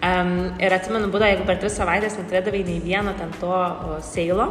Um, 0.00 0.54
ir 0.56 0.72
atsimenu, 0.72 1.10
būdavo, 1.12 1.28
jeigu 1.28 1.44
per 1.44 1.58
tris 1.60 1.74
savaitės 1.76 2.14
neturėdavai 2.16 2.62
nei 2.64 2.78
vieno 2.80 3.12
ten 3.18 3.34
to 3.36 3.52
seilo, 4.06 4.46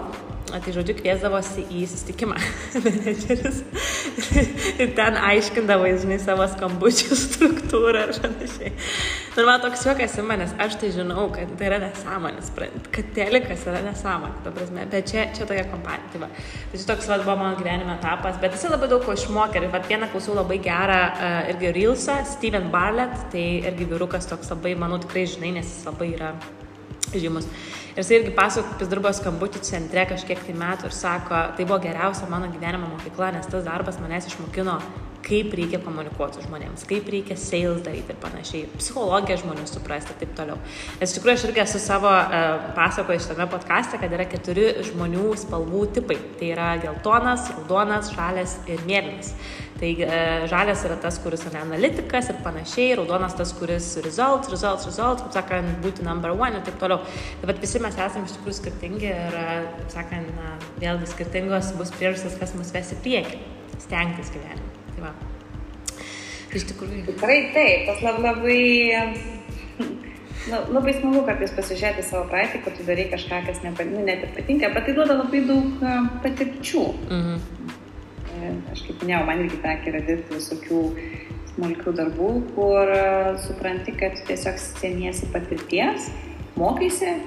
tai 0.58 0.74
žodžiu, 0.74 0.96
kviesdavosi 0.98 1.64
į 1.70 1.86
susitikimą 1.92 2.38
menedžeris 2.86 3.62
ir 4.82 4.94
ten 4.98 5.18
aiškindavo, 5.30 5.88
žinai, 6.02 6.18
savo 6.22 6.48
skambučių 6.50 7.18
struktūrą 7.20 8.08
ir 8.08 8.14
panašiai. 8.24 8.74
Ir 9.40 9.48
man 9.48 9.62
toks 9.64 9.86
juokas 9.88 10.18
į 10.20 10.26
manęs, 10.28 10.56
aš 10.60 10.78
tai 10.82 10.92
žinau, 10.96 11.28
kad 11.34 11.52
tai 11.60 11.70
yra 11.70 11.80
nesąmonės, 11.84 12.52
kad 12.96 13.12
telikas 13.16 13.66
yra 13.70 13.82
nesąmonė, 13.86 14.44
ta 14.46 14.54
prasme, 14.56 14.86
bet 14.92 15.12
čia, 15.12 15.28
čia 15.36 15.48
tokia 15.50 15.66
kompanija. 15.72 16.12
Tai, 16.14 16.24
va. 16.26 16.32
tai 16.72 16.82
čia 16.82 16.88
toks 16.90 17.10
vad 17.12 17.26
buvo 17.26 17.38
mano 17.40 17.60
gyvenime 17.60 17.96
etapas, 17.96 18.40
bet 18.42 18.58
jis 18.58 18.68
labai 18.72 18.90
daug 18.92 19.06
ko 19.06 19.16
išmokė. 19.16 19.64
Ir 19.64 19.74
vad 19.74 19.88
vieną 19.90 20.10
klausiau 20.14 20.38
labai 20.40 20.60
gerą 20.66 21.02
uh, 21.10 21.52
irgi 21.54 21.76
Reelsą, 21.78 22.22
Steven 22.28 22.72
Barlett, 22.74 23.30
tai 23.34 23.46
irgi 23.70 23.88
vyrukas 23.94 24.28
toks 24.30 24.52
labai, 24.56 24.76
manau, 24.80 25.02
tikrai 25.04 25.28
žinai, 25.30 25.54
nes 25.60 25.70
jis 25.70 25.86
labai 25.88 26.14
yra 26.18 26.34
žymus. 27.18 27.50
Ir 27.96 28.04
jis 28.04 28.14
irgi 28.16 28.36
pasako, 28.38 28.70
kaip 28.70 28.86
jis 28.86 28.94
dirbo 28.94 29.12
skambučių 29.18 29.66
centre 29.66 30.06
kažkiek 30.14 30.46
tai 30.46 30.56
metų 30.56 30.90
ir 30.90 30.96
sako, 30.96 31.44
tai 31.58 31.66
buvo 31.66 31.82
geriausia 31.84 32.30
mano 32.30 32.52
gyvenimo 32.54 32.94
mokykla, 32.94 33.34
nes 33.36 33.50
tas 33.50 33.66
darbas 33.66 33.98
manęs 34.04 34.30
išmokino 34.30 34.78
kaip 35.30 35.54
reikia 35.54 35.80
komunikuoti 35.84 36.40
su 36.40 36.46
žmonėms, 36.48 36.86
kaip 36.90 37.08
reikia 37.12 37.36
sales 37.40 37.84
daryti 37.86 38.14
ir 38.14 38.20
panašiai, 38.22 38.68
psichologiją 38.80 39.40
žmonių 39.44 39.66
suprasti 39.70 40.14
ir 40.14 40.20
taip 40.24 40.36
toliau. 40.38 40.58
Nes 41.00 41.12
iš 41.12 41.18
tikrųjų 41.18 41.36
aš 41.38 41.46
irgi 41.50 41.64
esu 41.66 41.82
savo 41.84 42.12
uh, 42.12 42.70
pasakoju 42.78 43.24
šitame 43.26 43.50
podkastė, 43.52 44.00
kad 44.02 44.16
yra 44.16 44.28
keturi 44.30 44.70
žmonių 44.90 45.32
spalvų 45.44 45.86
tipai. 46.00 46.20
Tai 46.40 46.52
yra 46.54 46.70
geltonas, 46.82 47.50
raudonas, 47.56 48.14
žalias 48.16 48.58
ir 48.72 48.82
mėlynas. 48.88 49.34
Tai 49.80 49.90
žalias 50.52 50.82
yra 50.84 50.98
tas, 51.00 51.16
kuris 51.24 51.46
yra 51.48 51.62
analitikas 51.64 52.28
ir 52.34 52.40
panašiai, 52.44 52.98
raudonas 53.00 53.38
tas, 53.40 53.54
kuris 53.56 53.94
results, 54.04 54.52
results, 54.52 54.88
results, 54.90 55.24
kaip 55.24 55.38
sakant, 55.38 55.70
būti 55.84 56.04
number 56.04 56.34
one 56.36 56.60
ir 56.60 56.66
taip 56.68 56.76
toliau. 56.82 57.06
Tai 57.40 57.48
vad 57.48 57.62
visi 57.64 57.80
mes 57.80 57.96
esame 57.96 58.28
iš 58.28 58.36
tikrųjų 58.36 58.58
skirtingi 58.58 59.08
ir, 59.08 59.40
kaip 59.78 59.96
sakant, 59.96 60.34
na, 60.36 60.58
vėlgi 60.84 61.08
skirtingos 61.14 61.72
bus 61.80 61.96
priežastis, 61.96 62.36
kas 62.42 62.52
mus 62.60 62.74
ves 62.76 62.92
į 62.92 63.00
priekį, 63.06 63.40
stengtis 63.86 64.34
gyvenime. 64.36 64.68
Tai 64.98 65.08
va. 65.08 65.16
Iš 66.60 66.68
tikrųjų. 66.74 67.06
Tikrai 67.14 67.40
taip, 67.56 67.88
tas 67.88 68.04
labai, 68.04 68.62
nu, 70.52 70.64
labai 70.76 71.00
smagu 71.00 71.24
kartais 71.30 71.56
pasižiūrėti 71.56 72.04
savo 72.10 72.28
praeitį, 72.28 72.66
kad 72.68 72.76
tu 72.76 72.84
darai 72.90 73.08
kažką, 73.16 73.46
kas 73.48 73.64
ne, 73.64 73.72
nu, 73.94 74.04
net 74.04 74.28
ir 74.28 74.36
patinka, 74.36 74.76
bet 74.76 74.90
tai 74.90 75.00
duoda 75.00 75.22
labai 75.24 75.46
daug 75.48 75.86
patirčių. 76.26 76.90
Mhm. 77.08 77.78
Aš 78.74 78.86
kaip 78.88 79.04
minėjau, 79.04 79.24
man 79.28 79.44
irgi 79.46 79.60
tekė 79.64 79.92
yra 79.94 80.02
dirbti 80.08 80.38
visokių 80.38 80.82
smulkių 81.54 81.94
darbų, 81.98 82.30
kur 82.56 82.94
supranti, 83.46 83.96
kad 84.00 84.20
tiesiog 84.30 84.60
semiesi 84.62 85.28
patirties, 85.34 86.08
mokaisi, 86.60 87.18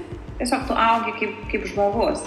tiesiog 0.40 0.66
tu 0.68 0.78
augi 0.78 1.16
kaip, 1.20 1.36
kaip 1.52 1.68
žmogus. 1.72 2.24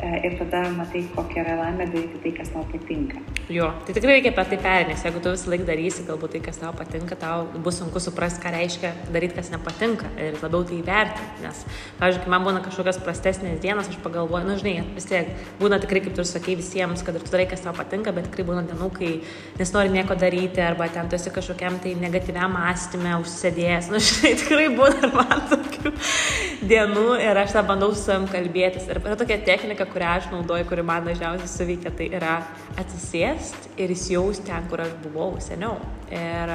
E, 0.00 0.20
ir 0.26 0.38
tada 0.38 0.62
matai, 0.72 1.02
kokia 1.12 1.42
yra 1.42 1.54
laimė 1.58 1.84
daryti 1.90 2.18
tai, 2.22 2.30
kas 2.32 2.48
tau 2.54 2.62
patinka. 2.70 3.18
Jo, 3.52 3.66
tai 3.84 3.92
tikrai 3.92 4.14
reikia 4.16 4.30
apie 4.32 4.44
tai 4.54 4.58
perinės. 4.64 5.02
Jeigu 5.04 5.20
tu 5.20 5.32
visą 5.34 5.50
laiką 5.52 5.66
darysi, 5.68 6.04
galbūt 6.08 6.32
tai, 6.36 6.40
kas 6.46 6.60
tau 6.62 6.70
patinka, 6.76 7.18
tau 7.20 7.42
bus 7.66 7.76
sunku 7.82 8.00
suprasti, 8.00 8.40
ką 8.40 8.52
reiškia 8.54 8.94
daryti, 9.12 9.36
kas 9.36 9.50
nepatinka 9.52 10.08
ir 10.16 10.38
labiau 10.40 10.64
tai 10.64 10.78
įvertinti. 10.78 11.44
Nes, 11.44 11.60
pavyzdžiui, 11.98 12.22
kai 12.24 12.32
man 12.32 12.46
būna 12.46 12.62
kažkokios 12.64 13.00
prastesnės 13.04 13.60
dienos, 13.60 13.90
aš 13.92 13.98
pagalvoju, 14.00 14.48
nu, 14.48 14.56
žinai, 14.62 14.86
vis 14.96 15.08
tiek 15.10 15.28
būna 15.60 15.80
tikrai, 15.84 16.00
kaip 16.06 16.16
tu 16.16 16.24
sakai 16.24 16.56
visiems, 16.56 17.04
kad 17.04 17.20
ir 17.20 17.26
tu 17.26 17.34
darai, 17.34 17.50
kas 17.52 17.66
tau 17.66 17.76
patinka, 17.76 18.16
bet 18.16 18.30
tikrai 18.30 18.48
būna 18.54 18.64
dienų, 18.70 18.88
kai 18.96 19.12
nesinori 19.60 19.92
nieko 19.98 20.16
daryti 20.16 20.64
arba 20.64 20.88
ten 20.88 21.12
tu 21.12 21.20
esi 21.20 21.34
kažkokiam 21.34 21.76
tai 21.84 21.92
negatyviam 22.00 22.56
mąstymė 22.56 23.18
užsėdėjęs. 23.20 23.92
Nu, 23.92 24.00
žinai, 24.08 24.32
tikrai 24.46 24.72
būna 24.80 25.04
ir 25.04 25.14
man 25.18 25.46
tokių 25.80 25.92
dienų 26.70 27.06
ir 27.24 27.40
aš 27.40 27.54
tą 27.56 27.64
bandau 27.66 27.90
su 27.94 28.04
savim 28.04 28.28
kalbėtis. 28.30 28.88
Ir 28.90 29.00
yra 29.02 29.16
tokia 29.18 29.40
technika, 29.44 29.86
kurią 29.88 30.12
aš 30.18 30.30
naudoju, 30.34 30.68
kuri 30.68 30.84
man 30.86 31.08
dažniausiai 31.08 31.50
suveikia, 31.50 31.92
tai 31.96 32.10
yra 32.12 32.38
atsisėsti 32.80 33.74
ir 33.80 33.94
įsijausti 33.94 34.48
ten, 34.50 34.68
kur 34.70 34.84
aš 34.84 34.94
buvau 35.04 35.34
seniau. 35.42 35.78
Ir 36.12 36.54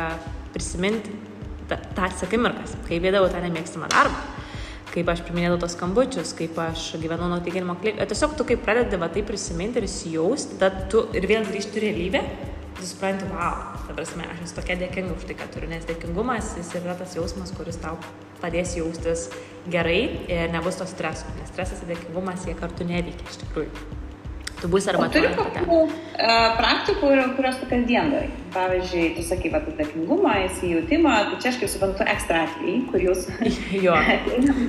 prisiminti 0.53 1.13
tas 1.67 2.21
akimirkas, 2.23 2.77
kai 2.87 3.01
vėdavau 3.01 3.31
tą 3.33 3.41
nemėgstamą 3.43 3.89
darbą 3.93 4.43
kaip 4.95 5.09
aš 5.11 5.25
priminėdavau 5.27 5.59
tos 5.59 5.73
skambučius, 5.75 6.29
kaip 6.37 6.55
aš 6.61 6.93
gyvenau 7.01 7.27
nuo 7.27 7.41
atlyginimo 7.41 7.73
klipo. 7.81 8.05
Tiesiog 8.07 8.37
tu 8.39 8.45
kaip 8.47 8.61
pradedi 8.63 8.95
va 9.01 9.09
tai 9.11 9.25
prisiminti 9.27 9.81
ir 9.81 9.89
įsijausti, 9.89 10.55
tada 10.61 10.85
tu 10.91 11.01
ir 11.11 11.27
vėl 11.27 11.43
grįžti 11.49 11.83
realybę, 11.83 12.21
tu 12.75 12.85
supranti, 12.87 13.27
wow, 13.31 13.75
ta 13.87 13.95
prasme, 13.95 14.27
aš 14.33 14.45
esu 14.45 14.57
tokia 14.59 14.77
dėkinga 14.79 15.15
už 15.15 15.27
tai, 15.29 15.35
kad 15.39 15.51
turiu, 15.53 15.69
nes 15.71 15.85
dėkingumas 15.87 16.55
jis 16.59 16.73
yra 16.79 16.95
tas 16.99 17.15
jausmas, 17.17 17.53
kuris 17.55 17.79
tau 17.81 17.97
padės 18.41 18.75
jaustis 18.77 19.29
gerai 19.71 20.01
ir 20.31 20.49
nebus 20.53 20.79
to 20.79 20.87
streso, 20.89 21.29
nes 21.39 21.51
stresas 21.53 21.83
ir 21.83 21.95
dėkingumas 21.95 22.47
jie 22.49 22.57
kartu 22.59 22.87
neveikia 22.87 23.29
iš 23.31 23.39
tikrųjų. 23.45 23.85
Tu 24.55 24.69
būsi 24.71 24.89
arba 24.89 25.07
turi 25.11 25.29
kokių 25.35 25.77
uh, 25.77 26.53
praktikų, 26.57 27.09
kurios 27.35 27.57
tu 27.59 27.67
kasdien 27.69 28.13
darai. 28.13 28.29
Pavyzdžiui, 28.55 29.09
tu 29.17 29.25
sakai, 29.27 29.51
va, 29.53 29.59
dėkingumą, 29.67 30.35
įsijautimą, 30.45 31.15
tai 31.31 31.39
čia 31.43 31.51
aš 31.51 31.59
kaip 31.61 31.73
suprantu 31.73 32.07
ekstra 32.07 32.45
atvejai, 32.47 32.77
kur 32.91 33.03
jūs 33.03 33.27
jo. 33.85 33.97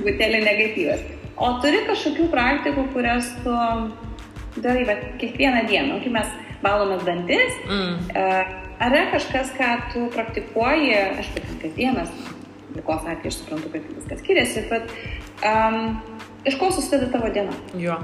būtelė 0.03 0.43
negatyvas. 0.43 1.07
O 1.37 1.53
turi 1.63 1.85
kažkokių 1.87 2.27
praktikų, 2.33 2.83
kurias 2.93 3.31
tu 3.45 3.55
darai 4.61 4.83
va, 4.89 4.97
kiekvieną 5.21 5.63
dieną, 5.69 6.01
kai 6.03 6.13
mes 6.17 6.35
valomės 6.67 7.05
dantis, 7.07 7.61
mm. 7.65 7.93
uh, 8.11 8.55
ar 8.83 8.97
yra 8.99 9.05
kažkas, 9.15 9.53
ką 9.57 9.71
tu 9.93 10.07
praktikuoji, 10.13 10.93
aš 11.23 11.31
tik 11.35 11.47
kasdienas, 11.63 12.11
ligos 12.75 13.07
atveju 13.07 13.31
aš 13.31 13.39
suprantu, 13.41 13.71
kad 13.73 13.87
viskas 13.95 14.21
skiriasi, 14.23 14.65
bet 14.69 14.91
um, 15.47 15.97
iš 16.47 16.59
ko 16.59 16.71
susideda 16.75 17.09
tavo 17.15 17.31
diena? 17.33 17.55
Jo. 17.79 17.97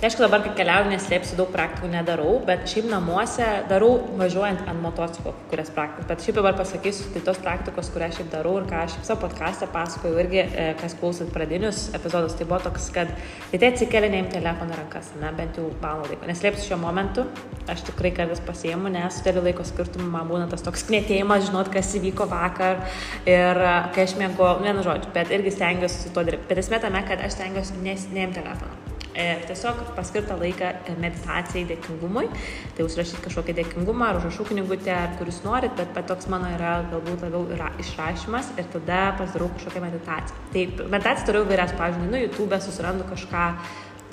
Tai 0.00 0.08
aišku, 0.08 0.22
dabar, 0.24 0.40
kai 0.40 0.54
keliauju, 0.56 0.88
neslėpsiu, 0.94 1.34
daug 1.36 1.50
praktikų 1.52 1.90
nedarau, 1.92 2.38
bet 2.48 2.62
šiaip 2.72 2.86
namuose 2.88 3.44
darau 3.68 3.98
važiuojant 4.16 4.62
ant 4.72 4.80
motociklo, 4.80 5.34
kurias 5.50 5.68
praktikas. 5.76 6.06
Bet 6.08 6.24
šiaip 6.24 6.38
dabar 6.38 6.56
pasakysiu, 6.56 7.10
tai 7.12 7.20
tos 7.26 7.40
praktikos, 7.44 7.90
kurias 7.92 8.16
šiaip 8.16 8.30
darau 8.32 8.54
ir 8.56 8.64
ką 8.70 8.78
aš 8.86 8.94
šiaip 8.94 9.04
savo 9.10 9.26
podcast'e 9.26 9.68
pasakoju 9.74 10.22
irgi, 10.22 10.40
e, 10.40 10.64
kas 10.80 10.96
klausot 10.96 11.28
pradinius 11.36 11.82
epizodus, 11.92 12.38
tai 12.38 12.48
buvo 12.48 12.62
toks, 12.64 12.88
kad 12.96 13.12
ryte 13.52 13.68
atsikeli 13.68 14.08
neim 14.16 14.32
telefoną 14.32 14.80
rankas, 14.80 15.12
na, 15.20 15.34
bent 15.36 15.60
jau 15.60 15.68
valandą 15.84 16.14
laiko. 16.14 16.32
Neslėpsiu 16.32 16.70
šiuo 16.70 16.80
momentu, 16.80 17.28
aš 17.68 17.84
tikrai 17.92 18.16
kartais 18.16 18.40
pasiemu, 18.48 18.88
nes 18.96 19.20
dėl 19.28 19.44
laiko 19.44 19.68
skirtumų 19.68 20.08
man 20.16 20.32
būna 20.32 20.48
tas 20.48 20.64
toks 20.64 20.88
knėtėjimas, 20.88 21.50
žinot, 21.52 21.68
kas 21.76 21.92
įvyko 22.00 22.24
vakar 22.32 22.86
ir 23.28 23.66
e, 23.68 23.80
kai 23.92 24.08
aš 24.08 24.16
mėgo, 24.16 24.54
vienu 24.64 24.80
žodžiu, 24.80 25.12
bet 25.12 25.36
irgi 25.36 25.58
stengiuosi 25.60 26.06
su 26.06 26.16
to 26.16 26.24
dirbti. 26.24 26.48
Bet 26.54 26.64
esmė 26.64 26.80
tame, 26.88 27.04
kad 27.04 27.20
aš 27.20 27.36
stengiuosi 27.36 27.84
neim 28.16 28.32
telefoną. 28.32 28.79
E, 29.14 29.40
tiesiog 29.46 29.74
paskirtą 29.96 30.36
laiką 30.38 30.68
e, 30.70 30.94
meditacijai, 31.02 31.64
dėkingumui. 31.66 32.28
Tai 32.76 32.86
užrašyti 32.86 33.24
kažkokią 33.24 33.56
dėkingumą 33.58 34.06
ar 34.06 34.20
užrašų 34.20 34.46
knygutę, 34.52 34.92
ar 34.94 35.16
kuris 35.18 35.40
norit, 35.42 35.74
bet 35.78 35.98
toks 36.06 36.30
mano 36.30 36.52
yra 36.54 36.76
galbūt 36.92 37.24
labiau 37.26 37.42
yra 37.56 37.72
išrašymas 37.82 38.52
ir 38.60 38.70
tada 38.76 39.02
pasidarau 39.18 39.50
kažkokią 39.56 39.82
meditaciją. 39.88 40.46
Tai 40.54 40.66
meditaciją 40.94 41.26
turiu 41.26 41.44
vairias, 41.50 41.74
pavyzdžiui, 41.80 42.10
nu, 42.12 42.22
YouTube 42.22 42.60
susirandu 42.62 43.08
kažką 43.10 43.46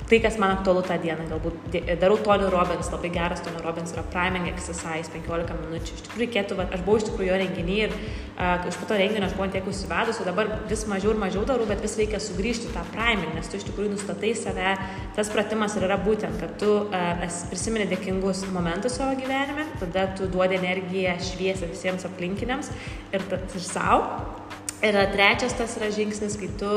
tai, 0.08 0.20
kas 0.24 0.38
man 0.40 0.54
aktualu 0.56 0.82
tą 0.86 0.96
dieną. 1.02 1.26
Galbūt 1.28 1.74
darau 2.00 2.16
Tony 2.24 2.48
Robbins, 2.52 2.88
labai 2.92 3.10
geras 3.12 3.42
Tony 3.44 3.60
Robbins 3.64 3.92
yra 3.92 4.04
priming 4.12 4.48
exercise 4.48 5.10
15 5.12 5.58
minučių. 5.64 5.96
Iš 5.98 6.06
tikrųjų 6.06 6.24
reikėtų, 6.24 6.56
va, 6.58 6.66
aš 6.72 6.84
buvau 6.86 7.00
iš 7.00 7.08
tikrųjų 7.10 7.28
jo 7.28 7.36
renginį 7.42 7.76
ir 7.82 7.92
uh, 7.92 8.64
iš 8.70 8.78
po 8.80 8.88
to 8.88 8.98
renginio 9.00 9.28
aš 9.28 9.36
buvau 9.36 9.50
tiek 9.52 9.68
užsivedus, 9.68 10.22
o 10.22 10.28
dabar 10.28 10.54
vis 10.70 10.86
mažiau 10.88 11.12
ir 11.12 11.20
mažiau 11.20 11.44
darau, 11.48 11.68
bet 11.68 11.84
vis 11.84 11.98
reikia 12.00 12.22
sugrįžti 12.24 12.72
tą 12.72 12.86
priming, 12.94 13.36
nes 13.36 13.52
tu 13.52 13.60
iš 13.60 13.68
tikrųjų 13.68 13.92
nustatai 13.98 14.32
save. 14.38 14.74
Tas 15.18 15.32
pratimas 15.34 15.76
yra 15.80 16.00
būtent, 16.00 16.40
kad 16.40 16.56
tu 16.62 16.72
uh, 16.86 17.28
prisimeni 17.52 17.88
dėkingus 17.92 18.46
momentus 18.54 18.96
savo 18.96 19.18
gyvenime, 19.20 19.68
tada 19.82 20.08
tu 20.16 20.30
duodi 20.32 20.56
energiją 20.60 21.18
šviesę 21.30 21.68
visiems 21.68 22.08
aplinkiniams 22.08 22.72
ir, 23.12 23.24
ir 23.28 23.64
savo 23.64 24.37
Ir 24.78 24.94
trečias 25.10 25.56
tas 25.58 25.72
yra 25.74 25.88
žingsnis, 25.90 26.36
kai 26.38 26.48
tu 26.60 26.68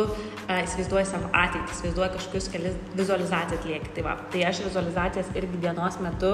a, 0.47 0.61
įsivaizduoji 0.63 1.05
savo 1.05 1.27
ateitį, 1.37 1.67
įsivaizduoji 1.75 2.13
kažkokius 2.15 2.47
kelias 2.49 2.79
vizualizaciją 2.97 3.59
atlieki. 3.59 3.91
Tai, 3.93 4.05
va, 4.07 4.15
tai 4.33 4.41
aš 4.49 4.63
vizualizacijas 4.65 5.29
irgi 5.37 5.61
dienos 5.61 5.99
metu 6.01 6.31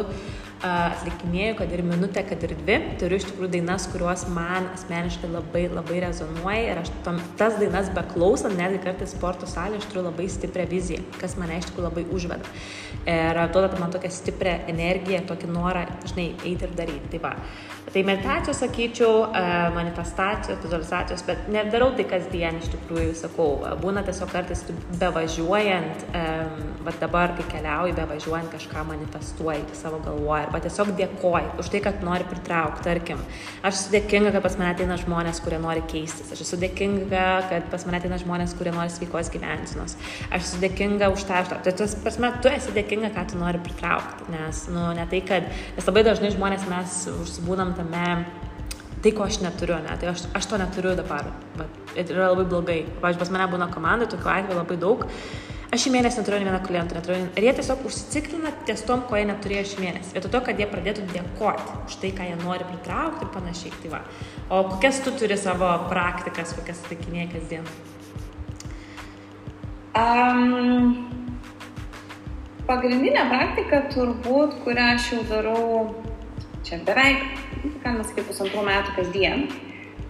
a, 0.64 0.74
atlikinėjau, 0.96 1.58
kad 1.62 1.76
ir 1.76 1.84
minutę, 1.86 2.24
kad 2.26 2.44
ir 2.48 2.56
dvi. 2.64 2.80
Turiu 3.02 3.20
iš 3.20 3.28
tikrųjų 3.30 3.52
dainas, 3.58 3.86
kurios 3.94 4.26
man 4.34 4.72
asmeniškai 4.74 5.30
labai, 5.32 5.68
labai 5.70 6.02
rezonuoja. 6.08 6.74
Ir 6.74 6.82
aš 6.84 6.92
tom, 7.06 7.22
tas 7.40 7.60
dainas 7.62 7.92
beklausant, 7.94 8.58
netgi 8.58 8.82
kartais 8.88 9.14
sporto 9.14 9.50
salėje, 9.50 9.84
aš 9.84 9.90
turiu 9.92 10.08
labai 10.10 10.28
stiprią 10.34 10.68
viziją, 10.72 11.06
kas 11.22 11.38
mane 11.38 11.62
iš 11.62 11.70
tikrųjų 11.70 11.90
labai 11.92 12.06
užveda. 12.18 12.58
Ir 13.08 13.42
duoda 13.54 13.78
man 13.80 13.94
tokią 13.94 14.12
stiprią 14.12 14.58
energiją, 14.74 15.22
tokį 15.30 15.54
norą, 15.54 15.86
žinai, 16.10 16.32
eiti 16.42 16.68
ir 16.68 16.74
daryti. 16.76 17.12
Tai, 17.14 17.22
va. 17.24 17.36
tai 17.94 18.02
meditacijos, 18.08 18.60
sakyčiau, 18.60 19.30
manifestacijos, 19.78 20.60
vizualizacijos, 20.66 21.24
bet 21.28 21.48
ne 21.54 21.68
nedarau 21.68 21.92
tai 21.98 22.06
kasdien 22.08 22.58
iš 22.62 22.70
tikrųjų, 22.74 23.14
sakau, 23.18 23.50
būna 23.82 24.04
tiesiog 24.08 24.32
kartais 24.32 24.64
bevažiuojant, 25.02 26.06
va 26.86 26.94
dabar, 27.02 27.36
kai 27.38 27.48
keliauju, 27.56 27.96
bevažiuojant 27.98 28.54
kažką 28.54 28.86
manifestuoji 28.92 29.78
savo 29.78 30.00
galvoje, 30.06 30.47
arba 30.48 30.62
tiesiog 30.64 30.94
dėkoji 30.98 31.52
už 31.62 31.70
tai, 31.74 31.82
kad 31.84 32.00
nori 32.06 32.26
pritraukti, 32.28 32.86
tarkim, 32.88 33.20
aš 33.68 33.82
esu 33.82 33.94
dėkinga, 33.98 34.32
kad 34.36 34.46
pas 34.46 34.58
mane 34.60 34.72
ateina 34.72 34.98
žmonės, 35.00 35.42
kurie 35.44 35.60
nori 35.62 35.84
keistis, 35.92 36.32
aš 36.34 36.46
esu 36.46 36.60
dėkinga, 36.62 37.26
kad 37.52 37.68
pas 37.74 37.86
mane 37.88 38.00
ateina 38.00 38.20
žmonės, 38.22 38.56
kurie 38.58 38.74
nori 38.76 38.94
sveikos 38.94 39.32
gyvensinos, 39.34 39.98
aš 40.32 40.48
esu 40.48 40.62
dėkinga 40.64 41.12
už 41.14 41.28
tą, 41.28 41.44
už 41.44 41.52
tą. 41.52 41.62
Tai 41.68 41.76
tas 41.84 41.96
prasme, 42.04 42.32
tu 42.44 42.52
esi 42.52 42.74
dėkinga, 42.76 43.12
ką 43.16 43.28
tu 43.34 43.42
nori 43.42 43.62
pritraukti, 43.64 44.32
nes, 44.34 44.66
nu, 44.74 44.90
ne 44.98 45.08
tai, 45.12 45.22
kad, 45.28 45.52
nes 45.78 45.90
labai 45.92 46.06
dažnai 46.08 46.34
žmonės 46.36 46.68
mes 46.72 47.00
užsibūnam 47.18 47.76
tame 47.78 48.06
tai, 49.04 49.12
ko 49.14 49.28
aš 49.28 49.42
neturiu, 49.44 49.78
ne, 49.84 49.98
tai 50.00 50.12
aš, 50.14 50.26
aš 50.38 50.48
to 50.50 50.62
neturiu 50.62 50.96
dabar. 50.98 51.30
Bet 51.58 52.10
yra 52.14 52.32
labai 52.32 52.48
blogai. 52.50 52.80
Pavyzdžiui, 53.02 53.22
pas 53.22 53.32
mane 53.34 53.46
būna 53.52 53.70
komanda, 53.74 54.10
tokių 54.10 54.34
atvejų 54.34 54.58
labai 54.58 54.80
daug. 54.82 55.06
Aš 55.68 55.84
šį 55.84 55.92
mėnesį 55.98 56.22
neturiu 56.22 56.40
nei 56.40 56.48
vieno 56.48 56.60
kliento, 56.64 56.96
neturiu, 56.96 57.26
ir 57.36 57.46
jie 57.48 57.54
tiesiog 57.58 57.82
užsiciklina 57.90 58.54
ties 58.68 58.86
tom, 58.88 59.02
ko 59.10 59.20
jie 59.20 59.26
neturėjo 59.28 59.66
šį 59.74 59.82
mėnesį. 59.84 60.14
Vietoj 60.16 60.32
to, 60.36 60.42
kad 60.46 60.62
jie 60.62 60.68
pradėtų 60.72 61.08
dėkoti 61.12 61.76
už 61.84 61.98
tai, 62.04 62.12
ką 62.16 62.28
jie 62.30 62.38
nori 62.40 62.68
pritraukti 62.70 63.28
ir 63.28 63.34
panašiai. 63.34 63.74
Tai 63.82 63.92
va. 63.98 64.02
o 64.50 64.62
kokias 64.72 65.02
tu 65.04 65.12
turi 65.20 65.38
savo 65.40 65.74
praktikas, 65.92 66.56
kokias 66.56 66.80
atlikinėjai 66.86 67.28
kasdien? 67.36 67.68
Um, 69.98 71.10
pagrindinė 72.70 73.28
praktika 73.32 73.84
turbūt, 73.92 74.62
kurią 74.64 74.94
aš 74.96 75.12
jau 75.16 75.26
darau 75.28 75.68
čia 76.64 76.80
beveik 76.88 77.28
galima 77.88 78.06
sakyti, 78.06 78.28
pusantrų 78.28 78.64
metų 78.68 78.96
kasdien, 78.98 79.46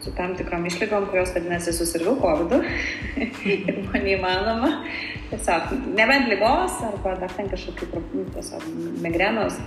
su 0.07 0.15
tam 0.15 0.35
tikrom 0.35 0.65
išlygom, 0.65 1.09
kurios 1.11 1.33
vadinasi 1.35 1.73
susirgau 1.73 2.15
COVID 2.21 2.53
ir 3.51 3.81
buvo 3.81 4.03
neįmanoma. 4.03 4.71
Tiesiog, 5.31 5.73
nebent 5.97 6.29
lygos 6.31 6.79
arba 6.87 7.17
dar 7.21 7.33
ten 7.35 7.49
kažkokių 7.51 8.03
nu, 8.15 8.23
tiesiog 8.35 8.63
migrenos, 9.03 9.57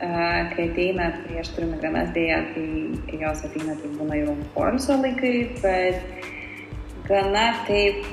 kai 0.00 0.66
ateina, 0.66 1.10
kai 1.22 1.40
aš 1.40 1.52
turiu 1.56 1.70
migrenas 1.72 2.12
dėja, 2.16 2.42
kai, 2.54 2.66
kai 3.08 3.22
jos 3.22 3.44
ateina, 3.48 3.76
tai 3.80 3.92
būna 3.96 4.20
jau 4.20 4.36
poilsio 4.56 4.98
laikai, 5.00 5.34
bet 5.62 6.28
gana 7.08 7.46
taip, 7.68 8.12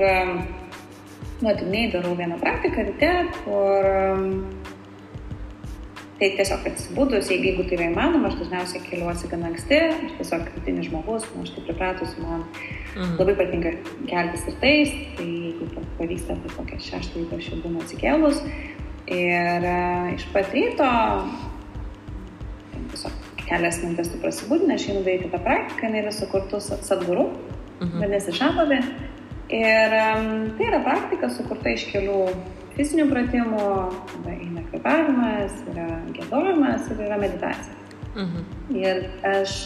nuotiniai 1.44 1.92
darau 1.94 2.16
vieną 2.18 2.40
praktiką 2.42 2.88
ryte, 2.88 3.12
kur 3.44 3.92
Tai 6.18 6.28
tiesiog 6.34 6.64
atsibūdus, 6.66 7.28
jeigu 7.30 7.64
tai 7.70 7.76
yra 7.78 7.88
įmanoma, 7.92 8.32
aš 8.32 8.40
dažniausiai 8.40 8.82
keliuosi 8.88 9.28
gan 9.30 9.44
anksti, 9.52 9.78
aš 9.94 10.16
tiesiog 10.18 10.48
kritinis 10.48 10.88
žmogus, 10.88 11.28
nu, 11.36 11.44
aš 11.46 11.52
taip 11.54 11.68
pripratusi, 11.70 12.24
man 12.24 12.42
mhm. 12.96 13.12
labai 13.20 13.36
patinka 13.38 13.76
keltis 14.10 14.48
ir 14.50 14.58
tais, 14.64 14.96
tai 15.20 15.28
jeigu 15.28 15.68
pavyksta, 16.00 16.40
tai 16.42 16.56
kokią 16.56 16.82
šeštą 16.88 17.22
ryto 17.22 17.38
aš 17.38 17.52
jau 17.52 17.62
būnu 17.68 17.84
atsikėlus. 17.84 18.42
Ir 19.14 19.70
uh, 19.70 20.10
iš 20.16 20.26
pat 20.34 20.50
ryto, 20.58 20.90
tai 22.74 22.84
tiesiog 22.96 23.24
kelias 23.48 23.78
minutės 23.86 24.10
tu 24.12 24.26
prasibūdini, 24.26 24.74
aš 24.74 24.90
einu 24.90 25.06
daryti 25.06 25.30
tą 25.32 25.44
praktiką, 25.46 25.86
jinai 25.86 26.02
yra 26.02 26.18
sukurta 26.18 26.60
sadguru, 26.66 27.30
mhm. 27.78 27.94
vadinasi 28.02 28.34
šapavi. 28.42 28.82
Ir 29.54 29.94
um, 30.02 30.32
tai 30.58 30.66
yra 30.74 30.82
praktika 30.84 31.30
sukurta 31.32 31.72
iš 31.72 31.86
kelių 31.94 32.24
fizinių 32.78 33.08
pratimų, 33.12 33.66
eina 34.32 34.64
kvėpavimas, 34.70 35.60
yra 35.74 35.90
gėdojimas 36.16 36.88
ir 36.94 37.04
yra 37.08 37.20
meditacija. 37.22 37.76
Mhm. 38.18 38.48
Ir 38.78 39.04
aš 39.28 39.58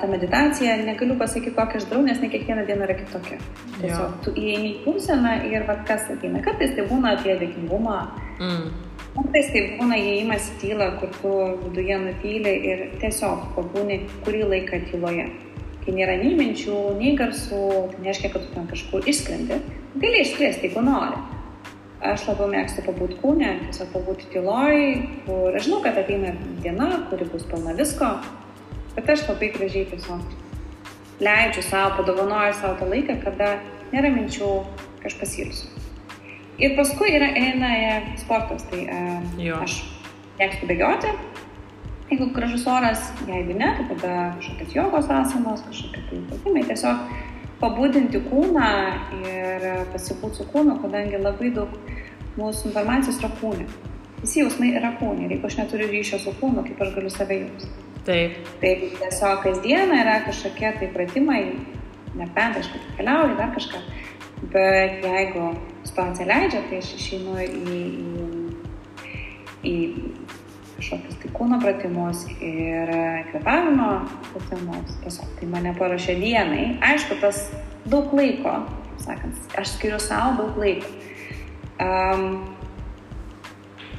tą 0.00 0.08
meditaciją 0.08 0.76
negaliu 0.86 1.16
pasakyti, 1.20 1.52
kokią 1.56 1.80
aš 1.80 1.88
darau, 1.90 2.04
nes 2.04 2.20
ne 2.22 2.30
kiekviena 2.32 2.64
diena 2.68 2.86
yra 2.86 2.94
kitokia. 2.96 3.36
Tiesiog 3.80 4.06
jo. 4.06 4.12
tu 4.24 4.32
įeini 4.32 4.70
į 4.70 4.84
būseną 4.86 5.34
ir 5.50 5.66
vad 5.68 5.82
kas 5.88 6.06
ateina. 6.14 6.40
Kartais 6.44 6.72
tai 6.76 6.86
būna 6.88 7.12
apie 7.18 7.34
dėkingumą. 7.42 7.98
Mm. 8.40 8.70
Kartais 9.18 9.50
tai 9.52 9.64
būna 9.76 9.98
įėjimas 10.00 10.48
į 10.48 10.56
tylą, 10.62 10.88
kur 11.02 11.12
tu 11.18 11.34
viduje 11.66 11.98
nutyli 12.06 12.54
ir 12.70 12.86
tiesiog 13.02 13.50
pabūni 13.56 14.00
kurį 14.24 14.46
laiką 14.54 14.80
tyloje. 14.88 15.28
Kai 15.84 15.96
nėra 15.96 16.16
nei 16.22 16.32
minčių, 16.38 16.78
nei 16.96 17.12
garsų, 17.18 17.60
tai 17.92 18.00
nereiškia, 18.06 18.32
kad 18.32 18.46
tu 18.46 18.54
ten 18.54 18.66
kažkur 18.70 19.04
išskrendi. 19.12 19.60
Gali 20.00 20.24
išskrėsti, 20.24 20.70
jeigu 20.70 20.84
nori. 20.88 21.20
Aš 22.00 22.22
labiau 22.30 22.48
mėgstu 22.48 22.80
pabūti 22.86 23.18
kūne, 23.20 23.48
tiesiog 23.66 23.90
pabūti 23.92 24.30
tyloj, 24.32 24.76
kur 25.26 25.56
aš 25.56 25.66
žinau, 25.66 25.82
kad 25.84 25.98
ateina 26.00 26.30
diena, 26.64 26.86
kuri 27.10 27.26
bus 27.28 27.44
pilna 27.50 27.74
visko, 27.76 28.08
bet 28.94 29.10
aš 29.12 29.26
labai 29.28 29.50
gražiai 29.52 29.84
tiesiog 29.90 31.20
leidžiu 31.20 31.66
savo, 31.66 31.98
padovanoju 31.98 32.56
savo 32.56 32.78
tą 32.80 32.88
laiką, 32.88 33.18
kada 33.26 33.50
nėra 33.92 34.14
minčių, 34.14 34.48
kad 35.02 35.10
aš 35.12 35.18
pasilsiu. 35.20 35.68
Ir 36.60 36.72
paskui 36.76 37.12
yra 37.18 37.28
eina 37.36 37.70
sportas, 38.20 38.64
tai 38.72 38.86
uh, 38.88 39.60
aš 39.60 39.82
mėgstu 40.40 40.72
bėgioti, 40.72 41.12
jeigu 42.10 42.30
gražus 42.36 42.64
oras, 42.68 43.10
jeigu 43.28 43.60
ne, 43.60 43.74
tai 43.76 43.86
tada 43.92 44.14
kažkokios 44.38 44.74
jogos 44.74 45.12
asanos, 45.20 45.68
kažkokie 45.68 46.06
tai 46.08 46.22
pratimai, 46.32 46.64
tiesiog 46.72 47.04
pabudinti 47.60 48.20
kūną 48.24 48.70
ir 49.20 49.66
pasibūti 49.92 50.40
su 50.40 50.48
kūnu, 50.52 50.78
kadangi 50.82 51.20
labai 51.20 51.52
daug 51.56 51.74
mūsų 52.38 52.70
informacijos 52.70 53.20
yra 53.20 53.30
kūne. 53.40 53.66
Visi 54.20 54.42
jausmai 54.42 54.72
yra 54.76 54.94
kūne 55.00 55.26
ir 55.26 55.34
jeigu 55.36 55.48
aš 55.48 55.58
neturiu 55.60 55.88
ryšio 55.90 56.20
su 56.20 56.34
kūnu, 56.40 56.64
kaip 56.66 56.80
aš 56.84 56.94
galiu 56.96 57.12
save 57.12 57.40
jausti. 57.42 57.72
Taip. 58.06 58.38
Tai 58.62 58.72
tiesiog 58.80 59.42
kasdieną 59.44 59.98
yra 60.00 60.20
kažkokie 60.24 60.72
tai 60.78 60.88
pratimai, 60.94 61.42
nebent 62.16 62.60
aš 62.60 62.70
kaip 62.72 62.86
keliauju, 62.98 63.36
dar 63.40 63.52
kažką. 63.56 63.82
Bet 64.52 65.04
jeigu 65.04 65.50
situacija 65.84 66.28
leidžia, 66.28 66.62
tai 66.70 66.80
aš 66.80 66.94
išeinu 66.96 67.36
į, 67.44 67.74
į, 69.68 69.74
į 69.74 69.74
kažkokius 70.80 71.18
tai 71.20 71.30
kūno 71.36 71.58
pratimus 71.60 72.24
ir 72.40 72.90
kvepavimo 73.30 73.90
pratimus. 74.32 74.96
Tiesiog 75.04 75.34
tai 75.38 75.48
mane 75.52 75.74
paruošė 75.76 76.16
dienai. 76.20 76.64
Aišku, 76.84 77.18
tas 77.20 77.42
daug 77.90 78.12
laiko, 78.16 78.56
sakant, 79.02 79.36
aš 79.60 79.76
skiriu 79.76 80.00
savo 80.00 80.38
daug 80.40 80.58
laiko. 80.60 80.88
Um, 81.80 82.24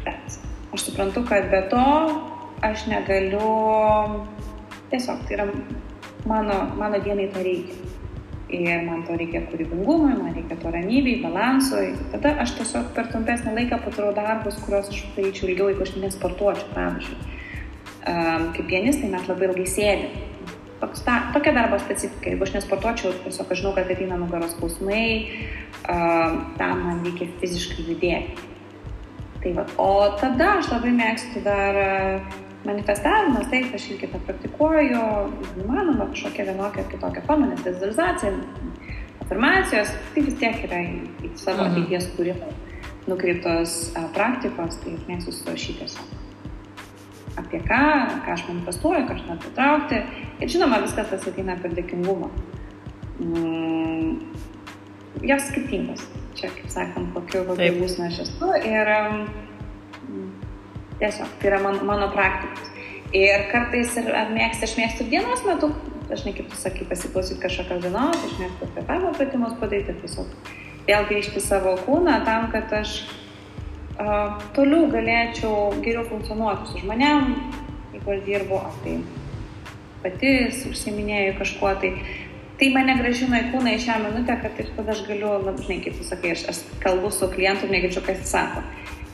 bet 0.05 0.38
aš 0.73 0.88
suprantu, 0.89 1.25
kad 1.29 1.49
be 1.53 1.63
to 1.71 1.86
aš 2.65 2.88
negaliu, 2.89 4.25
tiesiog 4.91 5.23
tai 5.27 5.38
yra 5.38 5.47
mano, 6.29 6.63
mano 6.77 7.01
dienai 7.01 7.29
to 7.34 7.45
reikia 7.45 8.00
ir 8.51 8.83
man 8.85 9.03
to 9.07 9.15
reikia 9.17 9.43
kūrybingumui, 9.49 10.15
man 10.17 10.35
reikia 10.35 10.57
to 10.61 10.71
ramybei, 10.73 11.19
balansui. 11.23 11.93
Tada 12.13 12.33
aš 12.43 12.55
tiesiog 12.59 12.91
per 12.95 13.07
trumpesnį 13.11 13.55
laiką 13.57 13.79
padarau 13.85 14.11
darbus, 14.17 14.59
kuriuos 14.65 14.91
aš 14.91 15.05
daryčiau 15.15 15.49
ilgiau, 15.49 15.69
jeigu 15.71 15.85
aš 15.85 15.95
nesportuočiau, 16.03 16.67
pavyzdžiui. 16.75 17.39
Um, 18.01 18.47
kaip 18.55 18.67
pianistai 18.69 19.09
mes 19.13 19.27
labai 19.29 19.49
ilgai 19.49 19.67
sėdėm. 19.69 20.29
Ta, 20.81 21.17
tokia 21.35 21.53
darbo 21.53 21.77
specifika. 21.81 22.31
Jeigu 22.31 22.47
aš 22.47 22.55
nesportuočiau, 22.57 23.13
tiesiog 23.25 23.51
aš 23.53 23.59
žinau, 23.61 23.73
kad 23.77 23.91
ateina 23.93 24.17
nugaros 24.17 24.55
skausmai, 24.55 25.03
um, 25.85 26.39
tam 26.57 26.87
man 26.87 27.03
reikia 27.05 27.29
fiziškai 27.41 27.85
judėti. 27.91 28.47
Tai 29.41 29.51
va, 29.57 29.65
o 29.81 29.91
tada 30.21 30.55
aš 30.59 30.73
labai 30.73 30.95
mėgstu 30.97 31.41
dar 31.45 31.77
uh, 31.81 32.41
manifestavimas, 32.68 33.49
taip, 33.51 33.74
aš 33.76 33.88
irgi 33.93 34.09
tą 34.12 34.22
praktikuoju, 34.28 35.03
įmanoma 35.64 36.09
kažkokia 36.12 36.47
vienokia 36.51 36.84
ar 36.84 36.89
kitokia 36.91 37.26
forma, 37.28 37.49
nes 37.51 37.64
vizualizacija, 37.66 38.34
afirmacijos, 39.26 39.93
tai 40.14 40.26
vis 40.28 40.39
tiek 40.41 40.66
yra 40.70 40.82
į, 40.86 40.97
į 41.26 41.34
savo 41.41 41.66
mhm. 41.66 41.72
ateities 41.72 42.09
kūrimą 42.18 42.55
nukreiptos 43.09 43.78
praktikos, 44.16 44.78
tai 44.84 44.97
surašyti 45.26 45.80
tiesiog 45.82 46.18
apie 47.39 47.62
ką, 47.64 47.84
ką 48.26 48.34
aš 48.34 48.43
manifestuoju, 48.47 49.05
ką 49.07 49.16
aš 49.16 49.22
noriu 49.28 49.43
patraukti. 49.45 50.01
Ir 50.41 50.51
žinoma, 50.51 50.82
viskas 50.84 51.12
tas 51.12 51.28
ateina 51.30 51.55
per 51.62 51.74
dėkingumą. 51.78 52.30
Mm, 53.22 54.18
jos 55.28 55.47
skirtingos. 55.51 56.03
Čia, 56.38 56.49
kaip 56.55 56.72
sakant, 56.72 57.12
kokiu 57.16 57.45
būsime 57.78 58.09
aš 58.09 58.24
esu. 58.26 58.51
Ir 58.68 58.91
um, 58.95 59.24
Tiesiog, 61.01 61.29
tai 61.41 61.49
yra 61.49 61.57
man, 61.63 61.79
mano 61.85 62.11
praktikos. 62.13 62.67
Ir 63.17 63.47
kartais 63.51 63.95
ir 63.97 64.11
mėgstu, 64.31 64.67
aš 64.67 64.75
mėgstu 64.77 65.07
dienos 65.09 65.41
metu, 65.47 65.71
dažnai 66.11 66.35
kaip 66.37 66.51
tu 66.51 66.59
sakai, 66.59 66.85
pasiklausyti 66.87 67.41
kažkokios 67.41 67.81
dienos, 67.83 68.19
aš 68.27 68.35
mėgstu 68.37 68.69
kvepavimo 68.75 69.13
pratimus 69.17 69.55
padaryti, 69.59 69.95
tiesiog 70.03 70.29
vėl 70.85 71.07
grįžti 71.09 71.41
savo 71.43 71.73
kūną 71.87 72.19
tam, 72.27 72.47
kad 72.53 72.69
aš 72.77 72.93
uh, 73.01 74.37
toliau 74.55 74.91
galėčiau 74.93 75.71
geriau 75.81 76.05
funkcionuoti 76.11 76.69
su 76.69 76.83
žmonėm, 76.83 77.33
jeigu 77.95 78.15
aš 78.15 78.23
dirbu, 78.29 78.61
ar 78.61 78.77
tai 78.85 78.95
pati 80.05 80.35
užsiminėjau 80.69 81.39
kažkuo, 81.41 81.73
tai 81.81 81.95
tai 82.61 82.67
mane 82.75 82.93
gražina 82.99 83.39
į 83.41 83.47
kūną 83.55 83.71
į 83.73 83.81
šią 83.81 83.97
minutę, 84.03 84.35
kad 84.37 84.59
ir 84.61 84.67
tada 84.77 84.93
aš 84.93 84.99
galiu, 85.07 85.33
labai, 85.47 85.81
kaip 85.81 85.95
tu 85.97 86.05
sakai, 86.05 86.35
aš, 86.35 86.43
aš 86.51 86.59
kalbu 86.83 87.09
su 87.09 87.25
klientu 87.33 87.65
ir 87.65 87.73
negirdžiu, 87.73 88.03
kas 88.05 88.21
jis 88.21 88.33
sako 88.37 88.61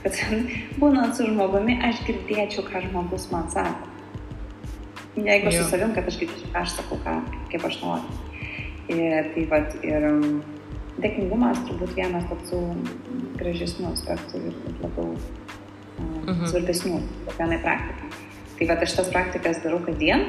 kad 0.04 0.20
būnant 0.82 1.16
su 1.18 1.28
žmogumi 1.28 1.78
aš 1.88 2.04
girdėčiau, 2.08 2.66
ką 2.68 2.84
žmogus 2.88 3.30
man 3.34 3.50
sako. 3.54 3.94
Jeigu 5.18 5.50
aš 5.50 5.58
su 5.62 5.70
savim, 5.72 5.96
kad 5.96 6.08
aš 6.10 6.20
girdėčiau, 6.22 6.52
ką 6.54 6.62
aš 6.62 6.76
sakau, 6.78 7.00
ką, 7.06 7.16
kaip 7.52 7.66
aš 7.70 7.80
noriu. 7.82 8.20
Ir 8.94 9.32
tai 9.34 9.46
vad, 9.52 9.74
ir 9.84 10.06
um, 10.08 10.38
dėkingumas 11.02 11.64
turbūt 11.68 11.96
vienas 11.98 12.28
tokių 12.30 12.62
gražesnių 13.40 13.90
aspektų 13.92 14.44
ir 14.48 14.62
labiau 14.84 15.10
um, 15.10 16.14
mhm. 16.22 16.46
svarbesnių 16.46 17.02
kiekvienai 17.26 17.60
praktikai. 17.66 18.14
Tai 18.58 18.70
va, 18.70 18.78
aš 18.82 18.96
tas 18.98 19.12
praktikas 19.14 19.60
darau 19.66 19.82
kasdien 19.86 20.24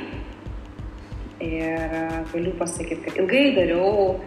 ir 1.41 1.95
galiu 2.33 2.53
pasakyti, 2.59 3.05
kad 3.07 3.21
ilgai 3.23 3.45
dariau 3.57 4.19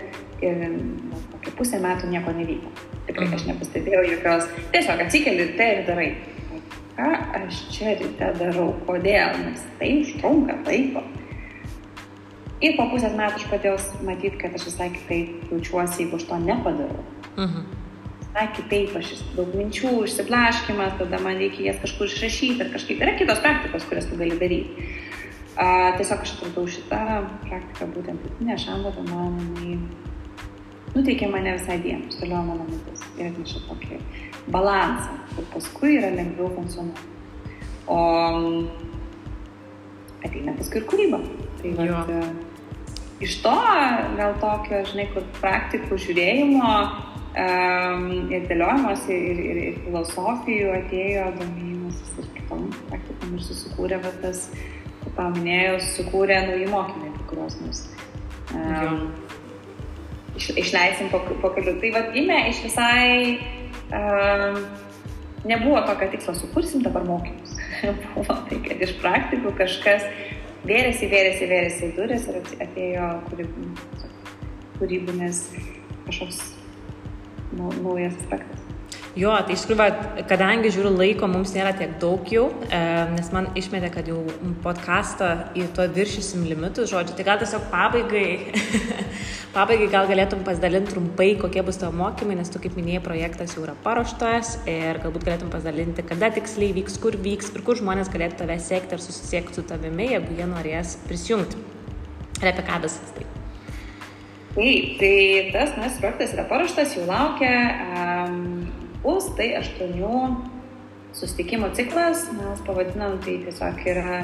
ir 0.42 0.64
nu, 0.72 1.20
kokią 1.36 1.54
pusę 1.58 1.82
metų 1.84 2.10
nieko 2.10 2.34
nevyko. 2.34 2.72
Tikrai 3.12 3.28
aš 3.36 3.47
nepastebėjau 3.49 4.03
jokios, 4.07 4.45
tiesiog 4.72 5.01
atsikeli 5.03 5.43
ir 5.43 5.55
tai 5.57 5.66
ir 5.74 5.82
darai. 5.89 6.12
Ką 6.95 7.09
aš 7.41 7.57
čia 7.74 7.95
ryte 7.99 8.30
darau, 8.39 8.70
kodėl, 8.88 9.36
nes 9.43 9.66
tai 9.80 9.89
užtrunka 9.99 10.55
laiko. 10.68 11.03
Ir 12.62 12.76
po 12.78 12.86
pusės 12.91 13.16
metų 13.18 13.41
aš 13.41 13.45
pradėjau 13.49 13.78
matyti, 14.05 14.38
kad 14.39 14.55
aš 14.55 14.68
visai 14.70 14.91
kitaip 14.93 15.51
jaučiuosi, 15.51 16.03
jeigu 16.03 16.20
aš 16.20 16.28
to 16.30 16.38
nepadarau. 16.45 17.05
Mhm. 17.36 17.64
Visai 18.22 18.45
kitaip, 18.55 18.93
aš 19.01 19.26
daug 19.36 19.55
minčių, 19.59 19.95
išsiblaškimas, 20.05 20.95
tada 21.01 21.20
man 21.26 21.41
reikia 21.41 21.72
jas 21.72 21.82
kažkur 21.84 22.07
išrašyti 22.07 22.64
ir 22.64 22.72
kažkaip. 22.76 23.01
Yra 23.03 23.18
kitos 23.20 23.41
praktikos, 23.43 23.88
kurias 23.89 24.07
tu 24.07 24.20
gali 24.20 24.39
daryti. 24.39 24.88
A, 25.59 25.68
tiesiog 25.97 26.24
aš 26.24 26.38
atradau 26.38 26.64
šitą 26.70 27.01
praktiką, 27.43 27.89
būtent 27.97 28.24
pitinė 28.24 28.55
šambata, 28.62 29.03
man 29.09 29.36
jinai 29.59 29.82
nuteikė 30.96 31.30
mane 31.32 31.56
visai 31.58 31.80
dieną, 31.84 32.10
išdėliojo 32.12 32.44
mano 32.50 32.68
mintis 32.68 33.04
ir 33.18 33.32
atnešė 33.32 33.64
tokį 33.70 34.00
balansą, 34.52 35.18
kur 35.36 35.48
paskui 35.56 35.96
yra 35.98 36.12
lengviau 36.16 36.52
funkcionuoti. 36.56 37.10
O 37.92 38.00
ateina 40.26 40.56
paskui 40.58 40.82
ir 40.82 40.88
kūryba. 40.89 41.22
Tai 41.62 41.72
vat, 41.78 42.12
iš 43.24 43.38
to 43.44 43.56
gal 44.18 44.36
tokio, 44.42 44.82
žinai, 44.92 45.08
kur 45.14 45.26
praktikų 45.39 45.98
žiūrėjimo 46.06 46.74
um, 46.74 48.06
ir 48.34 48.48
dėliojimos 48.50 49.08
ir, 49.14 49.42
ir, 49.46 49.62
ir 49.68 49.82
filosofijų 49.86 50.72
atėjo 50.80 51.28
domėjimasis 51.39 52.22
ir 52.22 52.30
kitom 52.38 52.70
praktikom 52.89 53.36
ir 53.38 53.46
susikūrė 53.48 54.02
va, 54.06 54.14
tas, 54.24 54.48
kaip 55.02 55.14
paminėjau, 55.18 55.76
sukūrė 55.98 56.42
nauji 56.50 56.72
mokymai, 56.72 57.14
kuriuos 57.30 57.60
mes 57.66 57.86
um, 58.58 59.06
iš, 60.39 60.51
išleisim 60.59 61.09
po, 61.11 61.21
po 61.41 61.51
kelių. 61.55 61.77
Tai 61.82 61.91
vad 61.95 62.11
gimė 62.15 62.39
iš 62.51 62.61
visai, 62.65 63.39
um, 63.91 64.61
nebuvo 65.47 65.82
tokio 65.88 66.11
tikslo, 66.13 66.36
sukursim 66.38 66.86
dabar 66.86 67.05
mokymus. 67.07 67.57
buvo 68.13 68.38
tai, 68.49 68.61
kad 68.67 68.82
iš 68.86 68.95
praktikų 69.01 69.53
kažkas 69.57 70.05
vėrėsi, 70.67 71.09
vėrėsi, 71.11 71.49
vėrėsi 71.49 71.93
durys 71.97 72.27
ir 72.29 72.41
atėjo 72.61 73.11
kūrybinis 74.79 75.45
kažkoks 76.07 76.41
naujas 77.57 78.17
aspektas. 78.21 78.61
Jo, 79.12 79.34
tai 79.43 79.57
iš 79.57 79.66
tikrųjų, 79.68 80.24
kadangi 80.30 80.70
žiūriu 80.72 80.93
laiko, 80.95 81.28
mums 81.28 81.51
nėra 81.51 81.74
tiek 81.76 81.97
daug 81.99 82.30
jau, 82.32 82.45
e, 82.72 82.78
nes 83.12 83.28
man 83.36 83.49
išmetė, 83.59 83.89
kad 83.91 84.07
jau 84.07 84.22
podcastą 84.64 85.34
į 85.59 85.66
to 85.76 85.84
viršysim 85.97 86.45
limitus, 86.47 86.88
žodžiu, 86.93 87.18
tai 87.18 87.26
gal 87.28 87.41
tiesiog 87.41 87.66
pabaigai 87.74 88.28
Pabaigai 89.51 89.89
gal 89.91 90.05
galėtum 90.07 90.45
pasidalinti 90.47 90.93
trumpai, 90.93 91.34
kokie 91.36 91.59
bus 91.68 91.76
tavo 91.82 91.91
mokymai, 91.99 92.38
nes 92.39 92.47
tu, 92.47 92.59
kaip 92.64 92.78
minėjai, 92.78 93.01
projektas 93.03 93.57
jau 93.57 93.66
yra 93.66 93.74
paruoštas 93.84 94.53
ir 94.64 95.01
galbūt 95.03 95.26
galėtum 95.28 95.49
pasidalinti, 95.51 96.05
kada 96.07 96.30
tiksliai 96.32 96.72
vyks, 96.78 96.95
kur 97.03 97.18
vyks 97.20 97.51
ir 97.51 97.66
kur 97.68 97.76
žmonės 97.76 98.07
galėtų 98.14 98.45
tave 98.45 98.55
sekti 98.64 98.95
ar 98.95 99.03
susisiekti 99.03 99.59
su 99.59 99.66
tavimi, 99.68 100.07
jeigu 100.14 100.39
jie 100.39 100.47
norės 100.47 100.95
prisijungti. 101.03 101.59
Ir 102.39 102.53
apie 102.53 102.64
ką 102.64 102.80
visas 102.86 103.12
tai. 103.18 103.28
Taip, 104.55 104.88
tai 105.03 105.14
tas 105.51 105.76
naujas 105.76 105.99
projektas 105.99 106.32
yra 106.38 106.47
paruoštas, 106.47 106.95
jau 106.95 107.03
laukia. 107.12 107.51
Um, 107.91 108.61
bus 109.04 109.30
tai 109.38 109.52
aštuonių 109.60 110.22
susitikimų 111.18 111.72
ciklas, 111.78 112.28
mes 112.38 112.62
pavadinam 112.68 113.18
tai 113.26 113.39
tiesiog 113.43 113.82
yra 113.91 114.22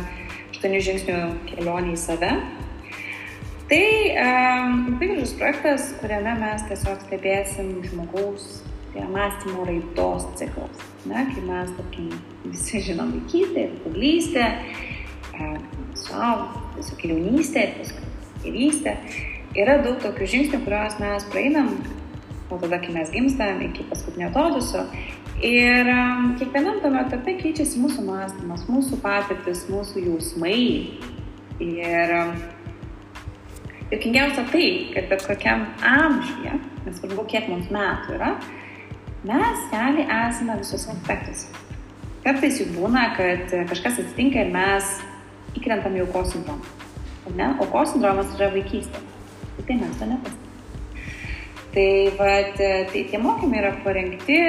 aštuonių 0.53 0.79
žingsnių 0.87 1.19
kelionė 1.49 1.95
į 1.95 1.99
save. 2.01 2.31
Tai 3.67 3.83
labai 4.15 5.09
gražus 5.11 5.33
projektas, 5.35 5.89
kuriame 5.99 6.37
mes 6.39 6.63
tiesiog 6.69 7.01
stebėsim 7.03 7.73
žmogaus 7.89 8.61
tai 8.93 9.03
mąstymo 9.11 9.65
raidos 9.67 10.27
ciklas. 10.39 10.85
Ne, 11.05 11.25
kai 11.33 11.43
mes, 11.43 11.73
tarkim, 11.75 12.07
visi 12.47 12.79
žinom 12.85 13.11
vaikystę 13.17 13.67
paauglystę, 13.83 14.45
suaugę, 15.93 16.63
tiesiog 16.77 17.03
jaunystę, 17.11 17.65
tiesiog 17.75 18.07
tėvystę. 18.45 18.95
Yra 19.57 19.77
daug 19.83 19.99
tokių 20.03 20.31
žingsnių, 20.33 20.63
kuriuos 20.63 20.97
mes 21.01 21.27
praeinam 21.33 21.73
nuo 22.49 22.59
tada, 22.61 22.79
kai 22.83 22.93
mes 22.95 23.13
gimstam, 23.13 23.61
iki 23.67 23.85
paskutinio 23.91 24.29
atodusio. 24.31 24.85
Ir 25.45 25.89
um, 25.93 26.31
kiekvienam 26.39 26.81
tame 26.81 27.03
etape 27.05 27.37
keičiasi 27.41 27.81
mūsų 27.83 28.05
mąstymas, 28.07 28.65
mūsų 28.71 29.01
patirtis, 29.03 29.67
mūsų 29.69 30.07
jausmai. 30.07 30.61
Ir 31.61 32.15
um, 32.17 32.37
Jokingiausia 33.91 34.43
tai, 34.51 34.89
kad 34.93 35.05
bet 35.09 35.21
kokiam 35.23 35.61
amžiuje, 35.79 36.57
nesvarbu 36.83 37.23
kiek 37.31 37.45
mums 37.47 37.69
metų 37.71 38.17
yra, 38.17 38.33
mes 39.23 39.61
realiai 39.71 40.07
esame 40.27 40.57
visose 40.59 40.91
aspektuose. 40.91 41.47
Kartais 42.25 42.59
jau 42.59 42.67
būna, 42.73 43.05
kad 43.15 43.53
kažkas 43.69 44.01
atsitinka 44.03 44.43
ir 44.43 44.51
mes 44.51 44.89
įkrentam 45.55 45.95
į 45.95 46.03
aukos 46.03 46.33
sindromą. 46.35 46.75
Ne? 47.37 47.53
Aukos 47.63 47.93
sindromas 47.93 48.35
yra 48.35 48.51
vaikystė. 48.57 48.99
Tai 49.61 49.79
mes 49.79 49.95
to 50.01 50.11
nepastebime. 50.11 50.46
Tai, 51.77 51.89
vat, 52.17 52.55
tai 52.57 53.03
tie 53.05 53.19
mokymai 53.21 53.59
yra 53.61 53.75
parengti 53.85 54.39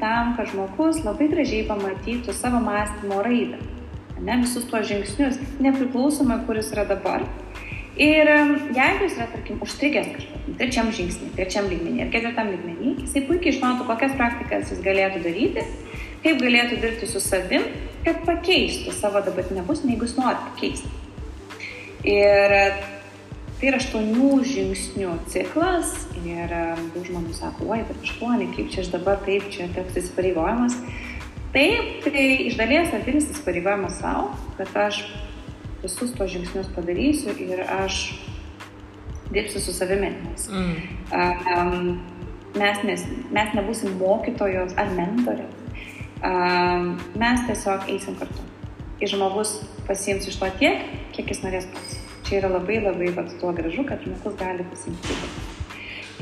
tam, 0.00 0.32
kad 0.34 0.48
žmogus 0.50 1.04
labai 1.06 1.28
gražiai 1.30 1.68
pamatytų 1.68 2.34
savo 2.34 2.58
mąstymo 2.64 3.20
raidą. 3.22 3.60
Ne, 4.24 4.40
visus 4.40 4.66
tuos 4.66 4.88
žingsnius, 4.88 5.38
nepriklausomai, 5.62 6.40
kuris 6.48 6.72
yra 6.74 6.86
dabar, 6.88 7.22
Ir 7.94 8.26
jeigu 8.74 9.06
jis 9.06 9.12
yra, 9.14 9.28
tarkim, 9.30 9.60
užstrigęs 9.62 10.08
kažkokiam 10.16 10.54
trečiam 10.58 10.88
žingsnį, 10.90 11.28
trečiam 11.36 11.68
lygmenį 11.70 12.00
ir 12.02 12.08
ketvirtam 12.10 12.48
lygmenį, 12.50 12.94
jisai 13.04 13.22
puikiai 13.28 13.52
išmano, 13.54 13.86
kokias 13.86 14.16
praktikas 14.18 14.72
jis 14.72 14.80
galėtų 14.82 15.20
daryti, 15.22 15.62
kaip 16.24 16.42
galėtų 16.42 16.80
dirbti 16.82 17.06
su 17.06 17.22
savim, 17.22 17.68
kad 18.02 18.18
pakeistų 18.26 18.96
savo 18.98 19.22
dabartinę 19.22 19.62
būseną, 19.68 19.94
jeigu 19.94 20.08
jis 20.08 20.16
nori 20.18 20.42
pakeisti. 20.48 20.90
Ir 22.16 22.56
tai 23.60 23.70
yra 23.70 23.78
aštuonių 23.78 24.32
žingsnių 24.42 25.14
ciklas 25.30 25.94
ir 26.26 26.52
daug 26.94 27.04
žmonių 27.06 27.34
sako, 27.36 27.68
oi, 27.74 27.82
bet 27.88 28.00
aštuoni, 28.04 28.50
kaip 28.56 28.70
čia 28.72 28.82
aš 28.84 28.92
dabar, 28.94 29.20
taip, 29.26 29.46
čia 29.54 29.68
toks 29.74 30.00
įsipareigojimas. 30.00 30.78
Taip, 31.54 32.06
tai 32.08 32.24
iš 32.48 32.56
dalies 32.58 32.94
artinis 32.96 33.28
įsipareigojimas 33.30 34.00
savo, 34.00 34.32
kad 34.58 34.72
aš 34.88 35.04
visus 35.84 36.14
tos 36.16 36.32
žingsnius 36.32 36.70
padarysiu 36.74 37.34
ir 37.44 37.62
aš 37.68 38.00
dirbsiu 39.30 39.60
su 39.60 39.74
savimi. 39.76 40.10
Nes, 40.24 40.48
mm. 40.48 40.74
um, 41.12 42.00
mes, 42.58 42.82
nes, 42.88 43.06
mes 43.34 43.54
nebūsim 43.58 43.98
mokytojos 44.00 44.74
ar 44.80 44.90
mentorės. 44.96 45.60
Um, 46.24 46.94
mes 47.20 47.42
tiesiog 47.48 47.88
eisim 47.92 48.16
kartu. 48.20 48.46
Ir 49.02 49.10
žmogus 49.10 49.58
pasiims 49.88 50.28
iš 50.30 50.38
to 50.40 50.48
tiek, 50.60 50.86
kiek 51.12 51.28
jis 51.28 51.42
norės 51.44 51.68
pats. 51.74 51.98
Čia 52.24 52.40
yra 52.40 52.54
labai 52.54 52.80
labai 52.80 53.10
vat, 53.12 53.34
tuo 53.40 53.52
gražu, 53.52 53.84
kad 53.84 54.00
žmogus 54.06 54.38
gali 54.40 54.64
pasimti. 54.70 55.18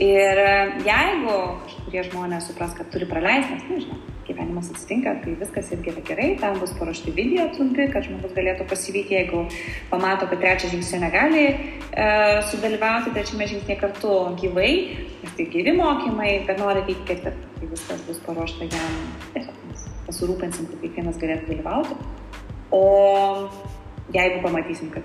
Ir 0.00 0.38
jeigu 0.86 1.34
kažkurie 1.66 2.02
žmonės 2.06 2.46
supras, 2.48 2.72
kad 2.78 2.88
turi 2.88 3.04
praleisti, 3.10 3.58
nes 3.58 3.66
nežinau, 3.68 3.98
gyvenimas 4.24 4.70
atsitinka, 4.72 5.12
tai 5.20 5.34
viskas 5.36 5.68
irgi 5.74 5.92
yra 5.92 6.04
gerai, 6.06 6.28
tam 6.40 6.56
bus 6.62 6.72
paruošti 6.78 7.12
video 7.12 7.44
trumpi, 7.52 7.90
kad 7.92 8.06
žmogus 8.06 8.32
galėtų 8.32 8.64
pasivyti, 8.70 9.18
jeigu 9.18 9.42
pamato, 9.90 10.28
kad 10.30 10.40
trečią 10.40 10.70
žingsnį 10.72 11.02
negali 11.02 11.44
e, 11.44 11.58
sudalyvauti, 12.48 13.12
trečiame 13.12 13.50
žingsnėje 13.50 13.78
kartu 13.82 14.14
gyvai, 14.40 14.72
nes 15.20 15.36
tai 15.36 15.48
gyvi 15.52 15.76
mokymai, 15.76 16.32
bet 16.48 16.62
nori 16.62 16.86
ateiti 16.86 17.08
ketvirtą, 17.12 17.52
tai 17.58 17.70
viskas 17.74 18.08
bus 18.08 18.24
paruošta 18.24 18.72
jam, 18.72 18.98
tiesiog 19.36 19.62
mes 19.68 19.86
pasirūpinsim, 20.08 20.72
kad 20.72 20.84
kiekvienas 20.86 21.20
galėtų 21.20 21.52
dalyvauti. 21.52 22.00
O 22.72 22.84
jeigu 24.16 24.40
pamatysim, 24.40 24.88
kad 24.94 25.04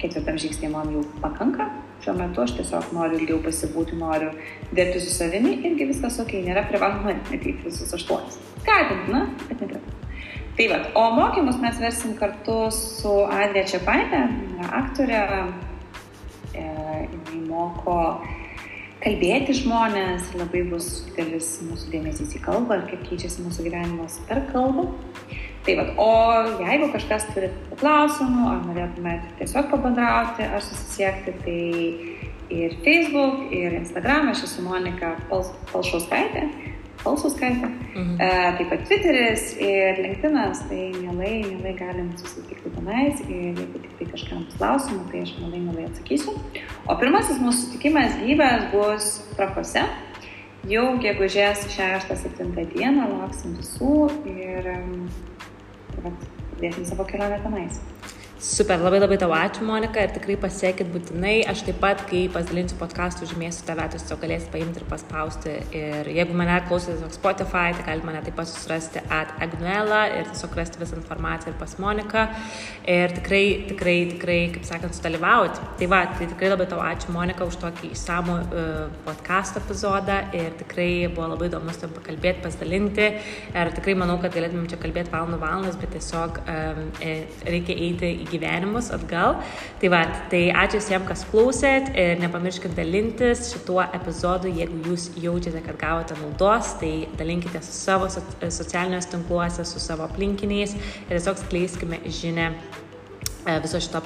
ketvirtam 0.00 0.40
žingsnė 0.40 0.72
man 0.72 0.96
jau 0.96 1.04
pakanka, 1.20 1.68
šiuo 2.02 2.14
metu 2.18 2.42
aš 2.42 2.56
tiesiog 2.58 2.92
noriu 2.96 3.20
ilgiau 3.20 3.40
pasibūti, 3.44 3.96
noriu 3.98 4.32
dirbti 4.74 5.00
su 5.02 5.14
savimi, 5.14 5.54
irgi 5.68 5.88
viskas 5.92 6.18
ok, 6.22 6.34
nėra 6.46 6.66
privaloma 6.68 7.14
ateiti 7.22 7.58
visus 7.64 7.94
aštuonis. 7.94 8.38
Skatintina, 8.62 9.26
bet 9.48 9.60
neprivaloma. 9.62 9.98
Tai 10.52 10.66
va, 10.68 10.78
o 11.00 11.02
mokymus 11.16 11.56
mes 11.62 11.78
versim 11.80 12.12
kartu 12.18 12.56
su 12.76 13.12
Adrija 13.24 13.64
Čiapaitė, 13.70 14.18
aktorė, 14.68 15.20
e, 16.52 16.64
jinai 17.06 17.38
moko 17.46 17.94
kalbėti 19.02 19.56
žmonės, 19.62 20.28
labai 20.36 20.66
bus 20.68 20.90
didelis 21.06 21.54
mūsų 21.64 21.94
dėmesys 21.94 22.36
į 22.36 22.42
kalbą 22.44 22.82
ir 22.82 22.84
kaip 22.90 23.08
keičiasi 23.08 23.46
mūsų 23.46 23.64
gyvenimas 23.70 24.20
per 24.28 24.44
kalbą. 24.52 24.90
Tai 25.62 25.76
vad, 25.78 25.92
o 26.02 26.12
jeigu 26.58 26.88
kažkas 26.90 27.28
turi 27.30 27.52
klausimų, 27.78 28.46
ar 28.50 28.64
norėtumėte 28.66 29.28
tiesiog 29.38 29.68
pabendrauti, 29.70 30.42
ar 30.42 30.64
susisiekti, 30.64 31.34
tai 31.44 31.58
ir 32.50 32.74
Facebook, 32.82 33.46
ir 33.54 33.76
Instagram, 33.78 34.32
aš 34.32 34.42
esu 34.48 34.64
Monika 34.66 35.14
Palšauskaitė, 35.30 36.48
Palsuskaitė, 37.02 37.70
mhm. 37.94 38.18
e, 38.18 38.28
taip 38.58 38.68
pat 38.70 38.84
Twitteris 38.86 39.48
ir 39.62 40.02
LinkedInas, 40.02 40.64
tai 40.70 40.90
mielai, 40.98 41.32
mielai 41.46 41.72
galim 41.78 42.12
susitikti 42.18 42.74
tenais 42.76 43.22
ir 43.28 43.60
jeigu 43.62 43.82
tik 43.86 43.96
tai 43.98 44.10
kažkam 44.12 44.44
klausimų, 44.56 45.06
tai 45.10 45.24
aš 45.24 45.34
mielai, 45.40 45.64
mielai 45.66 45.88
atsakysiu. 45.92 46.36
O 46.86 46.98
pirmasis 46.98 47.38
mūsų 47.42 47.58
susitikimas 47.58 48.18
gyvas 48.22 48.66
bus 48.74 49.12
profose. 49.38 49.86
Jau 50.70 50.92
gegužės 51.02 51.64
6-7 51.74 52.52
dieną 52.70 53.08
lauksim 53.16 53.56
visų 53.58 53.96
ir 54.30 54.68
vat, 56.04 56.28
pradėsim 56.52 56.86
savo 56.88 57.06
kelionę 57.08 57.38
tenais. 57.44 57.80
Super, 58.42 58.80
labai 58.82 58.98
labai 58.98 59.14
tau 59.22 59.30
ačiū, 59.30 59.62
Monika, 59.62 60.02
ir 60.02 60.10
tikrai 60.16 60.34
pasiekit 60.42 60.88
būtinai. 60.90 61.44
Aš 61.46 61.60
taip 61.62 61.76
pat, 61.78 62.00
kai 62.10 62.24
pasidalinsiu 62.34 62.74
podcastų, 62.80 63.28
žymėsiu 63.30 63.62
tave, 63.68 63.84
tu 63.92 64.00
tiesiog 64.00 64.18
galėsi 64.18 64.48
paimti 64.50 64.80
ir 64.80 64.86
paspausti. 64.90 65.52
Ir 65.78 66.08
jeigu 66.10 66.34
mane 66.34 66.56
klausotės 66.66 66.98
tiesiog 66.98 67.14
Spotify, 67.14 67.68
tai 67.76 67.84
galite 67.86 68.08
mane 68.08 68.22
taip 68.26 68.34
pat 68.40 68.50
susirasti 68.50 68.98
at 69.14 69.30
Agnuela 69.46 70.00
ir 70.16 70.26
tiesiog 70.32 70.56
rasti 70.58 70.80
visą 70.80 70.98
informaciją 70.98 71.52
ir 71.52 71.60
pas 71.60 71.76
Moniką. 71.84 72.24
Ir 72.96 73.14
tikrai, 73.20 73.44
tikrai, 73.68 73.94
tikrai, 74.16 74.40
kaip 74.56 74.66
sakant, 74.72 74.98
sudalyvauti. 74.98 75.62
Tai 75.78 75.90
va, 75.94 76.02
tai 76.18 76.26
tikrai 76.34 76.50
labai 76.50 76.66
tau 76.74 76.82
ačiū, 76.82 77.14
Monika, 77.14 77.46
už 77.46 77.60
tokį 77.62 77.92
išsamų 77.94 78.36
uh, 78.42 78.82
podcast 79.06 79.62
epizodą. 79.62 80.18
Ir 80.34 80.50
tikrai 80.64 80.88
buvo 81.14 81.30
labai 81.36 81.52
įdomu 81.52 81.70
su 81.70 81.84
tam 81.84 81.94
pakalbėti, 81.94 82.42
pasidalinti. 82.48 83.06
Ir 83.54 83.72
tikrai 83.78 83.94
manau, 84.02 84.18
kad 84.18 84.34
galėtumėm 84.34 84.66
čia 84.74 84.82
kalbėti 84.82 85.14
valandų 85.14 85.40
valandas, 85.46 85.78
bet 85.78 85.94
tiesiog 85.94 86.42
um, 86.42 86.84
reikia 87.46 87.80
eiti 87.86 88.14
į 88.18 88.31
gyvenimus 88.32 88.90
atgal. 88.94 89.38
Tai 89.80 89.90
va, 89.92 90.02
tai 90.32 90.42
ačiū 90.64 90.80
visiems, 90.80 91.08
kas 91.08 91.24
klausėt 91.30 91.92
ir 91.98 92.22
nepamirškit 92.22 92.76
dalintis 92.76 93.48
šituo 93.52 93.80
epizodu, 93.98 94.50
jeigu 94.52 94.82
jūs 94.90 95.10
jaučiate, 95.22 95.64
kad 95.66 95.80
gavote 95.80 96.18
naudos, 96.20 96.74
tai 96.82 96.92
dalinkite 97.18 97.62
su 97.64 97.74
savo 97.76 98.08
socialiniuose 98.12 99.12
tinkluose, 99.16 99.66
su 99.68 99.82
savo 99.82 100.06
aplinkiniais 100.08 100.76
ir 100.76 101.12
tiesiog 101.16 101.40
skleiskime 101.44 102.00
žinę 102.06 102.48
e, 102.52 103.58
viso 103.64 103.80
šito 103.82 104.02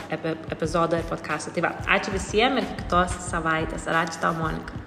epizodo 0.55 0.99
ir 0.99 1.07
podcast'o. 1.11 1.55
Tai 1.57 1.69
va, 1.69 1.77
ačiū 1.99 2.15
visiems 2.17 2.63
ir 2.63 2.75
kitos 2.83 3.21
savaitės. 3.31 3.89
Ir 3.89 4.05
ačiū 4.05 4.23
tau, 4.25 4.35
Monika. 4.41 4.86